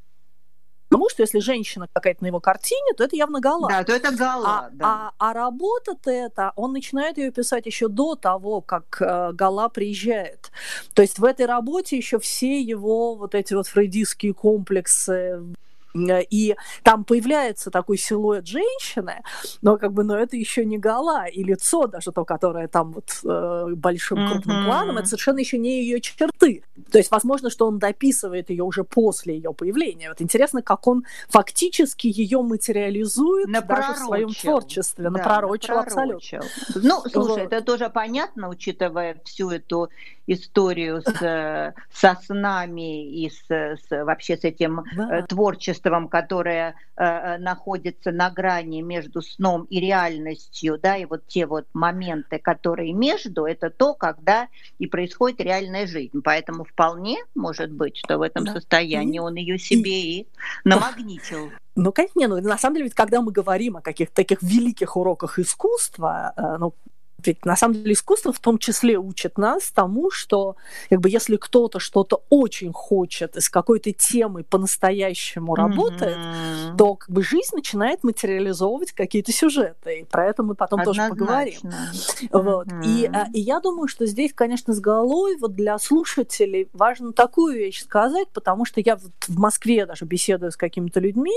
Потому 0.93 1.09
что 1.09 1.23
если 1.23 1.39
женщина 1.39 1.87
какая-то 1.91 2.21
на 2.21 2.27
его 2.27 2.39
картине, 2.39 2.93
то 2.95 3.03
это 3.03 3.15
явно 3.15 3.39
Гала. 3.39 3.67
Да, 3.67 3.83
то 3.83 3.93
это 3.93 4.11
Гала, 4.11 4.47
а, 4.47 4.69
да. 4.71 4.85
А, 4.85 5.13
а 5.17 5.33
работа-то 5.33 6.11
это, 6.11 6.53
он 6.55 6.71
начинает 6.71 7.17
ее 7.17 7.31
писать 7.31 7.65
еще 7.65 7.87
до 7.87 8.13
того, 8.13 8.61
как 8.61 9.01
э, 9.01 9.31
Гала 9.33 9.69
приезжает. 9.69 10.51
То 10.93 11.01
есть 11.01 11.17
в 11.17 11.25
этой 11.25 11.47
работе 11.47 11.97
еще 11.97 12.19
все 12.19 12.61
его 12.61 13.15
вот 13.15 13.33
эти 13.33 13.55
вот 13.55 13.67
фрейдистские 13.67 14.35
комплексы 14.35 15.41
Э, 15.95 16.21
и 16.29 16.55
там 16.83 17.03
появляется 17.03 17.71
такой 17.71 17.97
силуэт 17.97 18.47
женщины, 18.47 19.21
но 19.61 19.77
как 19.77 19.93
бы, 19.93 20.03
но 20.03 20.17
это 20.17 20.35
еще 20.35 20.65
не 20.65 20.77
гола, 20.77 21.25
и 21.27 21.43
лицо 21.43 21.87
даже 21.87 22.11
то, 22.11 22.25
которое 22.25 22.67
там 22.67 22.91
вот 22.91 23.19
э, 23.23 23.73
большим 23.75 24.27
крупным 24.27 24.61
mm-hmm. 24.61 24.65
планом, 24.65 24.97
это 24.97 25.07
совершенно 25.07 25.39
еще 25.39 25.57
не 25.57 25.83
ее 25.83 26.01
черты. 26.01 26.27
То 26.91 26.97
есть, 26.97 27.11
возможно, 27.11 27.49
что 27.49 27.67
он 27.67 27.79
дописывает 27.79 28.49
ее 28.49 28.63
уже 28.63 28.83
после 28.83 29.35
ее 29.35 29.53
появления. 29.53 30.09
Вот 30.09 30.21
интересно, 30.21 30.61
как 30.61 30.87
он 30.87 31.05
фактически 31.29 32.07
ее 32.07 32.41
материализует 32.41 33.51
даже 33.51 33.93
в 33.93 33.97
своем 33.97 34.29
творчестве, 34.33 35.05
да, 35.05 35.09
напророчил, 35.11 35.75
напророчил 35.75 35.79
абсолютно. 35.79 36.41
Ну, 36.75 37.01
слушай, 37.11 37.43
вот. 37.43 37.53
это 37.53 37.61
тоже 37.61 37.89
понятно, 37.89 38.49
учитывая 38.49 39.19
всю 39.23 39.49
эту 39.49 39.89
историю 40.27 41.01
с, 41.01 41.21
э, 41.21 41.73
со 41.91 42.17
снами 42.23 43.09
и 43.09 43.29
с, 43.29 43.43
с, 43.49 43.89
вообще 43.89 44.37
с 44.37 44.43
этим 44.43 44.79
э, 44.79 44.83
да. 44.95 45.21
творчеством, 45.23 46.07
которое 46.07 46.75
э, 46.95 47.37
находится 47.39 48.11
на 48.11 48.29
грани 48.29 48.81
между 48.81 49.21
сном 49.21 49.65
и 49.69 49.79
реальностью, 49.79 50.79
да, 50.81 50.95
и 50.95 51.05
вот 51.05 51.27
те 51.27 51.45
вот 51.45 51.65
моменты, 51.73 52.39
которые 52.39 52.93
между, 52.93 53.45
это 53.45 53.69
то, 53.69 53.93
когда 53.93 54.47
и 54.79 54.87
происходит 54.87 55.41
реальная 55.41 55.87
жизнь. 55.87 56.21
Поэтому 56.33 56.63
вполне 56.63 57.23
может 57.35 57.71
быть, 57.71 57.95
что 57.95 58.17
в 58.17 58.23
этом 58.23 58.45
да. 58.45 58.53
состоянии 58.53 59.17
и, 59.17 59.19
он 59.19 59.35
ее 59.35 59.59
себе 59.59 60.01
и, 60.01 60.21
и 60.21 60.27
намагнитил. 60.63 61.51
Ну, 61.75 61.91
конечно, 61.91 62.19
не, 62.19 62.25
ну, 62.25 62.41
на 62.41 62.57
самом 62.57 62.73
деле, 62.73 62.85
ведь 62.85 62.95
когда 62.95 63.21
мы 63.21 63.31
говорим 63.31 63.77
о 63.77 63.81
каких-то 63.81 64.15
таких 64.15 64.41
великих 64.41 64.97
уроках 64.97 65.37
искусства, 65.37 66.33
ну, 66.59 66.73
ведь 67.25 67.45
на 67.45 67.55
самом 67.55 67.75
деле 67.75 67.93
искусство 67.93 68.31
в 68.31 68.39
том 68.39 68.57
числе 68.57 68.97
учит 68.97 69.37
нас 69.37 69.71
тому, 69.71 70.11
что 70.11 70.55
как 70.89 71.01
бы 71.01 71.09
если 71.09 71.37
кто-то 71.37 71.79
что-то 71.79 72.23
очень 72.29 72.71
хочет 72.73 73.35
из 73.35 73.49
какой-то 73.49 73.91
темы 73.91 74.43
по-настоящему 74.43 75.55
работает, 75.55 76.17
mm-hmm. 76.17 76.77
то 76.77 76.95
как 76.95 77.09
бы 77.09 77.23
жизнь 77.23 77.55
начинает 77.55 78.03
материализовывать 78.03 78.91
какие-то 78.91 79.31
сюжеты. 79.31 79.99
И 79.99 80.03
про 80.03 80.25
это 80.25 80.43
мы 80.43 80.55
потом 80.55 80.81
Однозначно. 80.81 81.15
тоже 81.15 81.19
поговорим. 81.19 81.59
Mm-hmm. 81.63 82.43
Вот. 82.43 82.67
И, 82.85 83.09
а, 83.13 83.27
и 83.33 83.39
я 83.39 83.59
думаю, 83.59 83.87
что 83.87 84.05
здесь, 84.05 84.33
конечно, 84.33 84.73
с 84.73 84.79
головой 84.79 85.37
вот 85.39 85.55
для 85.55 85.77
слушателей 85.79 86.69
важно 86.73 87.13
такую 87.13 87.55
вещь 87.55 87.83
сказать, 87.83 88.27
потому 88.33 88.65
что 88.65 88.81
я 88.81 88.95
вот 88.95 89.11
в 89.27 89.39
Москве 89.39 89.85
даже 89.85 90.05
беседую 90.05 90.51
с 90.51 90.57
какими-то 90.57 90.99
людьми, 90.99 91.35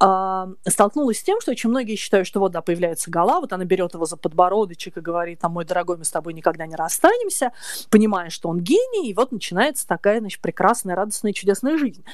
э, 0.00 0.46
столкнулась 0.68 1.18
с 1.18 1.22
тем, 1.22 1.40
что 1.40 1.52
очень 1.52 1.70
многие 1.70 1.96
считают, 1.96 2.26
что 2.26 2.40
вот 2.40 2.52
да, 2.52 2.62
появляется 2.62 3.10
гала, 3.10 3.40
вот 3.40 3.52
она 3.52 3.64
берет 3.64 3.94
его 3.94 4.04
за 4.04 4.16
подбородочек 4.16 4.96
и 4.96 5.00
говорит, 5.00 5.15
говорит, 5.16 5.40
там, 5.40 5.52
мой 5.52 5.64
дорогой, 5.64 5.96
мы 5.96 6.04
с 6.04 6.10
тобой 6.10 6.34
никогда 6.34 6.66
не 6.66 6.76
расстанемся, 6.76 7.52
понимая, 7.90 8.30
что 8.30 8.48
он 8.48 8.60
гений, 8.60 9.10
и 9.10 9.14
вот 9.14 9.32
начинается 9.32 9.86
такая, 9.86 10.20
значит, 10.20 10.40
прекрасная, 10.40 10.94
радостная, 10.94 11.32
чудесная 11.32 11.78
жизнь. 11.78 12.04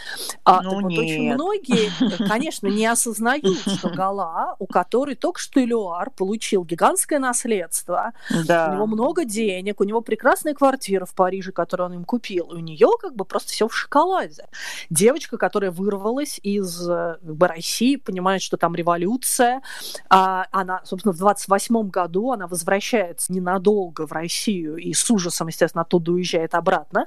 А, 0.45 0.63
ну, 0.63 0.71
так 0.71 0.83
вот, 0.83 0.93
очень 0.93 1.35
многие, 1.35 1.91
конечно, 2.29 2.69
не 2.69 2.87
осознают, 2.87 3.59
что 3.59 3.91
Гала, 3.91 4.55
у 4.59 4.67
которой 4.67 5.17
только 5.17 5.41
что 5.41 5.63
Элюар 5.63 6.11
получил 6.11 6.65
гигантское 6.65 7.19
наследство, 7.19 8.13
да. 8.47 8.71
у 8.71 8.75
него 8.75 8.87
много 8.87 9.25
денег, 9.25 9.81
у 9.81 9.85
него 9.85 10.01
прекрасная 10.01 10.55
квартира 10.55 11.05
в 11.05 11.15
Париже, 11.15 11.51
которую 11.51 11.91
он 11.91 11.95
им 11.95 12.05
купил, 12.05 12.49
у 12.51 12.59
нее 12.59 12.89
как 13.01 13.17
бы 13.17 13.25
просто 13.25 13.51
все 13.51 13.67
в 13.67 13.75
шоколаде. 13.75 14.47
Девочка, 14.91 15.37
которая 15.37 15.73
вырвалась 15.73 16.39
из 16.43 16.87
как 16.87 17.21
бы, 17.23 17.49
России, 17.49 17.97
понимает, 17.97 18.43
что 18.43 18.57
там 18.57 18.75
революция, 18.77 19.63
а, 20.09 20.47
она, 20.53 20.83
собственно, 20.85 21.13
в 21.13 21.19
28 21.19 21.91
году 21.91 22.33
она 22.33 22.47
возвращается 22.47 22.92
возвращается 22.93 23.33
ненадолго 23.33 24.07
в 24.07 24.13
Россию 24.13 24.77
и 24.77 24.93
с 24.93 25.11
ужасом, 25.11 25.49
естественно, 25.49 25.83
оттуда 25.83 26.13
уезжает 26.13 26.55
обратно. 26.55 27.07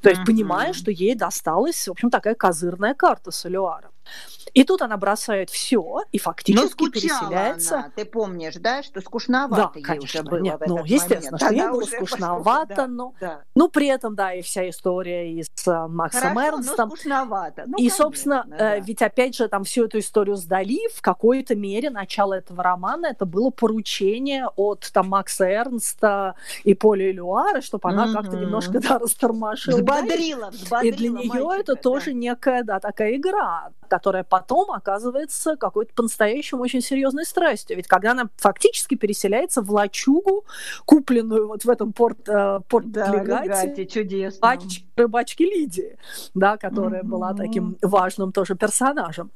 То 0.00 0.08
есть, 0.08 0.22
mm-hmm. 0.22 0.26
понимая, 0.26 0.72
что 0.72 0.90
ей 0.90 1.14
досталась, 1.14 1.88
в 1.88 1.90
общем, 1.90 2.10
такая 2.10 2.34
козырная 2.34 2.94
карта 2.94 3.30
с 3.30 3.46
Элюаром. 3.46 3.90
И 4.56 4.64
тут 4.64 4.80
она 4.80 4.96
бросает 4.96 5.50
все 5.50 6.00
и 6.12 6.18
фактически 6.18 6.82
Но 6.82 6.90
переселяется. 6.90 7.74
Она, 7.74 7.92
ты 7.94 8.06
помнишь, 8.06 8.54
да, 8.54 8.82
что 8.82 9.02
скучновато 9.02 9.70
да, 9.74 9.82
конечно. 9.82 10.20
уже 10.20 10.22
было 10.22 10.38
Нет, 10.38 10.60
в 10.60 10.66
ну, 10.66 10.82
естественно, 10.82 11.38
момент. 11.38 11.42
что 11.42 11.52
ей 11.52 11.68
было 11.68 11.82
скучновато, 11.82 12.74
да, 12.74 12.86
но, 12.86 13.14
да. 13.20 13.42
ну, 13.54 13.68
при 13.68 13.88
этом, 13.88 14.14
да, 14.14 14.32
и 14.32 14.40
вся 14.40 14.66
история 14.70 15.30
и 15.30 15.42
с 15.42 15.68
uh, 15.68 15.88
Максом 15.88 16.34
Хорошо, 16.34 16.40
Эрнстом. 16.40 16.88
Но 16.88 16.96
скучновато. 16.96 17.64
Ну, 17.66 17.72
и, 17.72 17.76
конечно, 17.76 17.96
собственно, 17.98 18.46
э, 18.50 18.56
да. 18.58 18.78
ведь 18.78 19.02
опять 19.02 19.36
же 19.36 19.46
там 19.48 19.64
всю 19.64 19.84
эту 19.84 19.98
историю 19.98 20.36
сдали, 20.36 20.88
в 20.94 21.02
какой-то 21.02 21.54
мере 21.54 21.90
начало 21.90 22.32
этого 22.32 22.62
романа 22.62 23.08
это 23.08 23.26
было 23.26 23.50
поручение 23.50 24.48
от 24.56 24.88
там 24.90 25.08
Макса 25.08 25.44
Эрнста 25.44 26.34
и 26.64 26.72
Поля 26.72 27.10
Элюара, 27.10 27.60
чтобы 27.60 27.90
она 27.90 28.06
mm-hmm. 28.06 28.12
как-то 28.14 28.36
немножко 28.38 28.80
да, 28.80 28.98
растормошила. 29.00 29.76
Взбодрила, 29.76 30.48
взбодрила 30.48 30.82
И 30.82 30.92
для 30.92 31.10
нее 31.10 31.60
это 31.60 31.74
да. 31.74 31.82
тоже 31.82 32.14
некая, 32.14 32.62
да, 32.62 32.80
такая 32.80 33.16
игра, 33.16 33.72
которая 33.88 34.24
потом 34.24 34.45
оказывается 34.54 35.56
какой-то 35.56 35.92
по-настоящему 35.94 36.62
очень 36.62 36.80
серьезной 36.80 37.24
страстью. 37.24 37.76
Ведь 37.76 37.86
когда 37.86 38.12
она 38.12 38.28
фактически 38.36 38.94
переселяется 38.94 39.62
в 39.62 39.70
лачугу, 39.70 40.44
купленную 40.84 41.48
вот 41.48 41.64
в 41.64 41.70
этом 41.70 41.92
порт, 41.92 42.28
э, 42.28 42.60
порт 42.68 42.90
да, 42.90 43.06
Легате, 43.12 43.86
чудесно. 43.86 44.52
Рыбач, 44.52 44.84
рыбачки 44.96 45.42
Лидии, 45.42 45.98
да, 46.34 46.56
которая 46.56 47.02
mm-hmm. 47.02 47.06
была 47.06 47.34
таким 47.34 47.76
важным 47.82 48.32
тоже 48.32 48.54
персонажем. 48.54 49.30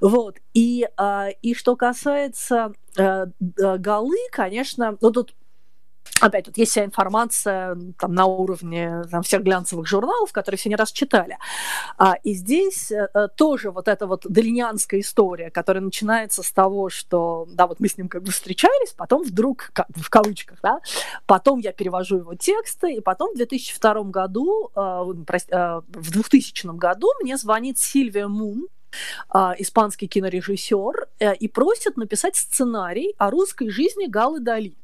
Вот. 0.00 0.36
И, 0.54 0.88
э, 0.96 1.28
и 1.42 1.54
что 1.54 1.76
касается 1.76 2.72
э, 2.96 3.26
Галы, 3.38 4.16
конечно, 4.30 4.96
ну 5.00 5.10
тут 5.10 5.34
Опять 6.20 6.44
тут 6.44 6.56
есть 6.56 6.70
вся 6.70 6.84
информация 6.84 7.76
там, 7.98 8.14
на 8.14 8.26
уровне 8.26 9.02
там, 9.10 9.22
всех 9.22 9.42
глянцевых 9.42 9.86
журналов, 9.86 10.32
которые 10.32 10.58
все 10.58 10.68
не 10.68 10.76
раз 10.76 10.92
читали. 10.92 11.38
А, 11.98 12.14
и 12.22 12.34
здесь 12.34 12.92
а, 12.92 13.28
тоже 13.28 13.72
вот 13.72 13.88
эта 13.88 14.06
вот 14.06 14.24
дальнянская 14.28 15.00
история, 15.00 15.50
которая 15.50 15.82
начинается 15.82 16.44
с 16.44 16.52
того, 16.52 16.88
что, 16.88 17.48
да, 17.50 17.66
вот 17.66 17.80
мы 17.80 17.88
с 17.88 17.98
ним 17.98 18.08
как 18.08 18.22
бы 18.22 18.30
встречались, 18.30 18.92
потом 18.96 19.24
вдруг, 19.24 19.70
как 19.72 19.88
в 19.94 20.08
кавычках, 20.08 20.60
да, 20.62 20.80
потом 21.26 21.58
я 21.58 21.72
перевожу 21.72 22.18
его 22.18 22.34
тексты, 22.36 22.94
и 22.94 23.00
потом 23.00 23.32
в 23.34 23.36
2002 23.36 24.04
году, 24.04 24.70
а, 24.76 25.04
а, 25.50 25.82
в 25.88 26.10
2000 26.12 26.76
году 26.76 27.08
мне 27.22 27.36
звонит 27.36 27.78
Сильвия 27.78 28.28
Мун, 28.28 28.68
испанский 29.58 30.06
кинорежиссер, 30.06 31.08
и 31.40 31.48
просит 31.48 31.96
написать 31.96 32.36
сценарий 32.36 33.12
о 33.18 33.30
русской 33.30 33.68
жизни 33.68 34.06
Галы 34.06 34.38
Дали 34.38 34.76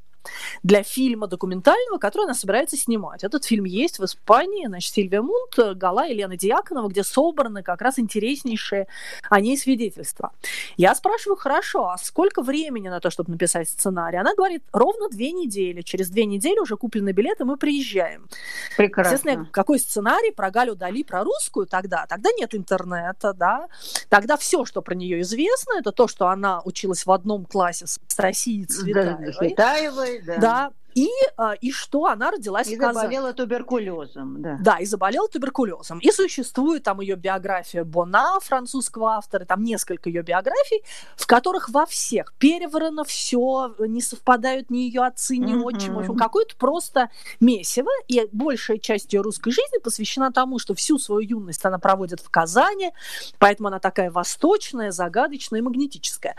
для 0.63 0.83
фильма 0.83 1.27
документального, 1.27 1.99
который 1.99 2.25
она 2.25 2.35
собирается 2.35 2.77
снимать. 2.77 3.25
Этот 3.25 3.45
фильм 3.45 3.65
есть 3.65 3.99
в 3.99 4.05
Испании, 4.05 4.67
значит, 4.67 4.93
Сильвия 4.93 5.23
Мунт, 5.23 5.59
Гала 5.77 6.07
и 6.07 6.15
Лена 6.15 6.37
Диаконова, 6.37 6.89
где 6.89 7.05
собраны 7.05 7.63
как 7.63 7.83
раз 7.83 7.99
интереснейшие 7.99 8.87
о 9.29 9.41
ней 9.41 9.57
свидетельства. 9.57 10.33
Я 10.77 10.95
спрашиваю, 10.95 11.37
хорошо, 11.37 11.91
а 11.91 11.99
сколько 11.99 12.43
времени 12.43 12.89
на 12.89 13.01
то, 13.01 13.11
чтобы 13.11 13.31
написать 13.33 13.69
сценарий? 13.69 14.19
Она 14.19 14.35
говорит, 14.35 14.63
ровно 14.73 15.09
две 15.09 15.33
недели. 15.33 15.83
Через 15.83 16.11
две 16.11 16.25
недели 16.27 16.59
уже 16.59 16.77
куплены 16.77 17.13
билеты, 17.13 17.45
мы 17.45 17.57
приезжаем. 17.57 18.29
Прекрасно. 18.77 19.13
Естественно, 19.13 19.49
какой 19.51 19.79
сценарий 19.79 20.33
про 20.33 20.51
Галю 20.51 20.75
Дали, 20.75 21.03
про 21.03 21.25
русскую 21.25 21.67
тогда? 21.67 22.07
Тогда 22.09 22.31
нет 22.39 22.55
интернета, 22.55 23.33
да? 23.33 23.69
Тогда 24.09 24.37
все, 24.37 24.65
что 24.65 24.83
про 24.83 24.95
нее 24.95 25.21
известно, 25.23 25.79
это 25.79 25.93
то, 25.93 26.09
что 26.09 26.29
она 26.29 26.61
училась 26.65 27.07
в 27.07 27.11
одном 27.11 27.45
классе 27.45 27.87
с 27.87 28.19
Россией 28.19 28.67
Цветаевой. 28.67 29.33
Цветаевой 29.33 30.10
да. 30.19 30.39
да. 30.39 30.71
И, 30.95 31.09
а, 31.37 31.55
и 31.55 31.71
что 31.71 32.07
она 32.07 32.31
родилась 32.31 32.69
и 32.69 32.77
в 32.77 32.79
Казани. 32.79 32.95
заболела 32.95 33.33
туберкулезом, 33.33 34.43
да. 34.43 34.59
Да, 34.61 34.77
и 34.79 34.85
заболела 34.85 35.29
туберкулезом. 35.29 35.99
И 35.99 36.11
существует 36.11 36.83
там 36.83 37.01
ее 37.01 37.17
биография 37.17 37.85
Бона, 37.85 38.39
французского 38.41 39.13
автора, 39.13 39.45
там 39.45 39.63
несколько 39.63 40.09
ее 40.09 40.23
биографий, 40.23 40.83
в 41.17 41.27
которых 41.27 41.69
во 41.69 41.87
всех 41.87 42.33
переврано 42.39 43.05
все, 43.05 43.75
не 43.79 44.01
совпадают 44.01 44.71
ни 44.71 44.79
ее 44.79 45.03
отцы, 45.03 45.37
ни 45.37 45.55
mm-hmm. 45.55 45.63
отчим. 45.63 45.95
В 45.95 45.99
общем, 46.01 46.17
какое-то 46.17 46.57
просто 46.57 47.11
месиво. 47.41 47.91
И 48.09 48.29
большая 48.33 48.79
часть 48.79 49.13
ее 49.13 49.21
русской 49.21 49.51
жизни 49.51 49.79
посвящена 49.79 50.33
тому, 50.33 50.59
что 50.59 50.75
всю 50.75 50.99
свою 50.99 51.21
юность 51.21 51.65
она 51.65 51.79
проводит 51.79 52.21
в 52.21 52.31
Казани, 52.31 52.93
поэтому 53.39 53.69
она 53.69 53.79
такая 53.79 54.11
восточная, 54.11 54.91
загадочная 54.91 55.61
и 55.61 55.63
магнетическая. 55.63 56.37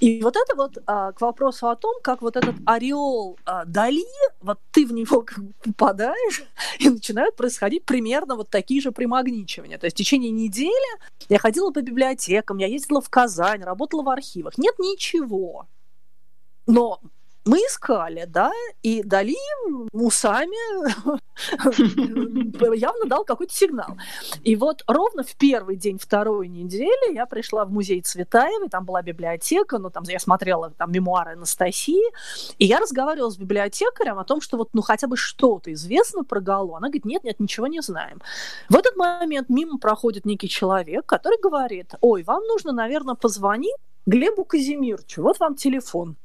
И 0.00 0.22
вот 0.22 0.36
это 0.36 0.56
вот 0.56 0.78
а, 0.86 1.12
к 1.12 1.20
вопросу 1.20 1.68
о 1.68 1.76
том, 1.76 1.96
как 2.02 2.22
вот 2.22 2.36
этот 2.36 2.56
ореол 2.64 3.38
а, 3.44 3.64
Дали, 3.90 4.04
вот 4.40 4.58
ты 4.70 4.86
в 4.86 4.92
него 4.92 5.22
как 5.22 5.44
бы 5.44 5.52
попадаешь, 5.64 6.44
и 6.78 6.88
начинают 6.88 7.36
происходить 7.36 7.84
примерно 7.84 8.36
вот 8.36 8.48
такие 8.48 8.80
же 8.80 8.92
примагничивания. 8.92 9.78
То 9.78 9.86
есть 9.86 9.96
в 9.96 9.98
течение 9.98 10.30
недели 10.30 10.98
я 11.28 11.38
ходила 11.38 11.70
по 11.72 11.80
библиотекам, 11.82 12.58
я 12.58 12.66
ездила 12.66 13.00
в 13.00 13.10
Казань, 13.10 13.62
работала 13.62 14.02
в 14.02 14.08
архивах. 14.08 14.58
Нет 14.58 14.78
ничего. 14.78 15.66
Но 16.66 17.00
мы 17.44 17.58
искали, 17.58 18.26
да, 18.28 18.52
и 18.82 19.02
Дали 19.02 19.36
усами 19.92 20.56
явно 22.76 23.06
дал 23.06 23.24
какой-то 23.24 23.54
сигнал. 23.54 23.96
И 24.42 24.56
вот 24.56 24.82
ровно 24.86 25.22
в 25.22 25.34
первый 25.36 25.76
день 25.76 25.98
второй 25.98 26.48
недели 26.48 27.14
я 27.14 27.26
пришла 27.26 27.64
в 27.64 27.70
музей 27.70 28.02
Цветаевой, 28.02 28.68
там 28.68 28.84
была 28.84 29.02
библиотека, 29.02 29.78
ну 29.78 29.90
там 29.90 30.02
я 30.06 30.18
смотрела 30.18 30.70
там 30.70 30.92
мемуары 30.92 31.32
Анастасии, 31.32 32.12
и 32.58 32.66
я 32.66 32.78
разговаривала 32.78 33.30
с 33.30 33.38
библиотекарем 33.38 34.18
о 34.18 34.24
том, 34.24 34.40
что 34.40 34.56
вот 34.58 34.70
ну 34.74 34.82
хотя 34.82 35.06
бы 35.06 35.16
что-то 35.16 35.72
известно 35.72 36.24
про 36.24 36.40
Галу. 36.40 36.74
Она 36.74 36.88
говорит, 36.88 37.04
нет, 37.04 37.24
нет, 37.24 37.40
ничего 37.40 37.66
не 37.66 37.80
знаем. 37.80 38.20
В 38.68 38.76
этот 38.76 38.96
момент 38.96 39.48
мимо 39.48 39.78
проходит 39.78 40.26
некий 40.26 40.48
человек, 40.48 41.06
который 41.06 41.40
говорит, 41.40 41.94
ой, 42.00 42.22
вам 42.22 42.42
нужно, 42.44 42.72
наверное, 42.72 43.14
позвонить 43.14 43.76
Глебу 44.06 44.44
Казимирчу, 44.44 45.22
вот 45.22 45.38
вам 45.40 45.54
телефон. 45.54 46.16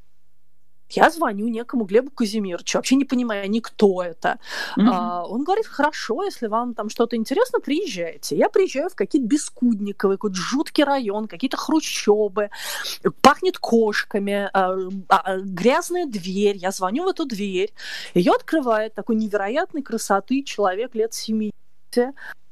Я 0.90 1.10
звоню 1.10 1.48
некому 1.48 1.84
Глебу 1.84 2.10
Казимировичу, 2.10 2.78
вообще 2.78 2.94
не 2.94 3.04
понимая, 3.04 3.46
никто 3.48 4.02
это. 4.02 4.38
Mm-hmm. 4.76 4.88
А, 4.92 5.24
он 5.26 5.42
говорит, 5.44 5.66
хорошо, 5.66 6.22
если 6.22 6.46
вам 6.46 6.74
там 6.74 6.88
что-то 6.88 7.16
интересно, 7.16 7.60
приезжайте. 7.60 8.36
Я 8.36 8.48
приезжаю 8.48 8.88
в 8.88 8.94
какие-то 8.94 9.26
Бескудниковые, 9.26 10.16
какой-то 10.16 10.36
жуткий 10.36 10.84
район, 10.84 11.26
какие-то 11.26 11.56
хрущобы, 11.56 12.50
пахнет 13.20 13.58
кошками, 13.58 14.48
а, 14.52 14.76
а, 15.08 15.38
грязная 15.38 16.06
дверь. 16.06 16.56
Я 16.56 16.70
звоню 16.70 17.04
в 17.04 17.08
эту 17.08 17.24
дверь, 17.24 17.72
ее 18.14 18.32
открывает 18.32 18.94
такой 18.94 19.16
невероятной 19.16 19.82
красоты 19.82 20.42
человек 20.42 20.94
лет 20.94 21.14
70, 21.14 21.52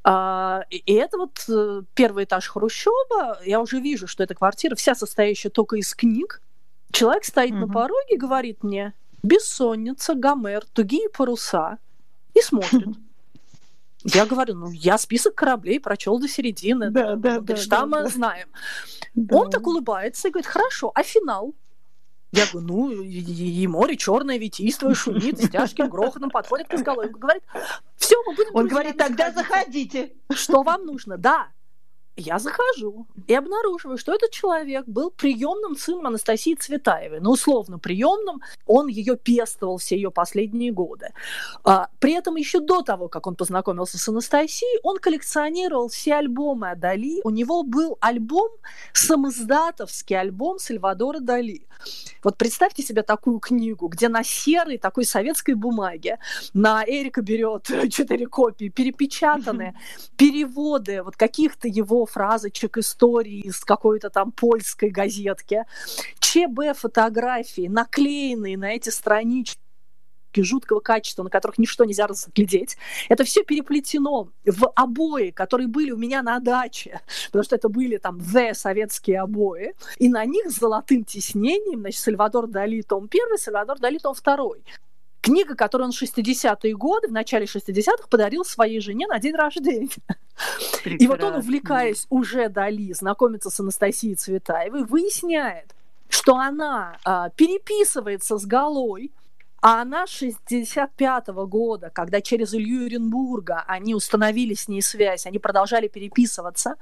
а, 0.07 0.65
и 0.69 0.93
это 0.93 1.17
вот 1.17 1.45
э, 1.49 1.83
первый 1.95 2.25
этаж 2.25 2.49
хрущоба. 2.49 3.41
Я 3.45 3.61
уже 3.61 3.81
вижу, 3.81 4.07
что 4.07 4.23
эта 4.23 4.35
квартира 4.35 4.75
вся 4.75 4.95
состоящая 4.95 5.49
только 5.49 5.77
из 5.77 5.95
книг. 5.95 6.43
Человек 6.95 7.25
стоит 7.25 7.51
угу. 7.53 7.67
на 7.67 7.69
пороге 7.69 8.15
и 8.15 8.17
говорит 8.17 8.63
мне, 8.63 8.95
бессонница, 9.25 10.15
гомер, 10.15 10.65
тугие 10.73 11.09
паруса, 11.09 11.79
и 12.35 12.41
смотрит. 12.41 12.89
Я 14.05 14.27
говорю, 14.27 14.55
ну, 14.55 14.71
я 14.71 14.99
список 14.99 15.35
кораблей 15.35 15.81
прочел 15.81 16.19
до 16.21 16.29
середины. 16.29 16.91
Да, 16.91 17.17
да, 17.17 17.41
да. 17.41 17.57
Что 17.57 17.87
мы 17.87 18.07
знаем. 18.07 18.49
Он 19.31 19.51
так 19.51 19.67
улыбается 19.67 20.29
и 20.29 20.31
говорит, 20.31 20.47
хорошо, 20.47 20.93
а 20.95 21.03
финал? 21.03 21.55
Я 22.31 22.45
говорю, 22.53 22.67
ну, 22.67 22.91
и, 22.91 23.63
и 23.63 23.67
море 23.67 23.97
черное, 23.97 24.37
ветистое, 24.37 24.93
шумит, 24.93 25.41
с 25.43 25.49
тяжким 25.49 25.89
грохотом 25.89 26.29
подходит 26.29 26.69
к 26.69 26.75
изголовью. 26.75 27.17
Говорит, 27.17 27.45
все, 27.97 28.23
мы 28.27 28.35
будем... 28.35 28.55
Он 28.55 28.69
говорит, 28.69 28.99
тогда 28.99 29.33
заходите. 29.33 30.13
Что 30.31 30.63
вам 30.63 30.85
нужно? 30.85 31.17
Да, 31.17 31.49
я 32.17 32.39
захожу 32.39 33.07
и 33.27 33.35
обнаруживаю, 33.35 33.99
что 33.99 34.15
этот 34.15 34.31
человек 34.31 34.87
был 34.87 35.11
приемным 35.11 35.77
сыном 35.77 36.07
Анастасии 36.07 36.55
Цветаевой. 36.55 37.21
Ну, 37.21 37.33
условно 37.33 37.79
приемным, 37.79 38.41
он 38.67 38.87
ее 38.87 39.17
пестовал 39.17 39.79
все 39.79 39.97
ее 39.97 40.11
последние 40.11 40.73
годы. 40.73 41.13
А, 41.65 41.89
при 41.99 42.13
этом 42.13 42.37
еще 42.37 42.61
до 42.61 42.83
того, 42.83 43.09
как 43.09 43.27
он 43.27 43.35
познакомился 43.35 43.99
с 43.99 44.09
Анастасией, 44.09 44.81
он 44.83 44.99
коллекционировал 44.99 45.89
все 45.89 46.15
альбомы 46.15 46.71
о 46.71 46.77
Дали. 46.77 47.21
У 47.25 47.31
него 47.31 47.65
был 47.65 47.99
альбом, 48.01 48.51
самоздатовский 48.93 50.17
альбом 50.19 50.59
Сальвадора 50.59 51.21
Дали. 51.21 51.67
Вот 52.23 52.37
представьте 52.39 52.83
себе 52.83 53.03
такую 53.03 53.41
книгу, 53.41 53.89
где 53.89 54.09
на 54.09 54.23
серой 54.23 54.79
такой 54.79 55.05
советской 55.05 55.55
бумаге 55.55 56.19
на 56.55 56.85
Эрика 56.85 57.23
берет 57.23 57.65
четыре 57.91 58.27
копии, 58.27 58.69
перепечатанные 58.69 59.75
переводы 60.17 61.03
вот 61.03 61.17
каких-то 61.17 61.69
его 61.69 62.04
фразочек 62.07 62.79
истории 62.79 63.41
из 63.41 63.61
какой-то 63.61 64.11
там 64.11 64.33
польской 64.33 64.91
газетки, 64.91 65.65
ЧБ 66.21 66.77
фотографии, 66.77 67.69
наклеенные 67.69 68.57
на 68.57 68.73
эти 68.73 68.91
странички 68.91 69.59
жуткого 70.37 70.81
качества, 70.81 71.23
на 71.23 71.31
которых 71.31 71.59
ничто 71.59 71.85
нельзя 71.85 72.07
разглядеть. 72.07 72.77
Это 73.09 73.25
все 73.25 73.45
переплетено 73.45 74.31
в 74.45 74.69
обои, 74.75 75.31
которые 75.31 75.69
были 75.69 75.93
у 75.93 75.97
меня 75.97 76.23
на 76.23 76.41
даче, 76.41 77.01
потому 77.27 77.45
что 77.45 77.57
это 77.57 77.69
были 77.69 77.99
там 77.99 78.19
the 78.19 78.55
советские 78.55 79.21
обои, 79.21 79.75
и 79.99 80.09
на 80.09 80.25
них 80.25 80.51
с 80.51 80.59
золотым 80.59 81.05
тиснением, 81.05 81.81
значит, 81.81 82.01
Сальвадор 82.01 82.47
Дали 82.49 82.83
том 82.83 83.05
1, 83.05 83.39
Сальвадор 83.39 83.79
Дали 83.79 83.99
том 83.99 84.15
2. 84.15 84.37
Книга, 85.21 85.55
которую 85.55 85.87
он 85.87 85.93
в 85.93 86.03
60-е 86.03 86.75
годы, 86.77 87.09
в 87.09 87.13
начале 87.13 87.47
60-х 87.47 88.09
подарил 88.11 88.45
своей 88.45 88.81
жене 88.81 89.07
на 89.07 89.19
день 89.19 89.35
рождения. 89.35 89.89
Прекрасно. 90.83 91.05
И 91.05 91.07
вот 91.07 91.23
он, 91.23 91.37
увлекаясь 91.37 92.07
уже 92.11 92.49
Дали, 92.49 92.93
знакомится 92.93 93.51
с 93.51 93.61
Анастасией 93.61 94.15
Цветаевой, 94.15 94.85
выясняет, 94.85 95.75
что 96.09 96.37
она 96.37 96.99
а, 97.05 97.31
переписывается 97.31 98.39
с 98.39 98.45
Галой, 98.45 99.13
а 99.65 99.81
она 99.81 100.07
65 100.07 101.29
-го 101.29 101.47
года, 101.47 101.91
когда 101.91 102.21
через 102.21 102.53
Илью 102.55 102.85
Оренбурга 102.85 103.65
они 103.67 103.95
установили 103.95 104.53
с 104.53 104.69
ней 104.69 104.83
связь, 104.83 105.27
они 105.27 105.39
продолжали 105.39 105.89
переписываться, 105.89 106.77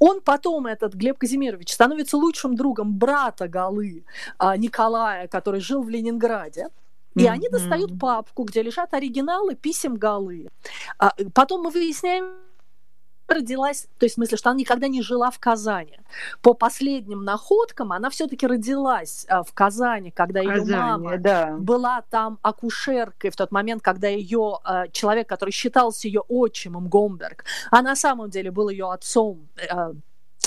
он 0.00 0.20
потом, 0.20 0.66
этот 0.66 0.94
Глеб 0.94 1.18
Казимирович, 1.18 1.72
становится 1.72 2.16
лучшим 2.16 2.56
другом 2.56 2.98
брата 2.98 3.46
Галы 3.46 4.02
а, 4.38 4.56
Николая, 4.56 5.28
который 5.28 5.60
жил 5.60 5.82
в 5.82 5.88
Ленинграде. 5.88 6.68
И 7.14 7.20
mm-hmm. 7.20 7.28
они 7.28 7.48
достают 7.48 7.98
папку, 7.98 8.42
где 8.44 8.62
лежат 8.62 8.94
оригиналы 8.94 9.54
писем 9.54 9.94
Галы. 9.96 10.48
А, 10.98 11.12
потом 11.32 11.62
мы 11.62 11.70
выясняем, 11.70 12.24
родилась, 13.30 13.88
то 13.98 14.04
есть 14.04 14.14
в 14.14 14.16
смысле, 14.16 14.36
что 14.36 14.50
она 14.50 14.58
никогда 14.58 14.88
не 14.88 15.02
жила 15.02 15.30
в 15.30 15.38
Казани. 15.38 15.98
По 16.42 16.54
последним 16.54 17.24
находкам 17.24 17.92
она 17.92 18.10
все-таки 18.10 18.46
родилась 18.46 19.26
а, 19.28 19.42
в 19.42 19.52
Казани, 19.52 20.10
когда 20.10 20.40
ее 20.40 20.64
мама 20.64 21.18
да. 21.18 21.56
была 21.58 22.02
там 22.10 22.38
акушеркой 22.42 23.30
в 23.30 23.36
тот 23.36 23.52
момент, 23.52 23.82
когда 23.82 24.08
ее 24.08 24.58
а, 24.64 24.88
человек, 24.88 25.28
который 25.28 25.50
считался 25.50 26.08
ее 26.08 26.22
отчимом 26.28 26.88
Гомберг, 26.88 27.44
а 27.70 27.82
на 27.82 27.96
самом 27.96 28.30
деле 28.30 28.50
был 28.50 28.68
ее 28.68 28.90
отцом, 28.90 29.48
Э, 29.68 29.92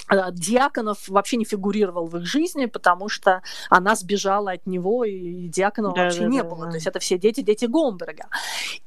Диаконов 0.10 1.08
вообще 1.08 1.38
не 1.38 1.46
фигурировал 1.46 2.08
в 2.08 2.18
их 2.18 2.26
жизни, 2.26 2.66
потому 2.66 3.10
что 3.10 3.42
она 3.70 3.96
сбежала 3.96 4.52
от 4.52 4.66
него, 4.66 5.06
и 5.06 5.48
Диаконова 5.48 5.96
да, 5.96 6.04
вообще 6.04 6.22
да, 6.22 6.28
не 6.28 6.42
да, 6.42 6.50
было. 6.50 6.66
Да. 6.66 6.72
То 6.72 6.76
есть 6.76 6.88
это 6.88 7.00
все 7.00 7.18
дети, 7.18 7.42
дети 7.42 7.66
Гомберга. 7.66 8.26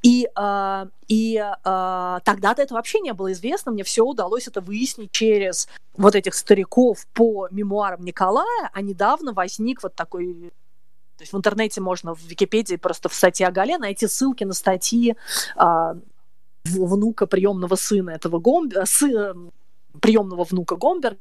И, 0.03 0.29
э, 0.35 0.85
и 1.07 1.35
э, 1.37 2.19
тогда-то 2.23 2.61
это 2.61 2.73
вообще 2.73 2.99
не 2.99 3.13
было 3.13 3.31
известно. 3.31 3.71
Мне 3.71 3.83
все 3.83 4.03
удалось 4.03 4.47
это 4.47 4.61
выяснить 4.61 5.11
через 5.11 5.67
вот 5.95 6.15
этих 6.15 6.33
стариков 6.35 7.05
по 7.13 7.47
мемуарам 7.51 8.03
Николая, 8.03 8.69
а 8.71 8.81
недавно 8.81 9.33
возник 9.33 9.83
вот 9.83 9.95
такой 9.95 10.51
то 11.17 11.23
есть 11.23 11.33
в 11.33 11.37
интернете 11.37 11.81
можно 11.81 12.13
в 12.13 12.21
Википедии 12.27 12.75
просто 12.75 13.09
в 13.09 13.13
статье 13.15 13.47
о 13.47 13.51
Гале 13.51 13.79
найти 13.79 14.07
ссылки 14.07 14.43
на 14.43 14.53
статьи 14.53 15.15
э, 15.55 15.93
внука 16.63 17.25
приемного 17.25 17.75
сына 17.75 18.11
этого 18.11 18.39
Гомберга, 18.39 18.85
приемного 20.01 20.43
внука 20.43 20.75
Гомберга, 20.75 21.19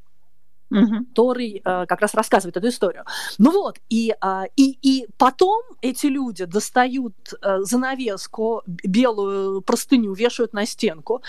Uh-huh. 0.69 1.05
который 1.11 1.63
э, 1.65 1.87
как 1.87 2.01
раз 2.01 2.13
рассказывает 2.15 2.57
эту 2.57 2.67
историю. 2.67 3.05
Ну 3.39 3.53
вот, 3.53 3.79
и, 3.89 4.13
э, 4.21 4.43
и, 4.57 4.77
и 4.83 5.07
потом 5.17 5.63
эти 5.81 6.07
люди 6.07 6.45
достают 6.45 7.15
э, 7.41 7.61
занавеску, 7.61 8.65
белую 8.67 9.63
простыню, 9.63 10.13
вешают 10.13 10.53
на 10.55 10.67
стенку 10.67 11.23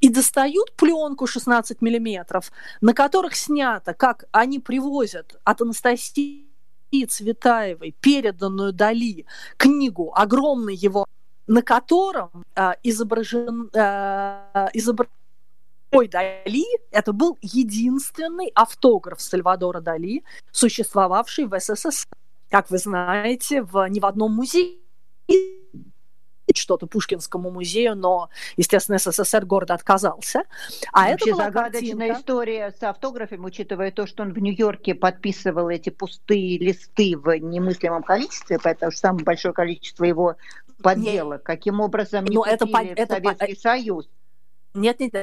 и 0.00 0.08
достают 0.08 0.72
пленку 0.74 1.28
16 1.28 1.80
миллиметров, 1.82 2.50
на 2.80 2.92
которых 2.92 3.36
снято, 3.36 3.94
как 3.94 4.24
они 4.32 4.58
привозят 4.58 5.38
от 5.44 5.60
Анастасии 5.62 6.46
Цветаевой 7.08 7.94
переданную 8.00 8.72
Дали 8.72 9.24
книгу, 9.56 10.12
огромный 10.16 10.74
его 10.74 11.06
на 11.46 11.62
котором 11.62 12.44
э, 12.54 12.72
изображен, 12.84 13.70
э, 13.72 14.68
изображен 14.72 15.19
Ой, 15.92 16.08
Дали– 16.08 16.64
это 16.92 17.12
был 17.12 17.38
единственный 17.42 18.52
автограф 18.54 19.20
Сальвадора 19.20 19.80
Дали, 19.80 20.22
существовавший 20.52 21.46
в 21.46 21.58
СССР. 21.58 22.06
Как 22.48 22.70
вы 22.70 22.78
знаете, 22.78 23.62
в, 23.62 23.86
ни 23.88 24.00
в 24.00 24.06
одном 24.06 24.34
музее 24.34 24.78
что-то 26.52 26.86
Пушкинскому 26.86 27.50
музею, 27.50 27.94
но, 27.94 28.28
естественно, 28.56 28.98
СССР 28.98 29.46
гордо 29.46 29.74
отказался. 29.74 30.44
А 30.92 31.10
Вообще 31.10 31.14
это 31.14 31.32
была 31.32 31.44
загадочная 31.44 31.82
картинка... 31.82 32.20
история 32.20 32.74
с 32.78 32.82
автографами, 32.82 33.44
учитывая 33.44 33.92
то, 33.92 34.06
что 34.06 34.24
он 34.24 34.32
в 34.32 34.38
Нью-Йорке 34.38 34.94
подписывал 34.94 35.68
эти 35.68 35.90
пустые 35.90 36.58
листы 36.58 37.16
в 37.16 37.36
немыслимом 37.38 38.02
количестве, 38.02 38.58
потому 38.58 38.90
что 38.90 39.00
самое 39.00 39.24
большое 39.24 39.54
количество 39.54 40.04
его 40.04 40.36
подделок. 40.82 41.42
Каким 41.44 41.80
образом 41.80 42.24
не 42.24 42.34
но 42.34 42.44
это, 42.44 42.64
это, 42.96 43.14
Советский 43.14 43.52
это, 43.52 43.60
Союз? 43.60 44.08
Нет, 44.74 45.00
нет, 45.00 45.14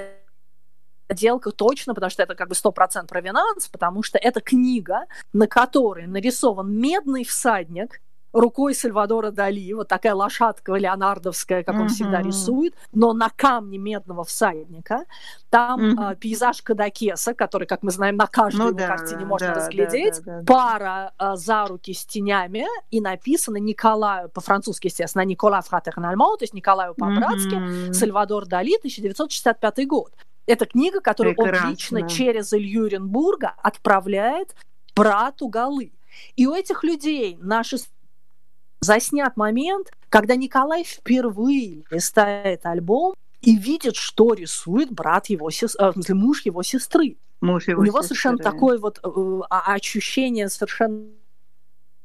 подделка 1.08 1.52
точно, 1.52 1.94
потому 1.94 2.10
что 2.10 2.24
это 2.24 2.36
как 2.36 2.50
бы 2.50 2.56
100% 2.56 3.08
провинанс, 3.08 3.68
потому 3.68 4.04
что 4.04 4.18
это 4.18 4.42
книга, 4.42 5.06
на 5.34 5.48
которой 5.48 6.08
нарисован 6.08 6.72
медный 6.72 7.24
всадник, 7.24 8.02
рукой 8.34 8.76
Сальвадора 8.76 9.32
Дали, 9.32 9.74
вот 9.74 9.88
такая 9.88 10.14
лошадка 10.14 10.74
леонардовская, 10.76 11.64
как 11.64 11.76
он 11.76 11.86
uh-huh. 11.86 11.90
всегда 11.90 12.22
рисует, 12.22 12.76
но 12.94 13.14
на 13.14 13.30
камне 13.30 13.78
медного 13.78 14.24
всадника. 14.24 15.06
Там 15.50 15.82
uh-huh. 15.82 16.14
э, 16.14 16.16
пейзаж 16.16 16.62
Кадакеса, 16.62 17.34
который, 17.34 17.68
как 17.68 17.84
мы 17.84 17.92
знаем, 17.92 18.16
на 18.16 18.28
каждой 18.28 18.58
ну, 18.58 18.68
его 18.68 18.78
да, 18.78 18.88
картине 18.88 19.26
можно 19.26 19.48
да, 19.50 19.54
разглядеть. 19.56 20.22
Да, 20.24 20.34
да, 20.34 20.42
да, 20.42 20.54
Пара 20.54 21.14
э, 21.18 21.36
за 21.36 21.66
руки 21.68 21.94
с 21.94 22.06
тенями, 22.06 22.66
и 22.92 23.02
написано 23.02 23.58
Николаю, 23.58 24.30
по-французски, 24.30 24.88
естественно, 24.88 25.24
Никола 25.24 25.62
Фратернальмо, 25.62 26.38
то 26.38 26.44
есть 26.44 26.54
Николаю 26.54 26.94
по-братски, 26.96 27.56
uh-huh. 27.56 27.94
Сальвадор 27.94 28.46
Дали, 28.46 28.76
1965 28.78 29.88
год. 29.88 30.14
Это 30.48 30.66
книга, 30.66 31.02
которую 31.02 31.36
Прекрасно. 31.36 31.68
он 31.68 31.72
лично 31.72 32.10
через 32.10 32.54
Илью 32.54 32.86
Оренбурга 32.86 33.54
отправляет 33.62 34.56
брату 34.96 35.48
Галы. 35.48 35.92
И 36.36 36.48
у 36.48 36.56
этих 36.56 36.84
людей 36.84 37.38
наши 37.40 37.78
заснят 38.80 39.36
момент, 39.38 39.92
когда 40.10 40.36
Николай 40.36 40.84
впервые 40.84 41.84
листает 41.92 42.66
альбом 42.66 43.14
и 43.42 43.56
видит, 43.58 43.96
что 43.96 44.34
рисует 44.34 44.92
брат 44.92 45.28
его 45.28 45.52
сестры, 45.52 45.94
э, 45.96 46.14
муж 46.14 46.46
его 46.46 46.64
сестры. 46.64 47.18
Муж 47.42 47.68
его 47.68 47.82
у 47.82 47.86
него 47.86 48.02
сестры. 48.02 48.16
совершенно 48.16 48.38
такое 48.38 48.80
вот 48.80 49.00
э, 49.04 49.42
ощущение 49.50 50.50
совершенно 50.50 51.08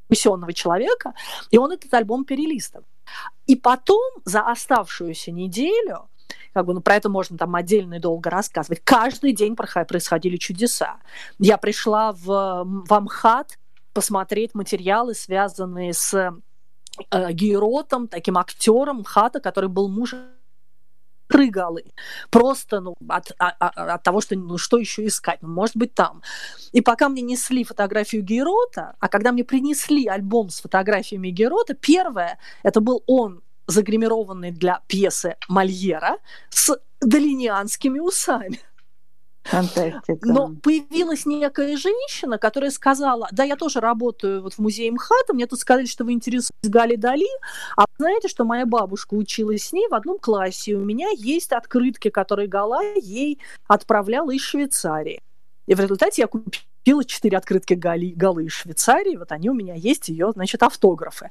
потрясенного 0.08 0.52
человека, 0.52 1.14
и 1.50 1.58
он 1.58 1.72
этот 1.72 1.92
альбом 1.94 2.24
перелистывал. 2.24 2.84
И 3.46 3.56
потом 3.56 4.12
за 4.24 4.42
оставшуюся 4.42 5.32
неделю 5.32 6.08
как 6.52 6.66
бы, 6.66 6.74
ну, 6.74 6.80
про 6.80 6.96
это 6.96 7.08
можно 7.08 7.38
там 7.38 7.54
отдельно 7.54 7.94
и 7.94 7.98
долго 7.98 8.30
рассказывать. 8.30 8.82
Каждый 8.84 9.32
день 9.32 9.56
происходили 9.56 10.36
чудеса. 10.36 10.96
Я 11.38 11.56
пришла 11.56 12.12
в, 12.12 12.64
в 12.64 12.92
Амхат 12.92 13.58
посмотреть 13.92 14.54
материалы, 14.54 15.14
связанные 15.14 15.92
с 15.92 16.14
э, 17.10 17.32
Гейротом, 17.32 18.08
таким 18.08 18.38
актером 18.38 19.04
Хата, 19.04 19.40
который 19.40 19.68
был 19.68 19.88
мужем 19.88 20.20
прыгалы. 21.32 21.84
Просто 22.30 22.80
ну, 22.80 22.94
от, 23.08 23.32
от, 23.38 23.54
от 23.60 24.02
того, 24.02 24.20
что 24.20 24.36
ну, 24.36 24.58
что 24.58 24.78
еще 24.78 25.06
искать, 25.06 25.38
ну, 25.42 25.48
может 25.48 25.76
быть 25.76 25.94
там. 25.94 26.22
И 26.72 26.80
пока 26.82 27.08
мне 27.08 27.22
несли 27.22 27.64
фотографию 27.64 28.22
Герота, 28.22 28.94
а 29.00 29.08
когда 29.08 29.32
мне 29.32 29.44
принесли 29.44 30.06
альбом 30.06 30.50
с 30.50 30.60
фотографиями 30.60 31.30
Герота, 31.30 31.74
первое, 31.74 32.38
это 32.62 32.80
был 32.80 33.02
он, 33.06 33.41
загримированный 33.66 34.50
для 34.50 34.82
пьесы 34.86 35.36
Мольера, 35.48 36.18
с 36.50 36.78
долинианскими 37.00 37.98
усами. 37.98 38.60
Фантастика. 39.44 40.18
Но 40.22 40.54
появилась 40.62 41.26
некая 41.26 41.76
женщина, 41.76 42.38
которая 42.38 42.70
сказала, 42.70 43.28
да, 43.32 43.42
я 43.42 43.56
тоже 43.56 43.80
работаю 43.80 44.42
вот 44.42 44.54
в 44.54 44.58
музее 44.60 44.92
МХАТа, 44.92 45.34
мне 45.34 45.46
тут 45.46 45.58
сказали, 45.58 45.86
что 45.86 46.04
вы 46.04 46.12
интересуетесь 46.12 46.70
Гали 46.70 46.94
Дали, 46.94 47.26
а 47.76 47.84
знаете, 47.98 48.28
что 48.28 48.44
моя 48.44 48.66
бабушка 48.66 49.14
училась 49.14 49.64
с 49.64 49.72
ней 49.72 49.88
в 49.88 49.94
одном 49.94 50.18
классе, 50.18 50.72
и 50.72 50.74
у 50.74 50.84
меня 50.84 51.08
есть 51.16 51.52
открытки, 51.52 52.08
которые 52.08 52.46
Гала 52.46 52.82
ей 52.94 53.40
отправляла 53.66 54.30
из 54.30 54.42
Швейцарии. 54.42 55.20
И 55.66 55.74
в 55.74 55.80
результате 55.80 56.22
я 56.22 56.28
купила 56.28 57.04
четыре 57.04 57.36
открытки 57.36 57.74
Гали, 57.74 58.12
Галы 58.14 58.44
из 58.44 58.52
Швейцарии, 58.52 59.16
вот 59.16 59.32
они 59.32 59.50
у 59.50 59.54
меня 59.54 59.74
есть, 59.74 60.08
ее, 60.08 60.30
значит, 60.32 60.62
автографы. 60.62 61.30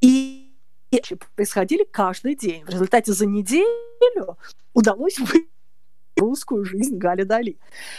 И 0.00 0.49
происходили 1.34 1.84
каждый 1.84 2.34
день. 2.34 2.64
В 2.64 2.68
результате 2.68 3.12
за 3.12 3.26
неделю 3.26 4.36
удалось 4.74 5.18
вы 5.18 5.48
русскую 6.16 6.64
жизнь 6.64 6.96
Гали 6.96 7.22
Дали, 7.22 7.58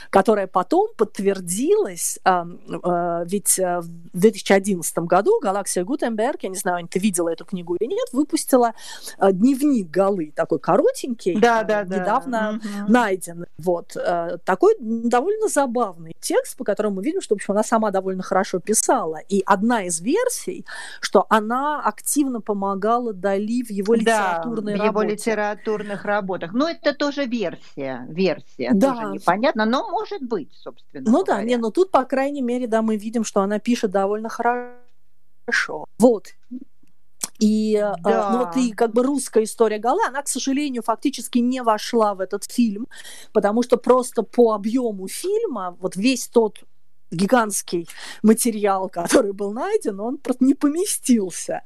которая 0.10 0.48
потом 0.48 0.90
подтвердилась, 0.96 2.20
э, 2.24 2.44
э, 2.84 3.24
ведь 3.26 3.58
в 3.58 3.88
2011 4.14 4.98
году 5.00 5.40
Галаксия 5.42 5.84
Гутенберг, 5.84 6.44
я 6.44 6.50
не 6.50 6.58
знаю, 6.58 6.88
ты 6.88 7.00
видела 7.00 7.30
эту 7.30 7.46
книгу 7.46 7.76
или 7.76 7.88
нет, 7.88 8.08
выпустила 8.14 8.74
э, 9.18 9.32
дневник 9.32 9.90
Галы, 9.90 10.32
такой 10.36 10.60
коротенький, 10.60 11.40
да, 11.40 11.64
да, 11.64 11.84
недавно 11.84 12.60
да. 12.64 12.86
найден. 12.88 13.46
Вот. 13.58 13.96
Такой 14.46 14.76
довольно 14.80 15.48
забавный 15.48 16.14
текст, 16.20 16.58
по 16.58 16.64
которому 16.64 16.98
мы 16.98 17.04
видим, 17.04 17.22
что, 17.22 17.36
в 17.36 17.38
общем, 17.38 17.54
она 17.54 17.64
сама 17.64 17.92
довольно 17.92 18.24
хорошо 18.24 18.60
писала. 18.60 19.18
И 19.30 19.42
одна 19.46 19.84
из 19.84 20.00
версий, 20.00 20.66
что 21.00 21.26
она 21.30 21.82
активно 21.82 22.42
помогала 22.42 23.14
Дали 23.14 23.64
в 23.64 23.72
его 23.72 23.94
литературной 23.94 24.78
да, 24.78 24.84
в 24.84 24.86
работе. 24.86 25.08
его 25.08 25.14
литературных 25.14 26.06
работах. 26.06 26.54
Но 26.54 26.70
это 26.70 26.94
тоже 26.94 27.26
версия 27.26 28.08
версия. 28.12 28.72
Да. 28.74 28.94
Тоже 28.94 29.14
непонятно, 29.14 29.66
но 29.66 29.90
может 29.90 30.22
быть, 30.22 30.52
собственно. 30.54 31.10
Ну 31.10 31.24
говоря. 31.24 31.42
да, 31.42 31.44
не, 31.44 31.58
но 31.58 31.72
тут, 31.72 31.92
по 31.92 32.06
крайней 32.06 32.42
мере, 32.42 32.68
да, 32.68 32.82
мы 32.82 32.98
видим, 32.98 33.24
что 33.24 33.42
она 33.42 33.60
пишет 33.60 33.92
довольно 33.92 34.30
хорошо. 34.30 35.86
Вот. 35.98 36.28
И, 37.40 37.76
да. 38.04 38.30
ну 38.32 38.46
вот 38.46 38.56
и 38.56 38.72
как 38.72 38.94
бы 38.94 39.02
русская 39.02 39.44
история 39.46 39.80
Галы, 39.80 40.02
она, 40.08 40.22
к 40.22 40.28
сожалению, 40.28 40.84
фактически 40.84 41.40
не 41.40 41.64
вошла 41.64 42.14
в 42.14 42.20
этот 42.20 42.44
фильм, 42.44 42.88
потому 43.34 43.64
что 43.64 43.78
просто 43.78 44.22
по 44.22 44.54
объему 44.54 45.08
фильма 45.08 45.76
вот 45.80 45.96
весь 45.96 46.28
тот 46.28 46.64
гигантский 47.12 47.88
материал, 48.24 48.90
который 48.90 49.34
был 49.34 49.52
найден, 49.52 50.00
он 50.00 50.18
просто 50.18 50.44
не 50.44 50.54
поместился. 50.54 51.62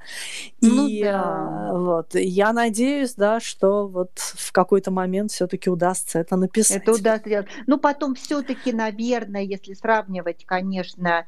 Ну, 0.61 0.87
и 0.87 1.03
да. 1.03 1.69
вот 1.73 2.15
я 2.15 2.51
надеюсь, 2.53 3.13
да, 3.13 3.39
что 3.39 3.87
вот 3.87 4.11
в 4.17 4.51
какой-то 4.51 4.91
момент 4.91 5.31
все-таки 5.31 5.69
удастся 5.69 6.19
это 6.19 6.35
написать. 6.35 6.81
Это 6.81 6.93
удастся. 6.93 7.45
Ну, 7.67 7.77
потом 7.77 8.15
все-таки, 8.15 8.73
наверное, 8.73 9.43
если 9.43 9.73
сравнивать, 9.73 10.45
конечно, 10.45 11.25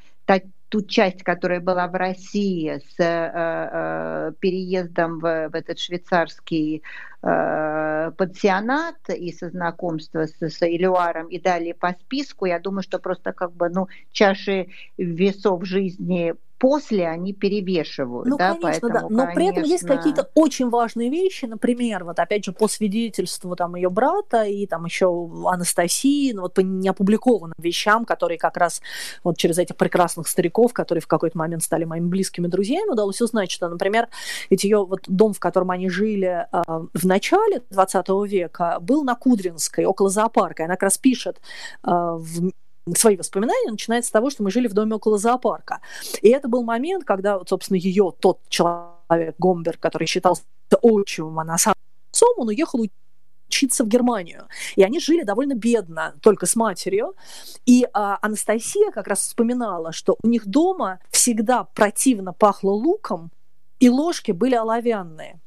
ту 0.69 0.81
часть, 0.81 1.23
которая 1.23 1.61
была 1.61 1.87
в 1.87 1.95
России 1.95 2.77
с 2.77 2.99
э, 2.99 3.03
э, 3.03 4.31
переездом 4.39 5.19
в, 5.19 5.49
в 5.49 5.55
этот 5.55 5.79
швейцарский 5.79 6.83
э, 7.21 8.11
пансионат 8.17 8.95
и 9.09 9.31
со 9.31 9.49
знакомства 9.49 10.25
с, 10.27 10.41
с 10.41 10.61
Илюаром 10.67 11.27
и 11.27 11.39
далее 11.39 11.73
по 11.73 11.93
списку, 11.93 12.45
я 12.45 12.59
думаю, 12.59 12.83
что 12.83 12.99
просто 12.99 13.31
как 13.31 13.53
бы 13.53 13.69
ну 13.69 13.87
чаши 14.11 14.67
весов 14.97 15.65
жизни 15.65 16.33
после 16.57 17.07
они 17.07 17.33
перевешивают. 17.33 18.27
Ну, 18.27 18.37
да, 18.37 18.53
конечно, 18.53 18.89
поэтому, 18.89 18.93
да. 18.93 19.01
Но 19.01 19.25
конечно... 19.25 19.35
при 19.35 19.45
этом 19.47 19.63
есть 19.63 19.85
какие-то 19.85 20.29
очень 20.33 20.69
важные 20.69 21.09
вещи, 21.09 21.45
например, 21.45 22.03
вот 22.03 22.19
опять 22.19 22.45
же 22.45 22.51
по 22.51 22.67
свидетельству 22.67 23.55
там 23.55 23.75
ее 23.75 23.89
брата 23.89 24.43
и 24.43 24.65
там 24.65 24.85
еще 24.85 25.29
Анастасии, 25.45 26.31
ну 26.33 26.43
вот 26.43 26.53
по 26.53 26.61
неопубликованным 26.61 27.55
вещам, 27.57 28.05
которые 28.05 28.37
как 28.37 28.57
раз 28.57 28.81
вот 29.23 29.37
через 29.37 29.57
этих 29.57 29.75
прекрасных 29.75 30.27
стариков, 30.27 30.73
которые 30.73 31.01
в 31.01 31.07
какой-то 31.07 31.37
момент 31.37 31.63
стали 31.63 31.85
моими 31.85 32.07
близкими 32.07 32.47
друзьями, 32.47 32.91
удалось 32.91 33.21
узнать, 33.21 33.51
что, 33.51 33.69
например, 33.69 34.07
ведь 34.49 34.63
ее 34.63 34.85
вот 34.85 35.01
дом, 35.07 35.33
в 35.33 35.39
котором 35.39 35.71
они 35.71 35.89
жили 35.89 36.47
э, 36.51 36.61
в 36.93 37.05
начале 37.05 37.61
20 37.69 38.07
века, 38.27 38.79
был 38.81 39.03
на 39.03 39.15
Кудринской, 39.15 39.85
около 39.85 40.09
зоопарка. 40.09 40.63
И 40.63 40.65
она 40.65 40.75
как 40.75 40.83
раз 40.83 40.97
пишет 40.97 41.37
э, 41.83 41.89
в 41.89 42.51
свои 42.95 43.17
воспоминания 43.17 43.71
начинает 43.71 44.05
с 44.05 44.11
того, 44.11 44.29
что 44.29 44.43
мы 44.43 44.51
жили 44.51 44.67
в 44.67 44.73
доме 44.73 44.95
около 44.95 45.17
зоопарка. 45.17 45.81
И 46.21 46.29
это 46.29 46.47
был 46.47 46.63
момент, 46.63 47.03
когда, 47.03 47.39
собственно, 47.45 47.77
ее 47.77 48.13
тот 48.19 48.39
человек, 48.49 49.35
Гомберг, 49.37 49.79
который 49.79 50.07
считался 50.07 50.43
отчимом, 50.81 51.39
а 51.39 51.43
на 51.43 51.57
самом 51.57 51.75
деле 52.13 52.33
он 52.37 52.47
уехал 52.49 52.85
учиться 53.47 53.83
в 53.83 53.87
Германию. 53.87 54.47
И 54.75 54.83
они 54.83 54.99
жили 54.99 55.23
довольно 55.23 55.53
бедно, 55.53 56.15
только 56.21 56.45
с 56.45 56.55
матерью. 56.55 57.15
И 57.65 57.87
а, 57.93 58.17
Анастасия 58.21 58.91
как 58.91 59.07
раз 59.07 59.21
вспоминала, 59.21 59.91
что 59.91 60.17
у 60.21 60.27
них 60.27 60.45
дома 60.45 60.99
всегда 61.11 61.63
противно 61.63 62.33
пахло 62.33 62.71
луком, 62.71 63.31
и 63.79 63.89
ложки 63.89 64.31
были 64.31 64.55
оловянные. 64.55 65.39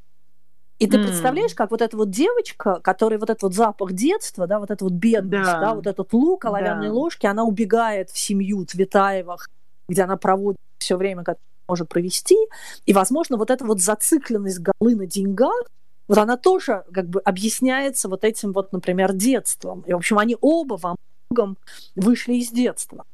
И 0.80 0.86
ты 0.86 0.96
mm. 0.96 1.04
представляешь, 1.04 1.54
как 1.54 1.70
вот 1.70 1.82
эта 1.82 1.94
вот 1.94 2.10
девочка, 2.10 2.80
которая 2.82 3.18
вот 3.18 3.28
этот 3.28 3.42
вот 3.42 3.54
запах 3.54 3.92
детства, 3.92 4.46
да, 4.46 4.58
вот 4.58 4.70
эта 4.70 4.82
вот 4.82 4.94
бедность, 4.94 5.44
да, 5.44 5.60
да 5.60 5.74
вот 5.74 5.86
этот 5.86 6.10
лук, 6.14 6.46
оловянные 6.46 6.88
да. 6.88 6.94
ложки, 6.94 7.26
она 7.26 7.44
убегает 7.44 8.08
в 8.08 8.18
семью 8.18 8.64
Цветаевых, 8.64 9.48
где 9.88 10.02
она 10.02 10.16
проводит 10.16 10.58
все 10.78 10.96
время, 10.96 11.22
как 11.22 11.36
может 11.68 11.88
провести. 11.90 12.38
И, 12.86 12.94
возможно, 12.94 13.36
вот 13.36 13.50
эта 13.50 13.64
вот 13.66 13.80
зацикленность 13.80 14.60
Галы 14.60 14.96
на 14.96 15.06
деньгах, 15.06 15.64
вот 16.08 16.16
она 16.16 16.38
тоже 16.38 16.82
как 16.92 17.06
бы 17.06 17.20
объясняется 17.20 18.08
вот 18.08 18.24
этим 18.24 18.52
вот, 18.52 18.72
например, 18.72 19.12
детством. 19.12 19.82
И, 19.86 19.92
в 19.92 19.96
общем, 19.96 20.18
они 20.18 20.36
оба 20.40 20.78
во 20.80 20.96
многом 21.30 21.58
вышли 21.94 22.36
из 22.36 22.48
детства. 22.48 23.04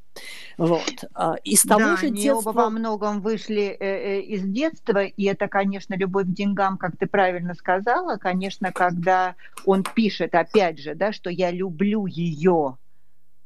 Вот. 0.56 1.04
А, 1.14 1.34
из 1.44 1.62
того 1.62 1.80
да, 1.80 1.96
же 1.96 2.06
они 2.06 2.22
детства... 2.22 2.50
оба 2.50 2.56
во 2.56 2.70
многом 2.70 3.20
вышли 3.20 3.64
э, 3.64 3.76
э, 3.78 4.20
из 4.20 4.42
детства, 4.42 5.04
и 5.04 5.24
это, 5.24 5.48
конечно, 5.48 5.94
любовь 5.94 6.26
к 6.26 6.32
деньгам, 6.32 6.78
как 6.78 6.96
ты 6.96 7.06
правильно 7.06 7.54
сказала, 7.54 8.16
конечно, 8.16 8.72
когда 8.72 9.34
он 9.64 9.82
пишет, 9.82 10.34
опять 10.34 10.78
же, 10.78 10.94
да, 10.94 11.12
что 11.12 11.30
я 11.30 11.50
люблю 11.50 12.06
ее 12.06 12.76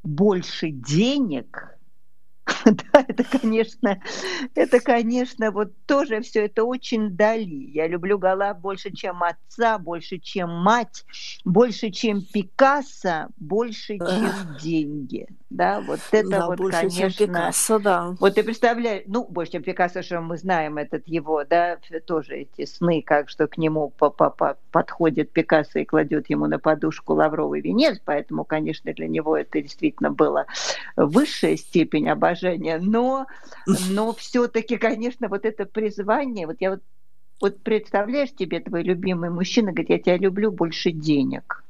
больше 0.03 0.71
денег, 0.71 1.77
да, 2.64 3.05
это, 3.07 3.24
конечно, 3.24 4.01
это, 4.55 4.80
конечно, 4.80 5.51
вот 5.51 5.72
тоже 5.86 6.20
все 6.20 6.46
это 6.46 6.64
очень 6.64 7.11
дали. 7.11 7.70
Я 7.72 7.86
люблю 7.86 8.18
Гала 8.18 8.55
больше, 8.55 8.90
чем 8.92 9.22
отца, 9.22 9.78
больше, 9.78 10.18
чем 10.18 10.51
мать, 10.51 11.05
больше, 11.44 11.90
чем 11.90 12.22
Пикассо, 12.22 13.28
больше, 13.36 13.98
чем 13.98 14.57
деньги. 14.61 15.26
Да, 15.51 15.80
вот 15.80 16.01
это 16.12 16.28
да, 16.28 16.46
вот, 16.46 16.59
больше, 16.59 16.78
конечно. 16.78 17.11
чем 17.11 17.28
Пикассо, 17.28 17.78
да. 17.78 18.16
Вот 18.20 18.34
ты 18.34 18.44
представляешь, 18.44 19.03
ну, 19.07 19.26
больше, 19.28 19.53
чем 19.53 19.62
Пикассо, 19.62 20.03
что 20.03 20.20
мы 20.20 20.36
знаем 20.36 20.78
этот 20.78 21.09
его, 21.09 21.44
да, 21.44 21.78
тоже 22.07 22.36
эти 22.36 22.66
сны, 22.66 23.03
как 23.05 23.28
что 23.28 23.48
к 23.48 23.59
нему 23.59 23.90
по 23.90 24.07
-по 24.07 24.34
-по 24.36 24.57
подходит 24.70 25.32
Пикассо 25.32 25.80
и 25.80 25.84
кладет 25.84 26.30
ему 26.30 26.46
на 26.46 26.59
подушку 26.59 27.14
лавровый 27.14 27.61
венец, 27.61 28.01
поэтому, 28.05 28.44
конечно, 28.44 28.92
для 28.92 29.09
него 29.09 29.36
это 29.36 29.61
действительно 29.61 30.11
была 30.11 30.46
высшая 30.96 31.57
степень 31.57 32.09
обожания, 32.09 32.39
но, 32.80 33.26
но 33.66 34.12
все-таки, 34.14 34.76
конечно, 34.76 35.28
вот 35.28 35.45
это 35.45 35.66
призвание, 35.66 36.47
вот 36.47 36.57
я 36.61 36.70
вот, 36.70 36.82
вот 37.41 37.62
представляешь 37.62 38.34
тебе 38.34 38.61
твой 38.61 38.82
любимый 38.82 39.30
мужчина, 39.30 39.72
говорит, 39.72 39.91
я 39.91 39.99
тебя 39.99 40.16
люблю 40.16 40.51
больше 40.51 40.91
денег. 40.91 41.64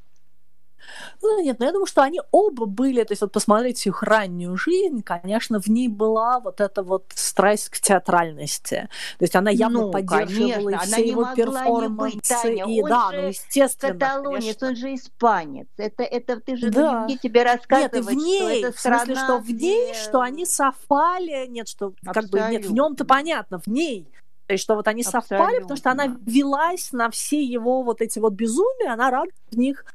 Ну, 1.21 1.41
нет, 1.41 1.59
но 1.59 1.65
я 1.65 1.71
думаю, 1.71 1.85
что 1.85 2.01
они 2.01 2.21
оба 2.31 2.65
были, 2.65 3.03
то 3.03 3.11
есть 3.11 3.21
вот 3.21 3.31
посмотреть 3.31 3.85
их 3.85 4.03
раннюю 4.03 4.57
жизнь, 4.57 5.01
конечно, 5.03 5.59
в 5.61 5.67
ней 5.67 5.87
была 5.87 6.39
вот 6.39 6.59
эта 6.61 6.83
вот 6.83 7.05
страсть 7.15 7.69
к 7.69 7.79
театральности. 7.79 8.89
То 9.17 9.23
есть 9.23 9.35
она 9.35 9.51
явно 9.51 9.81
Ну, 9.83 9.91
поддерживала 9.91 10.53
конечно, 10.53 10.67
она 10.69 10.79
все 10.79 11.03
не 11.03 11.09
его 11.09 11.21
не 11.21 11.27
быть, 11.27 11.35
перформансы. 11.35 12.19
Таня. 12.41 12.65
и 12.67 12.81
Он 12.81 12.89
да, 12.89 13.11
же 13.11 13.21
ну, 13.21 13.27
естественно, 13.27 13.93
Каталонец, 13.93 14.39
конечно. 14.43 14.67
он 14.67 14.75
же 14.75 14.95
испанец. 14.95 15.67
Это, 15.77 16.03
это 16.03 16.39
ты 16.39 16.55
же 16.57 16.69
Да. 16.71 17.03
мне 17.05 17.17
тебе 17.17 17.41
Нет, 17.41 17.53
рассказывать, 17.53 17.95
и 17.95 18.01
в 18.01 18.13
ней, 18.13 18.39
что 18.39 18.49
это 18.49 18.77
в 18.77 18.79
смысле, 18.79 19.05
страна, 19.15 19.23
что 19.25 19.37
в 19.39 19.47
ней, 19.49 19.91
где- 19.91 19.93
что 19.93 20.21
они 20.21 20.45
совпали, 20.45 21.47
нет, 21.47 21.67
что 21.67 21.93
как 22.03 22.29
бы 22.29 22.39
нет, 22.49 22.65
в 22.65 22.73
нем-то 22.73 23.03
Абсолютно. 23.03 23.05
понятно, 23.05 23.59
в 23.59 23.67
ней. 23.67 24.07
Есть, 24.53 24.63
что 24.63 24.75
вот 24.75 24.87
они 24.87 25.03
совпали, 25.03 25.59
потому 25.59 25.77
что 25.77 25.91
она 25.91 26.03
Абсолютно. 26.03 26.31
велась 26.31 26.91
на 26.91 27.09
все 27.09 27.41
его 27.43 27.83
вот 27.83 28.01
эти 28.01 28.19
вот 28.19 28.33
безумия, 28.33 28.93
она 28.93 29.09
рада 29.11 29.31
в 29.51 29.57
них 29.57 29.85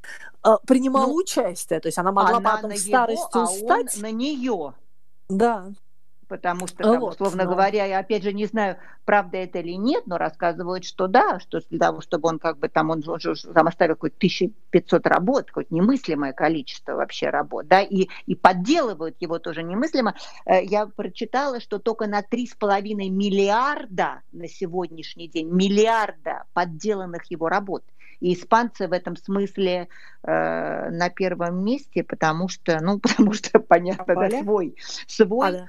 э, 0.45 0.51
принимала 0.67 1.07
Ну, 1.07 1.15
участие. 1.15 1.81
То 1.81 1.89
есть 1.89 1.99
она 1.99 2.13
могла 2.13 2.37
Она 2.39 2.51
потом 2.57 2.71
на 2.71 2.77
в 2.77 2.79
его, 2.79 2.89
старости 2.89 3.29
а 3.33 3.39
он 3.39 3.45
устать. 3.45 3.97
на 4.03 4.11
нее. 4.11 4.75
Да. 5.29 5.67
Потому 6.29 6.67
что, 6.67 6.83
там, 6.83 7.01
Вот, 7.01 7.15
условно 7.15 7.45
ну. 7.45 7.51
говоря, 7.51 7.85
я 7.85 8.01
опять 8.01 8.25
же 8.25 8.33
не 8.33 8.47
знаю, 8.47 8.79
правда 9.05 9.39
это 9.39 9.61
или 9.61 9.73
нет, 9.73 10.07
но 10.07 10.19
рассказывают, 10.19 10.85
что 10.85 11.07
да, 11.07 11.39
что 11.39 11.61
для 11.71 11.79
того, 11.79 12.01
чтобы 12.01 12.29
он 12.29 12.39
как 12.41 12.59
бы 12.59 12.69
там, 12.69 12.91
он, 12.91 13.03
он 13.07 13.21
же 13.21 13.35
там 13.55 13.69
оставил 13.69 13.95
какое-то 13.95 14.17
1500 14.17 15.07
работ, 15.07 15.47
какое-то 15.47 15.73
немыслимое 15.73 16.33
количество 16.33 16.95
вообще 16.95 17.31
работ, 17.31 17.69
да, 17.69 17.81
и, 17.81 18.09
и 18.27 18.35
подделывают 18.35 19.17
его 19.21 19.39
тоже 19.39 19.63
немыслимо. 19.63 20.15
Э, 20.47 20.65
Я 20.65 20.87
прочитала, 20.87 21.61
что 21.61 21.79
только 21.79 22.09
на 22.09 22.21
3,5 22.21 22.83
миллиарда 23.09 24.23
на 24.33 24.49
сегодняшний 24.49 25.29
день, 25.29 25.49
миллиарда 25.49 26.45
подделанных 26.53 27.31
его 27.31 27.49
работ. 27.49 27.85
И 28.21 28.35
испанцы 28.35 28.89
в 28.89 28.93
этом 28.93 29.17
смысле 29.17 29.89
э, 30.23 30.91
на 30.91 31.11
первом 31.11 31.65
месте, 31.65 32.03
потому 32.03 32.49
что, 32.49 32.79
ну, 32.81 32.99
потому 33.01 33.33
что, 33.33 33.59
понятно, 33.61 34.15
да, 34.15 34.43
свой, 34.43 34.75
свой 35.07 35.49
А, 35.49 35.53
да. 35.53 35.67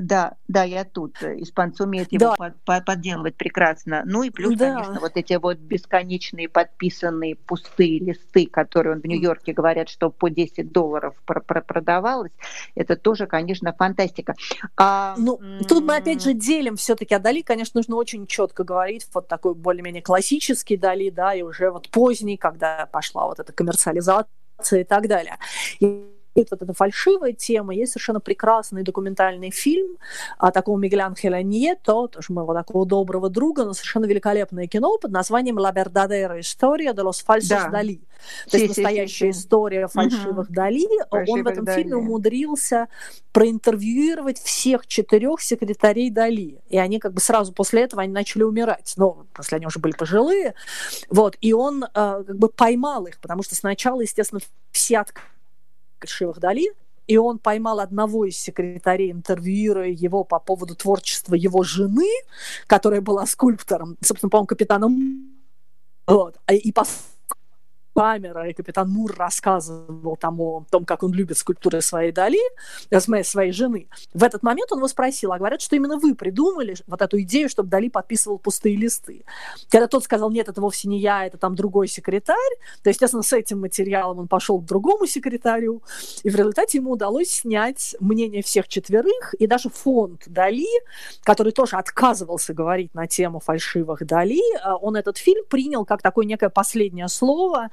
Да, 0.00 0.34
да, 0.48 0.64
я 0.64 0.84
тут. 0.84 1.22
Испанцы 1.22 1.84
умеют 1.84 2.10
его 2.12 2.18
Да. 2.30 2.34
по- 2.36 2.54
по- 2.64 2.80
подделывать 2.84 3.36
прекрасно. 3.36 4.02
Ну 4.04 4.22
и 4.24 4.30
плюс, 4.30 4.56
Да. 4.56 4.74
конечно, 4.74 5.00
вот 5.00 5.12
эти 5.14 5.34
вот 5.34 5.58
бесконечные 5.58 6.48
подписанные 6.48 7.36
пустые 7.36 8.00
листы, 8.00 8.46
которые 8.46 8.96
он 8.96 9.00
в 9.00 9.04
Нью-Йорке 9.04 9.52
говорят, 9.52 9.88
что 9.88 10.10
по 10.10 10.28
10 10.28 10.72
долларов 10.72 11.14
про- 11.24 11.40
про- 11.40 11.62
продавалось, 11.62 12.32
это 12.74 12.96
тоже, 12.96 13.26
конечно, 13.26 13.72
фантастика. 13.72 14.34
А, 14.76 15.14
Ну, 15.18 15.40
тут 15.68 15.84
мы 15.84 15.96
опять 15.96 16.22
же 16.22 16.34
делим 16.34 16.76
все-таки 16.76 17.14
о 17.14 17.18
Дали, 17.18 17.42
конечно, 17.42 17.78
нужно 17.78 17.96
очень 17.96 18.26
четко 18.26 18.64
говорить, 18.64 19.06
вот 19.14 19.28
такой 19.28 19.54
более-менее 19.54 20.02
классический 20.02 20.76
Дали, 20.76 21.10
да, 21.10 21.32
и 21.38 21.42
уже 21.42 21.70
вот 21.70 21.90
поздний, 21.90 22.36
когда 22.36 22.86
пошла 22.86 23.26
вот 23.26 23.38
эта 23.40 23.52
коммерциализация 23.52 24.26
и 24.72 24.84
так 24.84 25.08
далее. 25.08 25.38
Вот 26.50 26.62
эта 26.62 26.72
фальшивая 26.72 27.32
тема, 27.32 27.74
есть 27.74 27.92
совершенно 27.92 28.20
прекрасный 28.20 28.82
документальный 28.82 29.50
фильм 29.50 29.96
о 30.38 30.50
такого 30.50 30.78
Мигеля 30.78 31.06
Анхеля 31.06 31.42
Ньето, 31.42 32.08
тоже 32.08 32.32
моего 32.32 32.54
такого 32.54 32.86
доброго 32.86 33.28
друга, 33.30 33.64
но 33.64 33.72
совершенно 33.72 34.06
великолепное 34.06 34.66
кино 34.66 34.98
под 34.98 35.10
названием 35.10 35.58
«La 35.58 35.72
verdadera 35.72 36.38
historia 36.38 36.92
de 36.92 37.02
los 37.02 37.20
falsos 37.24 37.48
Да. 37.48 37.68
Дали». 37.70 38.00
То 38.50 38.58
Си- 38.58 38.62
есть 38.64 38.74
си- 38.74 38.80
настоящая 38.82 39.32
си. 39.32 39.38
история 39.38 39.86
фальшивых 39.88 40.50
Дали. 40.50 40.86
Он 41.10 41.42
в 41.42 41.46
этом 41.46 41.66
фильме 41.66 41.96
умудрился 41.96 42.88
проинтервьюировать 43.32 44.38
всех 44.38 44.86
четырех 44.86 45.40
секретарей 45.40 46.10
Дали. 46.10 46.60
И 46.68 46.78
они 46.78 46.98
как 46.98 47.12
бы 47.14 47.20
сразу 47.20 47.52
после 47.52 47.82
этого 47.82 48.02
они 48.02 48.12
начали 48.12 48.42
умирать. 48.42 48.94
Ну, 48.96 49.26
после 49.32 49.56
они 49.56 49.66
уже 49.66 49.78
были 49.78 49.92
пожилые. 49.92 50.54
Вот. 51.10 51.36
И 51.40 51.52
он 51.52 51.84
э, 51.84 51.88
как 51.94 52.36
бы 52.36 52.48
поймал 52.48 53.06
их, 53.06 53.18
потому 53.20 53.42
что 53.42 53.54
сначала, 53.54 54.00
естественно, 54.00 54.40
все 54.72 54.98
от 54.98 55.12
фальшивых 56.00 56.38
Дали, 56.38 56.72
и 57.06 57.16
он 57.16 57.38
поймал 57.38 57.80
одного 57.80 58.26
из 58.26 58.36
секретарей, 58.36 59.10
интервьюируя 59.10 59.88
его 59.88 60.24
по 60.24 60.38
поводу 60.38 60.74
творчества 60.74 61.34
его 61.34 61.62
жены, 61.62 62.08
которая 62.66 63.00
была 63.00 63.26
скульптором, 63.26 63.96
собственно, 64.02 64.30
по-моему, 64.30 64.46
капитаном 64.46 65.38
вот. 66.08 66.36
А 66.46 66.54
И 66.54 66.72
по 66.72 66.84
камера, 67.98 68.48
и 68.48 68.52
капитан 68.52 68.88
Мур 68.88 69.12
рассказывал 69.16 70.16
там 70.16 70.40
о 70.40 70.64
том, 70.70 70.84
как 70.84 71.02
он 71.02 71.12
любит 71.12 71.36
скульптуры 71.36 71.80
своей 71.80 72.12
Дали, 72.12 72.38
э, 72.90 73.00
своей 73.24 73.50
жены. 73.50 73.88
В 74.14 74.22
этот 74.22 74.44
момент 74.44 74.70
он 74.70 74.78
его 74.78 74.86
спросил, 74.86 75.32
а 75.32 75.38
говорят, 75.38 75.60
что 75.60 75.74
именно 75.74 75.98
вы 75.98 76.14
придумали 76.14 76.76
вот 76.86 77.02
эту 77.02 77.20
идею, 77.22 77.48
чтобы 77.48 77.70
Дали 77.70 77.88
подписывал 77.88 78.38
пустые 78.38 78.76
листы. 78.76 79.24
Когда 79.68 79.88
тот 79.88 80.04
сказал, 80.04 80.30
нет, 80.30 80.48
это 80.48 80.60
вовсе 80.60 80.88
не 80.88 81.00
я, 81.00 81.26
это 81.26 81.38
там 81.38 81.56
другой 81.56 81.88
секретарь, 81.88 82.36
то, 82.84 82.90
естественно, 82.90 83.24
с 83.24 83.32
этим 83.32 83.62
материалом 83.62 84.20
он 84.20 84.28
пошел 84.28 84.60
к 84.60 84.64
другому 84.64 85.06
секретарю, 85.06 85.82
и 86.22 86.30
в 86.30 86.36
результате 86.36 86.78
ему 86.78 86.92
удалось 86.92 87.30
снять 87.30 87.96
мнение 87.98 88.44
всех 88.44 88.68
четверых, 88.68 89.34
и 89.40 89.48
даже 89.48 89.70
фонд 89.70 90.22
Дали, 90.26 90.68
который 91.24 91.50
тоже 91.50 91.76
отказывался 91.76 92.54
говорить 92.54 92.94
на 92.94 93.08
тему 93.08 93.40
фальшивых 93.40 94.06
Дали, 94.06 94.38
э, 94.38 94.72
он 94.80 94.94
этот 94.94 95.16
фильм 95.16 95.44
принял 95.50 95.84
как 95.84 96.00
такое 96.00 96.26
некое 96.26 96.48
последнее 96.48 97.08
слово, 97.08 97.70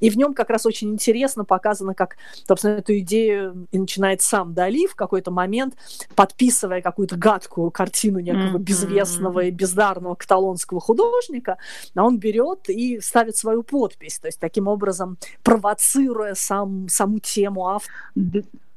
и 0.00 0.10
в 0.10 0.16
нем 0.16 0.34
как 0.34 0.50
раз 0.50 0.66
очень 0.66 0.90
интересно 0.90 1.44
показано, 1.44 1.94
как, 1.94 2.16
собственно, 2.46 2.72
эту 2.72 2.98
идею 2.98 3.66
и 3.70 3.78
начинает 3.78 4.22
сам 4.22 4.54
Дали 4.54 4.86
в 4.86 4.94
какой-то 4.94 5.30
момент, 5.30 5.74
подписывая 6.14 6.82
какую-то 6.82 7.16
гадкую 7.16 7.70
картину 7.70 8.20
некого 8.20 8.58
Мгм. 8.58 8.62
безвестного 8.62 9.40
и 9.44 9.50
бездарного 9.50 10.14
каталонского 10.14 10.80
художника, 10.80 11.58
а 11.94 12.04
он 12.04 12.18
берет 12.18 12.68
и 12.68 13.00
ставит 13.00 13.36
свою 13.36 13.62
подпись, 13.62 14.18
то 14.18 14.28
есть 14.28 14.40
таким 14.40 14.68
образом 14.68 15.18
провоцируя 15.42 16.34
сам, 16.34 16.88
саму 16.88 17.18
тему 17.18 17.68
автора. 17.68 17.94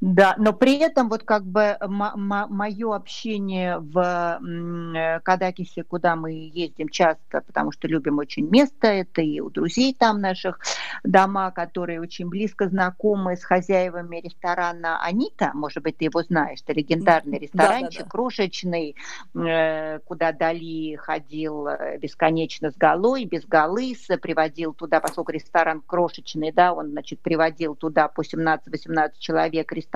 Да, 0.02 0.34
но 0.39 0.52
при 0.52 0.80
этом 0.80 1.10
вот 1.10 1.24
как 1.24 1.45
бы 1.45 1.78
мое 1.88 2.95
общение 2.95 3.78
в 3.78 4.39
э, 4.41 5.20
Кадакисе, 5.20 5.84
куда 5.84 6.16
мы 6.16 6.49
ездим 6.52 6.89
часто, 6.89 7.41
потому 7.41 7.72
что 7.72 7.88
любим 7.88 8.18
очень 8.18 8.49
место, 8.49 8.88
это 8.88 9.22
и 9.22 9.39
у 9.39 9.52
друзей 9.52 9.93
там 9.93 10.20
наших 10.20 10.60
дома, 11.04 11.52
которые 11.52 12.02
очень 12.02 12.30
близко 12.30 12.68
знакомы 12.68 13.38
с 13.38 13.43
хозяевами 13.43 14.22
ресторана 14.22 14.99
Анита, 15.04 15.52
может 15.54 15.84
быть, 15.84 15.97
ты 15.97 16.06
его 16.06 16.24
знаешь, 16.24 16.62
это 16.64 16.74
легендарный 16.74 17.38
Да, 17.38 17.45
ресторанчик, 17.45 17.99
да, 17.99 18.06
да. 18.06 18.10
крошечный, 18.10 18.95
э, 19.36 19.99
куда 19.99 20.32
Дали 20.32 20.95
ходил 20.95 21.68
э, 21.68 21.99
бесконечно 21.99 22.72
с 22.72 22.76
голой, 22.76 23.26
без 23.26 23.45
голы, 23.45 23.95
приводил 24.20 24.74
туда, 24.74 24.99
поскольку 24.99 25.32
ресторан 25.32 25.80
крошечный, 25.86 26.52
да, 26.52 26.74
он, 26.74 26.89
значит, 26.89 27.20
приводил 27.20 27.76
туда 27.76 28.08
по 28.08 28.22
17-18 28.22 29.12
человек, 29.20 29.72
ресторан 29.72 29.91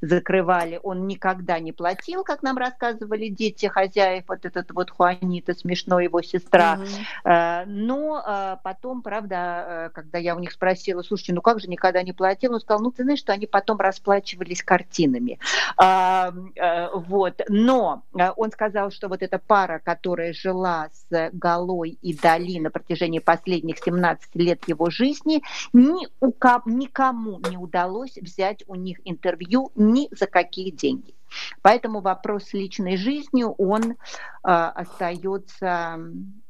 закрывали, 0.00 0.80
он 0.82 1.06
никогда 1.06 1.58
не 1.60 1.72
платил, 1.72 2.24
как 2.24 2.42
нам 2.42 2.56
рассказывали 2.58 3.28
дети 3.28 3.66
хозяев, 3.66 4.24
вот 4.28 4.44
этот 4.44 4.70
вот 4.72 4.90
Хуанита, 4.90 5.54
смешной 5.54 6.04
его 6.04 6.22
сестра. 6.22 6.80
Э, 7.24 7.64
Но 7.66 8.22
э, 8.26 8.56
потом, 8.62 9.02
правда, 9.02 9.36
э, 9.36 9.90
когда 9.94 10.18
я 10.18 10.34
у 10.34 10.38
них 10.38 10.52
спросила, 10.52 11.02
слушайте, 11.02 11.32
ну 11.32 11.42
как 11.42 11.60
же 11.60 11.68
никогда 11.68 12.02
не 12.02 12.12
платил, 12.12 12.54
он 12.54 12.60
сказал, 12.60 12.82
ну 12.82 12.90
ты 12.90 13.02
знаешь, 13.04 13.18
что 13.20 13.32
они 13.32 13.46
потом 13.46 13.78
расплачивались 13.78 14.62
картинами. 14.62 15.38
Вот. 15.76 17.40
Но 17.48 18.02
он 18.36 18.50
сказал, 18.50 18.90
что 18.90 19.08
вот 19.08 19.22
эта 19.22 19.38
пара, 19.38 19.80
которая 19.82 20.32
жила 20.32 20.88
с 20.92 21.30
Галой 21.32 21.98
и 22.02 22.14
Дали 22.14 22.58
на 22.58 22.70
протяжении 22.70 23.18
последних 23.18 23.78
17 23.78 24.34
лет 24.34 24.68
его 24.68 24.90
жизни, 24.90 25.42
ни 25.72 26.08
у 26.20 26.32
ко- 26.32 26.62
никому 26.66 27.40
не 27.50 27.56
удалось 27.56 28.16
взять 28.16 28.64
у 28.66 28.74
них 28.74 28.98
интервью 29.04 29.17
ни 29.74 30.08
за 30.14 30.26
какие 30.26 30.70
деньги. 30.70 31.14
Поэтому 31.62 32.00
вопрос 32.00 32.44
с 32.44 32.52
личной 32.54 32.96
жизнью, 32.96 33.54
он 33.58 33.92
э, 33.92 33.94
остается, 34.44 35.98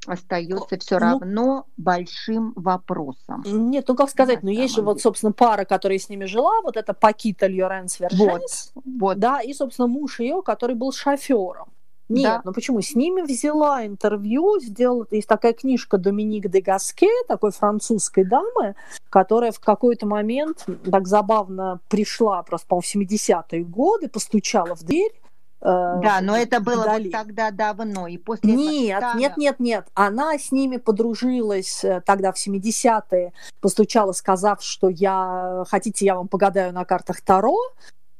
остается 0.07 0.79
все 0.79 0.99
Ну, 0.99 1.01
равно 1.01 1.67
большим 1.77 2.53
вопросом. 2.55 3.43
Нет, 3.45 3.87
ну 3.89 3.97
как 3.97 4.11
сказать, 4.11 4.43
ну 4.43 4.51
есть 4.51 4.75
же 4.75 4.83
вот, 4.83 5.01
собственно, 5.01 5.33
пара, 5.33 5.65
которая 5.65 5.99
с 5.99 6.09
ними 6.09 6.27
жила, 6.27 6.61
вот 6.63 6.77
это 6.77 6.95
Пакита 6.95 7.47
Льоренс 7.47 7.99
Верженис, 8.01 8.73
Вот. 8.75 9.19
да, 9.19 9.41
и, 9.41 9.53
собственно, 9.53 9.89
муж 9.89 10.21
ее, 10.21 10.43
который 10.43 10.77
был 10.77 10.93
шофером. 10.93 11.69
Нет, 12.09 12.23
Да. 12.25 12.41
ну 12.45 12.53
почему? 12.53 12.81
С 12.81 12.95
ними 12.95 13.21
взяла 13.23 13.85
интервью, 13.87 14.59
сделала, 14.61 15.07
есть 15.11 15.29
такая 15.29 15.53
книжка 15.53 15.99
Доминик 15.99 16.49
де 16.49 16.61
Гаске, 16.61 17.11
такой 17.27 17.51
французской 17.53 18.25
дамы, 18.25 18.75
которая 19.11 19.53
в 19.53 19.61
какой-то 19.61 20.07
момент 20.07 20.65
так 20.91 21.07
забавно 21.07 21.81
пришла, 21.89 22.43
просто, 22.43 22.67
по-моему, 22.69 22.83
в 22.83 23.13
70-е 23.13 23.65
годы, 23.65 24.09
постучала 24.09 24.75
в 24.75 24.83
дверь. 24.85 25.13
э, 25.61 25.65
Да, 25.65 26.21
но 26.23 26.37
это 26.37 26.61
было 26.61 26.85
Дали. 26.85 27.05
вот 27.05 27.13
тогда 27.13 27.51
давно. 27.51 28.07
И 28.07 28.17
после 28.17 28.55
Нет, 28.55 29.01
Таня- 29.01 29.19
нет, 29.19 29.37
нет, 29.37 29.57
нет. 29.61 29.87
Она 29.95 30.39
с 30.39 30.53
ними 30.53 30.77
подружилась 30.77 31.83
э, 31.85 32.01
тогда 32.07 32.31
в 32.31 32.37
70-е, 32.37 33.33
постучала, 33.61 34.13
сказав, 34.13 34.63
что 34.63 34.89
я 34.89 35.65
хотите, 35.69 36.07
я 36.07 36.15
вам 36.15 36.29
погадаю 36.29 36.73
на 36.73 36.85
картах 36.85 37.21
Таро. 37.23 37.57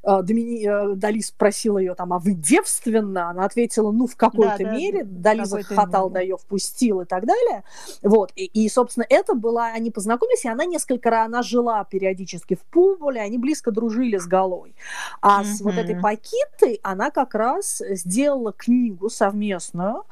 Э, 0.09 0.23
Домини... 0.23 0.67
Э, 0.67 0.95
Дали 0.95 1.21
спросила 1.21 1.79
ее 1.79 1.95
там, 1.95 2.13
а 2.13 2.19
вы 2.19 2.33
девственна? 2.33 3.31
Она 3.31 3.45
ответила, 3.45 3.91
ну, 3.93 4.07
в 4.07 4.17
какой-то 4.17 4.65
да, 4.65 4.71
мере. 4.71 5.05
Да, 5.05 5.35
Дали 5.35 5.45
захохотал, 5.45 6.09
да, 6.09 6.21
ее 6.21 6.39
впустил 6.39 7.03
и 7.03 7.05
так 7.05 7.27
далее. 7.27 7.63
Вот. 8.03 8.33
И, 8.35 8.47
и, 8.47 8.69
собственно, 8.69 9.05
это 9.09 9.35
была... 9.35 9.67
Они 9.67 9.91
познакомились, 9.91 10.45
и 10.45 10.49
она 10.49 10.65
несколько 10.65 11.11
раз... 11.11 11.27
Она 11.27 11.43
жила 11.43 11.85
периодически 11.85 12.55
в 12.55 12.61
Пуболе, 12.61 13.21
они 13.21 13.37
близко 13.39 13.71
дружили 13.71 14.17
с 14.17 14.27
Галой. 14.27 14.75
А 15.21 15.43
mm-hmm. 15.43 15.45
с 15.45 15.61
вот 15.61 15.75
этой 15.75 16.01
Пакитой 16.01 16.81
она 16.83 17.11
как 17.11 17.35
раз 17.35 17.83
сделала 17.91 18.53
книгу 18.53 19.11
совместную. 19.11 20.05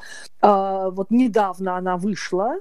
Э, 0.42 0.90
вот 0.90 1.10
недавно 1.10 1.76
она 1.76 1.96
вышла. 1.96 2.56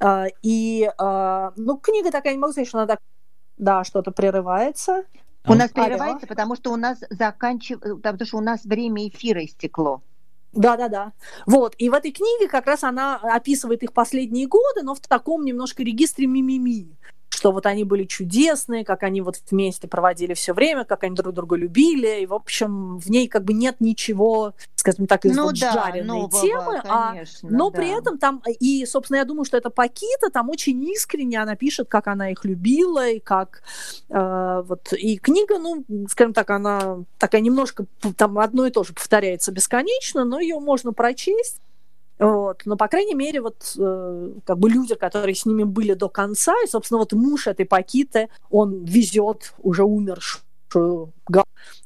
Э, 0.00 0.26
и, 0.42 0.90
э, 0.98 1.50
ну, 1.56 1.76
книга 1.76 2.10
такая, 2.10 2.32
не 2.32 2.38
могу 2.40 2.52
сказать, 2.52 2.68
что 2.68 2.78
она 2.78 2.86
так 2.86 2.98
да, 3.60 3.84
что-то 3.84 4.10
прерывается. 4.10 5.04
У 5.46 5.54
нас 5.54 5.70
прерывается, 5.70 6.26
потому 6.26 6.54
что 6.56 6.72
у 6.72 6.76
нас 6.76 6.98
заканчивается, 7.10 7.96
потому 7.96 8.26
что 8.26 8.36
у 8.36 8.42
нас 8.42 8.64
время 8.64 9.08
эфира 9.08 9.44
истекло. 9.44 10.02
Да, 10.52 10.76
да, 10.76 10.88
да. 10.88 11.12
Вот. 11.46 11.74
И 11.78 11.88
в 11.88 11.94
этой 11.94 12.10
книге 12.10 12.48
как 12.48 12.66
раз 12.66 12.82
она 12.82 13.16
описывает 13.16 13.82
их 13.82 13.92
последние 13.92 14.48
годы, 14.48 14.82
но 14.82 14.94
в 14.94 15.00
таком 15.00 15.44
немножко 15.44 15.82
регистре 15.82 16.26
мимими 16.26 16.96
что 17.30 17.52
вот 17.52 17.64
они 17.64 17.84
были 17.84 18.04
чудесные, 18.04 18.84
как 18.84 19.02
они 19.02 19.22
вот 19.22 19.36
вместе 19.50 19.88
проводили 19.88 20.34
все 20.34 20.52
время, 20.52 20.84
как 20.84 21.04
они 21.04 21.14
друг 21.14 21.32
друга 21.32 21.56
любили, 21.56 22.20
и, 22.20 22.26
в 22.26 22.34
общем, 22.34 22.98
в 22.98 23.08
ней 23.08 23.28
как 23.28 23.44
бы 23.44 23.54
нет 23.54 23.76
ничего, 23.80 24.52
скажем 24.74 25.06
так, 25.06 25.24
из 25.24 25.36
ну, 25.36 25.44
вот 25.44 25.58
да, 25.58 25.72
жареной 25.72 26.06
нового, 26.06 26.42
темы, 26.42 26.82
а 26.84 27.12
конечно, 27.12 27.48
а, 27.48 27.52
но 27.52 27.70
да. 27.70 27.76
при 27.76 27.88
этом 27.96 28.18
там, 28.18 28.42
и, 28.58 28.84
собственно, 28.84 29.18
я 29.18 29.24
думаю, 29.24 29.44
что 29.44 29.56
это 29.56 29.70
Пакита, 29.70 30.30
там 30.30 30.50
очень 30.50 30.82
искренне 30.84 31.40
она 31.40 31.54
пишет, 31.54 31.88
как 31.88 32.08
она 32.08 32.30
их 32.30 32.44
любила, 32.44 33.08
и 33.08 33.20
как 33.20 33.62
э, 34.10 34.62
вот, 34.66 34.92
и 34.92 35.16
книга, 35.18 35.58
ну, 35.58 35.84
скажем 36.10 36.34
так, 36.34 36.50
она 36.50 36.98
такая 37.18 37.40
немножко, 37.40 37.86
там 38.16 38.38
одно 38.38 38.66
и 38.66 38.70
то 38.70 38.82
же 38.82 38.92
повторяется 38.92 39.52
бесконечно, 39.52 40.24
но 40.24 40.40
ее 40.40 40.58
можно 40.58 40.92
прочесть, 40.92 41.60
вот. 42.20 42.62
Но, 42.66 42.76
по 42.76 42.86
крайней 42.86 43.14
мере, 43.14 43.40
вот 43.40 43.74
э, 43.78 44.30
как 44.44 44.58
бы 44.58 44.68
люди, 44.68 44.94
которые 44.94 45.34
с 45.34 45.46
ними 45.46 45.64
были 45.64 45.94
до 45.94 46.08
конца, 46.08 46.54
и, 46.64 46.68
собственно, 46.68 46.98
вот 46.98 47.12
муж 47.12 47.46
этой 47.46 47.64
Пакиты, 47.64 48.28
он 48.50 48.84
везет 48.84 49.54
уже 49.62 49.84
умершую 49.84 51.12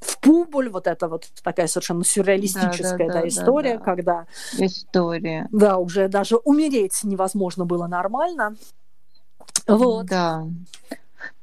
в 0.01 0.19
Пубуль, 0.21 0.69
вот 0.69 0.87
это 0.87 1.09
вот 1.09 1.27
такая 1.43 1.69
совершенно 1.69 2.05
сюрреалистическая 2.05 3.09
да, 3.09 3.15
да, 3.15 3.21
да, 3.23 3.29
история, 3.29 3.73
да, 3.75 3.79
да. 3.79 3.85
когда... 3.85 4.27
История. 4.59 5.49
Да, 5.53 5.79
уже 5.79 6.09
даже 6.09 6.37
умереть 6.37 7.03
невозможно 7.03 7.65
было 7.65 7.87
нормально. 7.87 8.57
Вот. 9.67 10.07
Да. 10.07 10.47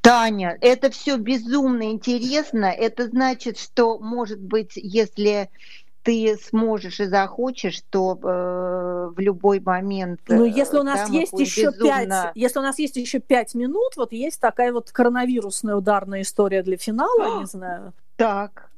Таня, 0.02 0.58
это 0.62 0.90
все 0.92 1.18
безумно 1.18 1.92
интересно. 1.92 2.66
Это 2.66 3.08
значит, 3.08 3.58
что, 3.58 3.98
может 4.00 4.40
быть, 4.40 4.74
если 4.76 5.50
ты 6.04 6.38
сможешь 6.38 7.00
и 7.00 7.06
захочешь, 7.06 7.82
то 7.90 8.18
э, 8.22 9.12
в 9.16 9.20
любой 9.20 9.60
момент. 9.60 10.22
Ну, 10.28 10.46
если 10.46 10.78
у 10.78 10.84
нас 10.84 11.10
да, 11.10 11.16
есть 11.16 11.34
еще 11.40 11.68
безумно... 11.68 11.86
пять, 11.86 12.32
если 12.36 12.60
у 12.60 12.62
нас 12.62 12.80
есть 12.80 12.96
еще 12.96 13.20
пять 13.20 13.54
минут, 13.54 13.98
вот 13.98 14.12
есть 14.12 14.40
такая 14.40 14.74
вот 14.74 14.92
коронавирусная 14.92 15.76
ударная 15.76 16.22
история 16.22 16.64
для 16.64 16.78
финала, 16.78 17.40
не 17.40 17.46
знаю. 17.46 17.94
Так. 18.16 18.71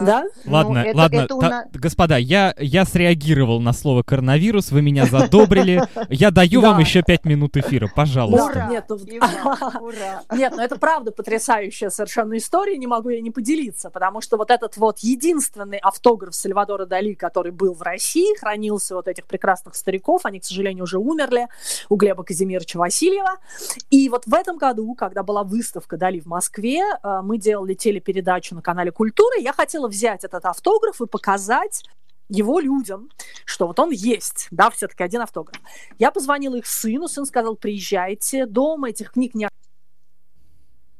Да? 0.00 0.24
Ладно, 0.46 0.82
ну, 0.82 0.88
это, 0.88 0.96
ладно, 0.96 1.16
это 1.16 1.38
та, 1.40 1.48
нас... 1.48 1.66
господа, 1.72 2.16
я, 2.16 2.54
я 2.58 2.84
среагировал 2.84 3.60
на 3.60 3.72
слово 3.72 4.02
коронавирус, 4.02 4.70
вы 4.70 4.82
меня 4.82 5.06
задобрили. 5.06 5.82
Я 6.08 6.30
даю 6.30 6.60
вам 6.60 6.78
еще 6.78 7.02
пять 7.02 7.24
минут 7.24 7.56
эфира, 7.56 7.90
пожалуйста. 7.94 8.68
Нет, 8.70 8.84
ну, 8.88 8.98
нет, 10.36 10.52
ну 10.56 10.62
это 10.62 10.76
правда 10.76 11.10
потрясающая 11.10 11.90
совершенно 11.90 12.36
история, 12.36 12.78
не 12.78 12.86
могу 12.86 13.08
я 13.08 13.20
не 13.20 13.30
поделиться, 13.30 13.90
потому 13.90 14.20
что 14.20 14.36
вот 14.36 14.50
этот 14.50 14.76
вот 14.76 15.00
единственный 15.00 15.78
автограф 15.78 16.34
Сальвадора 16.34 16.86
Дали, 16.86 17.14
который 17.14 17.52
был 17.52 17.74
в 17.74 17.82
России, 17.82 18.38
хранился 18.38 18.94
вот 18.94 19.08
этих 19.08 19.26
прекрасных 19.26 19.74
стариков, 19.74 20.24
они, 20.24 20.40
к 20.40 20.44
сожалению, 20.44 20.84
уже 20.84 20.98
умерли, 20.98 21.48
у 21.88 21.96
Глеба 21.96 22.22
Казимировича 22.22 22.78
Васильева. 22.78 23.38
И 23.90 24.08
вот 24.08 24.26
в 24.26 24.34
этом 24.34 24.56
году, 24.58 24.94
когда 24.94 25.22
была 25.22 25.42
выставка 25.42 25.96
Дали 25.96 26.20
в 26.20 26.26
Москве, 26.26 26.80
э, 26.80 27.20
мы 27.22 27.38
делали 27.38 27.74
телепередачу 27.74 28.54
на 28.54 28.62
канале 28.62 28.90
Культура, 28.92 29.38
я 29.38 29.52
хотела 29.52 29.79
хотела 29.80 29.88
взять 29.88 30.24
этот 30.24 30.44
автограф 30.44 31.00
и 31.00 31.06
показать 31.06 31.84
его 32.28 32.60
людям, 32.60 33.08
что 33.44 33.66
вот 33.66 33.80
он 33.80 33.90
есть, 33.90 34.48
да, 34.50 34.70
все-таки 34.70 35.02
один 35.02 35.20
автограф. 35.22 35.60
Я 35.98 36.10
позвонила 36.10 36.56
их 36.56 36.66
сыну, 36.66 37.08
сын 37.08 37.26
сказал, 37.26 37.56
приезжайте, 37.56 38.46
дома 38.46 38.90
этих 38.90 39.12
книг 39.12 39.34
не... 39.34 39.48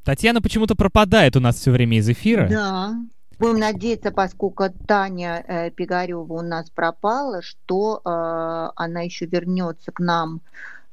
Татьяна 0.05 0.41
почему-то 0.41 0.75
пропадает 0.75 1.37
у 1.37 1.41
нас 1.41 1.57
все 1.57 1.71
время 1.71 1.99
из 1.99 2.09
эфира. 2.09 2.49
Да. 2.49 2.97
Будем 3.39 3.59
надеяться, 3.59 4.11
поскольку 4.11 4.65
Таня 4.87 5.45
э, 5.47 5.71
Пигарева 5.71 6.21
у 6.21 6.43
нас 6.43 6.69
пропала, 6.69 7.41
что 7.43 8.03
э, 8.05 8.73
она 8.77 9.01
еще 9.03 9.27
вернется 9.27 9.93
к 9.93 10.01
нам 10.01 10.41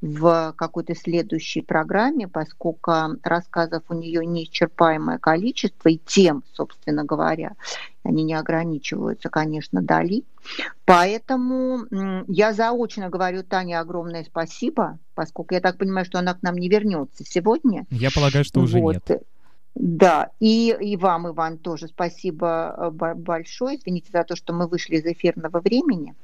в 0.00 0.54
какой-то 0.56 0.94
следующей 0.94 1.60
программе, 1.60 2.28
поскольку 2.28 2.92
рассказов 3.22 3.82
у 3.88 3.94
нее 3.94 4.24
неисчерпаемое 4.24 5.18
количество, 5.18 5.88
и 5.88 5.98
тем, 5.98 6.44
собственно 6.52 7.04
говоря, 7.04 7.52
они 8.04 8.22
не 8.22 8.34
ограничиваются, 8.34 9.28
конечно, 9.28 9.82
Дали. 9.82 10.24
Поэтому 10.84 11.84
я 12.28 12.52
заочно 12.52 13.08
говорю 13.08 13.42
Тане 13.42 13.78
огромное 13.78 14.24
спасибо, 14.24 14.98
поскольку 15.14 15.54
я 15.54 15.60
так 15.60 15.76
понимаю, 15.78 16.06
что 16.06 16.18
она 16.18 16.34
к 16.34 16.42
нам 16.42 16.56
не 16.56 16.68
вернется 16.68 17.24
сегодня. 17.24 17.84
Я 17.90 18.10
полагаю, 18.10 18.44
что 18.44 18.60
уже 18.60 18.78
вот. 18.78 18.94
нет. 18.94 19.22
Да, 19.74 20.30
и, 20.40 20.76
и 20.80 20.96
вам, 20.96 21.28
Иван, 21.28 21.58
тоже 21.58 21.86
спасибо 21.86 22.74
э, 22.76 23.14
большое. 23.14 23.78
Извините 23.78 24.10
за 24.12 24.24
то, 24.24 24.34
что 24.34 24.52
мы 24.52 24.66
вышли 24.66 24.96
из 24.96 25.04
эфирного 25.04 25.60
времени. 25.60 26.14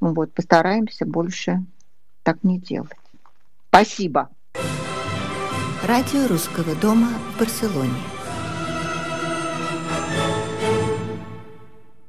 Вот, 0.00 0.32
постараемся 0.32 1.06
больше 1.06 1.64
так 2.22 2.42
не 2.42 2.58
делать. 2.58 2.90
Спасибо. 3.68 4.28
Радио 5.84 6.26
Русского 6.28 6.74
дома 6.74 7.08
в 7.34 7.38
Барселоне. 7.38 8.19